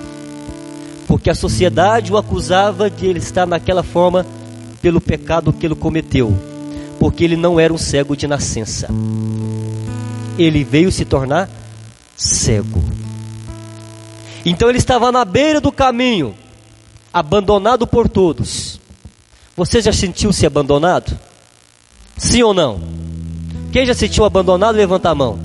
[1.06, 4.24] Porque a sociedade o acusava de ele estar naquela forma
[4.80, 6.49] pelo pecado que ele cometeu.
[7.00, 8.88] Porque ele não era um cego de nascença.
[10.38, 11.48] Ele veio se tornar
[12.14, 12.84] cego.
[14.44, 16.34] Então ele estava na beira do caminho,
[17.10, 18.78] abandonado por todos.
[19.56, 21.18] Você já sentiu-se abandonado?
[22.18, 22.82] Sim ou não?
[23.72, 25.38] Quem já sentiu abandonado, levanta a mão.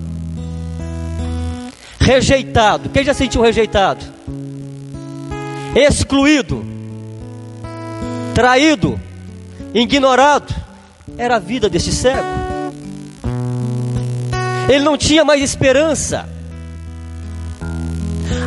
[1.97, 2.89] Rejeitado.
[2.89, 4.03] Quem já sentiu rejeitado?
[5.73, 6.65] Excluído.
[8.33, 8.99] Traído.
[9.73, 10.64] Ignorado.
[11.17, 12.27] Era a vida desse cego.
[14.67, 16.27] Ele não tinha mais esperança.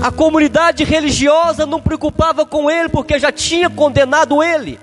[0.02, 4.78] A comunidade religiosa não preocupava com ele porque já tinha condenado ele.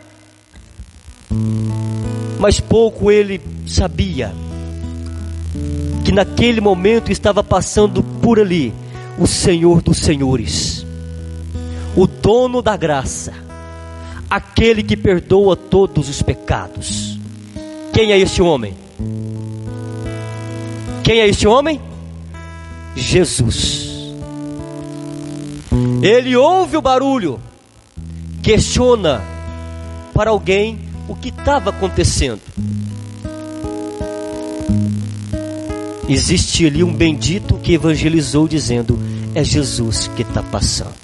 [2.40, 4.34] Mas pouco ele sabia
[6.04, 8.74] que naquele momento estava passando por ali
[9.18, 10.86] o Senhor dos Senhores,
[11.96, 13.34] o dono da graça,
[14.30, 17.15] aquele que perdoa todos os pecados.
[17.96, 18.74] Quem é este homem?
[21.02, 21.80] Quem é este homem?
[22.94, 23.88] Jesus.
[26.04, 27.40] Ele ouve o barulho,
[28.44, 29.24] questiona
[30.14, 30.78] para alguém
[31.08, 32.42] o que estava acontecendo.
[36.10, 39.00] Existe ali um bendito que evangelizou dizendo:
[39.34, 40.96] É Jesus que está passando.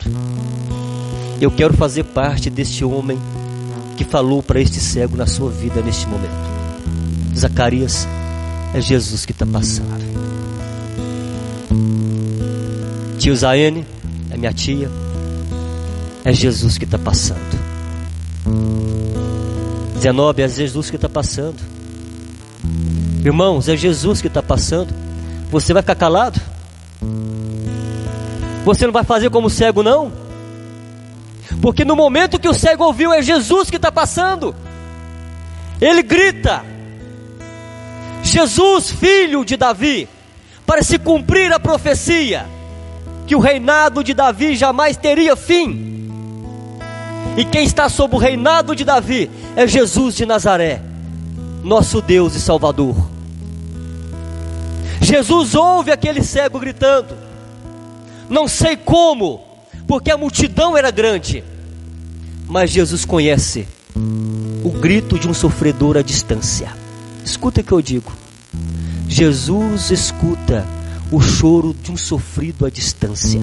[1.40, 3.18] Eu quero fazer parte deste homem
[3.96, 6.51] que falou para este cego na sua vida neste momento.
[7.38, 8.08] Zacarias,
[8.74, 10.12] é Jesus que está passando.
[13.18, 13.86] Tio Zaene,
[14.30, 14.90] é minha tia,
[16.24, 17.60] é Jesus que está passando.
[20.00, 21.60] Zenobe, é Jesus que está passando.
[23.24, 24.94] Irmãos, é Jesus que está passando.
[25.52, 26.42] Você vai ficar calado?
[28.66, 30.12] Você não vai fazer como o cego, não?
[31.62, 34.56] Porque no momento que o cego ouviu, é Jesus que está passando.
[35.80, 36.64] Ele grita:
[38.32, 40.08] Jesus, filho de Davi,
[40.66, 42.46] para se cumprir a profecia
[43.28, 46.10] que o reinado de Davi jamais teria fim.
[47.36, 50.82] E quem está sob o reinado de Davi é Jesus de Nazaré,
[51.62, 52.96] nosso Deus e Salvador.
[55.02, 57.18] Jesus ouve aquele cego gritando,
[58.30, 59.42] não sei como,
[59.86, 61.44] porque a multidão era grande,
[62.48, 63.68] mas Jesus conhece
[64.64, 66.72] o grito de um sofredor à distância.
[67.26, 68.21] Escuta o que eu digo.
[69.12, 70.66] Jesus escuta
[71.12, 73.42] o choro de um sofrido à distância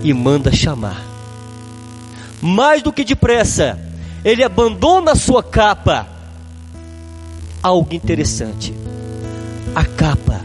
[0.00, 1.04] e manda chamar.
[2.40, 3.80] Mais do que depressa,
[4.24, 6.06] ele abandona a sua capa.
[7.60, 8.72] Algo interessante.
[9.74, 10.40] A capa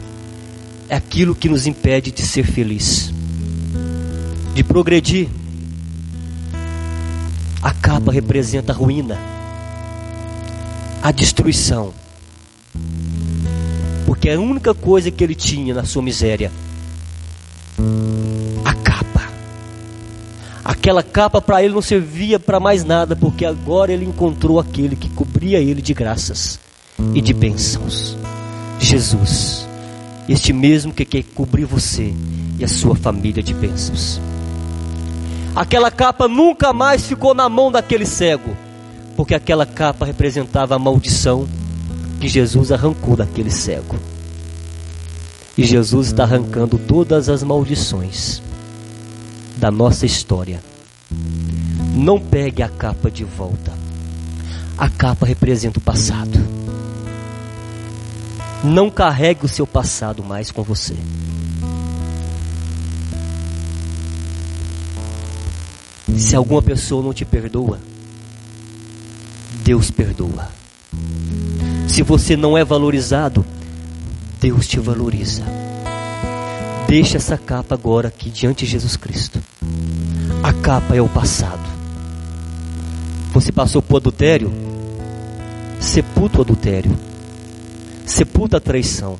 [0.89, 3.13] é aquilo que nos impede de ser feliz,
[4.55, 5.29] de progredir.
[7.61, 9.19] A capa representa a ruína,
[10.99, 11.93] a destruição.
[14.07, 16.49] Porque a única coisa que ele tinha na sua miséria,
[18.63, 19.27] a capa.
[20.63, 25.09] Aquela capa para ele não servia para mais nada, porque agora ele encontrou aquele que
[25.09, 26.57] cobria ele de graças
[27.13, 28.17] e de bênçãos.
[28.79, 29.67] Jesus,
[30.29, 32.13] este mesmo que quer cobrir você
[32.57, 34.21] e a sua família de bênçãos.
[35.53, 38.55] Aquela capa nunca mais ficou na mão daquele cego,
[39.17, 41.45] porque aquela capa representava a maldição
[42.19, 43.95] que Jesus arrancou daquele cego.
[45.57, 48.41] E Jesus está arrancando todas as maldições
[49.57, 50.61] da nossa história.
[51.95, 53.73] Não pegue a capa de volta.
[54.77, 56.37] A capa representa o passado.
[58.63, 60.95] Não carregue o seu passado mais com você.
[66.17, 67.79] Se alguma pessoa não te perdoa,
[69.63, 70.49] Deus perdoa.
[71.87, 73.45] Se você não é valorizado,
[74.39, 75.43] Deus te valoriza.
[76.87, 79.41] Deixa essa capa agora aqui diante de Jesus Cristo.
[80.43, 81.67] A capa é o passado.
[83.33, 84.51] Você passou por adultério?
[85.79, 86.97] Sepulta o adultério.
[88.05, 89.17] Sepulta a traição.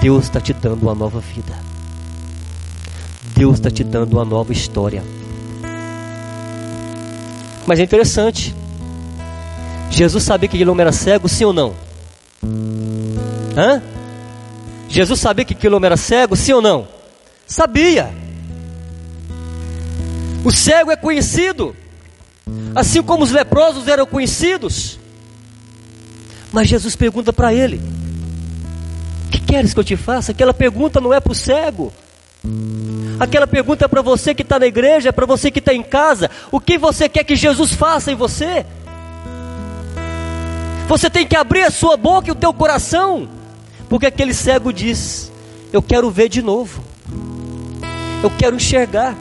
[0.00, 1.54] Deus está te dando uma nova vida.
[3.34, 5.02] Deus está te dando uma nova história.
[7.66, 8.54] Mas é interessante.
[9.92, 11.76] Jesus sabia que aquele homem era cego, sim ou não?
[13.54, 13.82] Hã?
[14.88, 16.88] Jesus sabia que aquele homem era cego, sim ou não?
[17.46, 18.10] Sabia.
[20.42, 21.76] O cego é conhecido,
[22.74, 24.98] assim como os leprosos eram conhecidos.
[26.50, 27.78] Mas Jesus pergunta para ele:
[29.26, 30.32] O que queres que eu te faça?
[30.32, 31.92] Aquela pergunta não é para o cego.
[33.20, 35.82] Aquela pergunta é para você que está na igreja, é para você que está em
[35.82, 36.30] casa.
[36.50, 38.64] O que você quer que Jesus faça em você?
[40.88, 43.28] Você tem que abrir a sua boca e o teu coração,
[43.88, 45.30] porque aquele cego diz:
[45.72, 46.82] Eu quero ver de novo,
[48.22, 49.16] eu quero enxergar.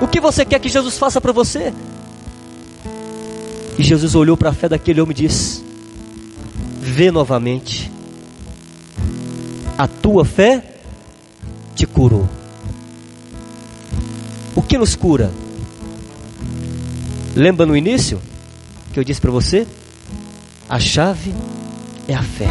[0.00, 1.72] O que você quer que Jesus faça para você?
[3.78, 5.62] E Jesus olhou para a fé daquele homem e disse:
[6.80, 7.90] Vê novamente,
[9.76, 10.64] a tua fé
[11.74, 12.28] te curou.
[14.54, 15.30] O que nos cura?
[17.34, 18.20] Lembra no início
[18.92, 19.66] que eu disse para você?
[20.70, 21.34] A chave
[22.06, 22.46] é a fé.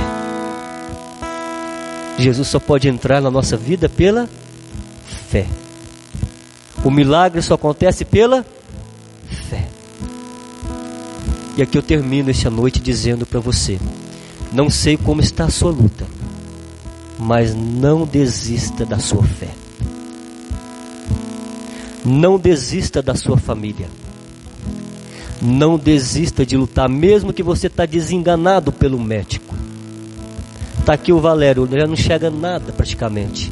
[2.17, 4.27] Jesus só pode entrar na nossa vida pela
[5.29, 5.47] fé.
[6.83, 8.45] O milagre só acontece pela
[9.49, 9.69] fé.
[11.55, 13.79] E aqui eu termino esta noite dizendo para você:
[14.51, 16.05] não sei como está a sua luta,
[17.17, 19.51] mas não desista da sua fé.
[22.03, 23.87] Não desista da sua família.
[25.41, 29.55] Não desista de lutar, mesmo que você está desenganado pelo médico.
[30.79, 33.51] Está aqui o Valério, já não chega nada praticamente.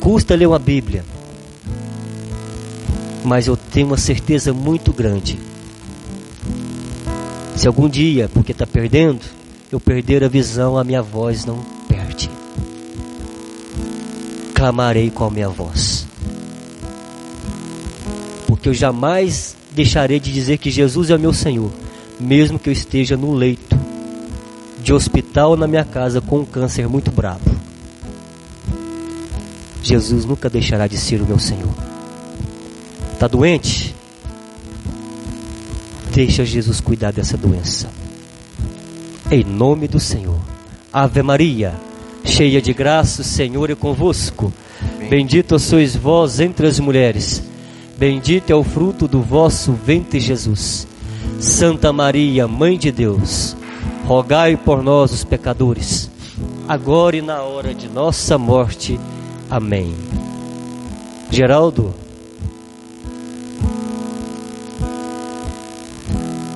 [0.00, 1.04] Custa ler uma Bíblia.
[3.24, 5.38] Mas eu tenho uma certeza muito grande.
[7.54, 9.20] Se algum dia, porque está perdendo,
[9.70, 12.30] eu perder a visão, a minha voz não perde.
[14.54, 16.09] Clamarei com a minha voz.
[18.50, 21.70] Porque eu jamais deixarei de dizer que Jesus é meu Senhor,
[22.18, 23.78] mesmo que eu esteja no leito
[24.82, 27.48] de hospital na minha casa com um câncer muito bravo.
[29.84, 31.72] Jesus nunca deixará de ser o meu Senhor.
[33.12, 33.94] Está doente?
[36.12, 37.88] Deixa Jesus cuidar dessa doença.
[39.30, 40.40] Em nome do Senhor.
[40.92, 41.72] Ave Maria,
[42.24, 44.52] cheia de graça, o Senhor é convosco.
[45.08, 47.48] Bendita sois vós entre as mulheres.
[48.00, 50.86] Bendito é o fruto do vosso ventre, Jesus.
[51.38, 53.54] Santa Maria, Mãe de Deus,
[54.06, 56.10] rogai por nós, os pecadores,
[56.66, 58.98] agora e na hora de nossa morte.
[59.50, 59.94] Amém.
[61.30, 61.94] Geraldo.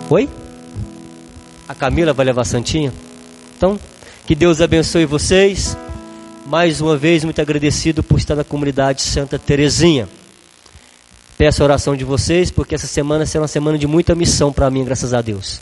[0.08, 0.30] Oi?
[1.68, 2.90] A Camila vai levar a Santinha?
[3.54, 3.78] Então,
[4.26, 5.76] que Deus abençoe vocês.
[6.46, 10.08] Mais uma vez, muito agradecido por estar na comunidade Santa Terezinha.
[11.44, 14.70] Peço a oração de vocês, porque essa semana será uma semana de muita missão para
[14.70, 15.60] mim, graças a Deus.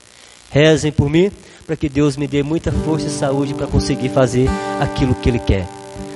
[0.49, 1.29] Rezem por mim,
[1.67, 4.49] para que Deus me dê muita força e saúde para conseguir fazer
[4.79, 5.67] aquilo que Ele quer.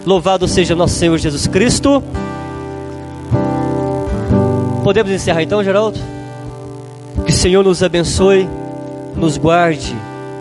[0.07, 2.01] Louvado seja nosso Senhor Jesus Cristo.
[4.85, 5.99] Podemos encerrar então, Geraldo?
[7.25, 8.49] Que o Senhor nos abençoe,
[9.17, 9.97] nos guarde,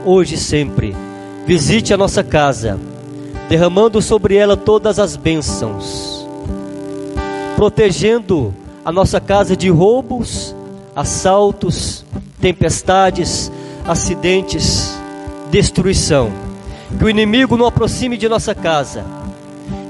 [0.06, 0.96] hoje e sempre.
[1.48, 2.80] Visite a nossa casa,
[3.50, 6.28] derramando sobre ela todas as bênçãos,
[7.56, 8.54] protegendo
[8.86, 10.56] a nossa casa de roubos,
[10.96, 12.06] assaltos,
[12.40, 13.52] tempestades,
[13.84, 14.96] acidentes,
[15.50, 16.32] destruição.
[17.00, 19.04] Que o inimigo não aproxime de nossa casa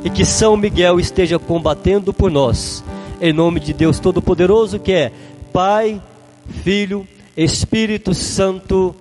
[0.01, 2.81] e que São Miguel esteja combatendo por nós.
[3.19, 5.11] Em nome de Deus Todo-Poderoso, que é
[5.51, 6.01] Pai,
[6.63, 7.05] Filho,
[7.35, 8.95] Espírito Santo.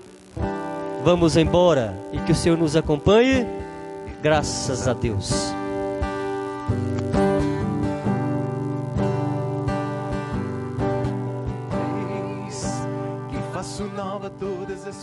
[1.05, 3.47] Vamos embora e que o Senhor nos acompanhe.
[4.21, 5.55] Graças a Deus.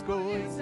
[0.00, 0.61] Coisas.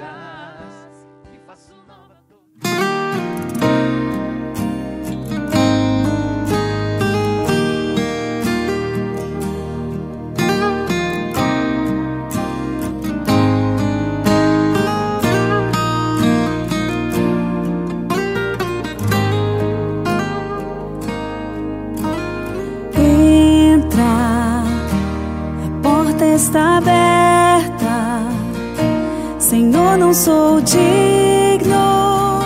[29.80, 32.40] Senhor, não sou digno,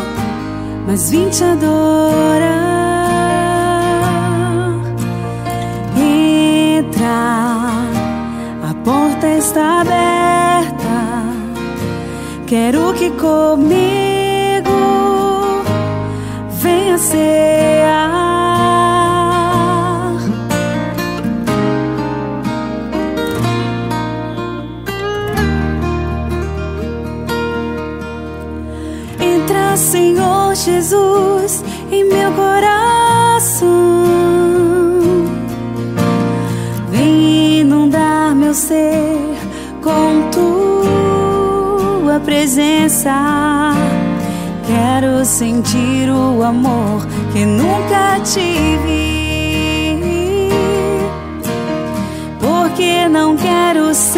[0.87, 2.45] mas vim te adorar.
[5.97, 7.09] Entra,
[8.71, 11.25] a porta está aberta.
[12.47, 14.71] Quero que comigo
[16.63, 18.24] venha cear.
[30.75, 33.63] Jesus, em meu coração.
[36.91, 39.37] Vem inundar meu ser
[39.83, 43.73] com tua presença.
[44.67, 49.15] Quero sentir o amor que nunca tive.
[52.41, 54.14] Porque não quero ser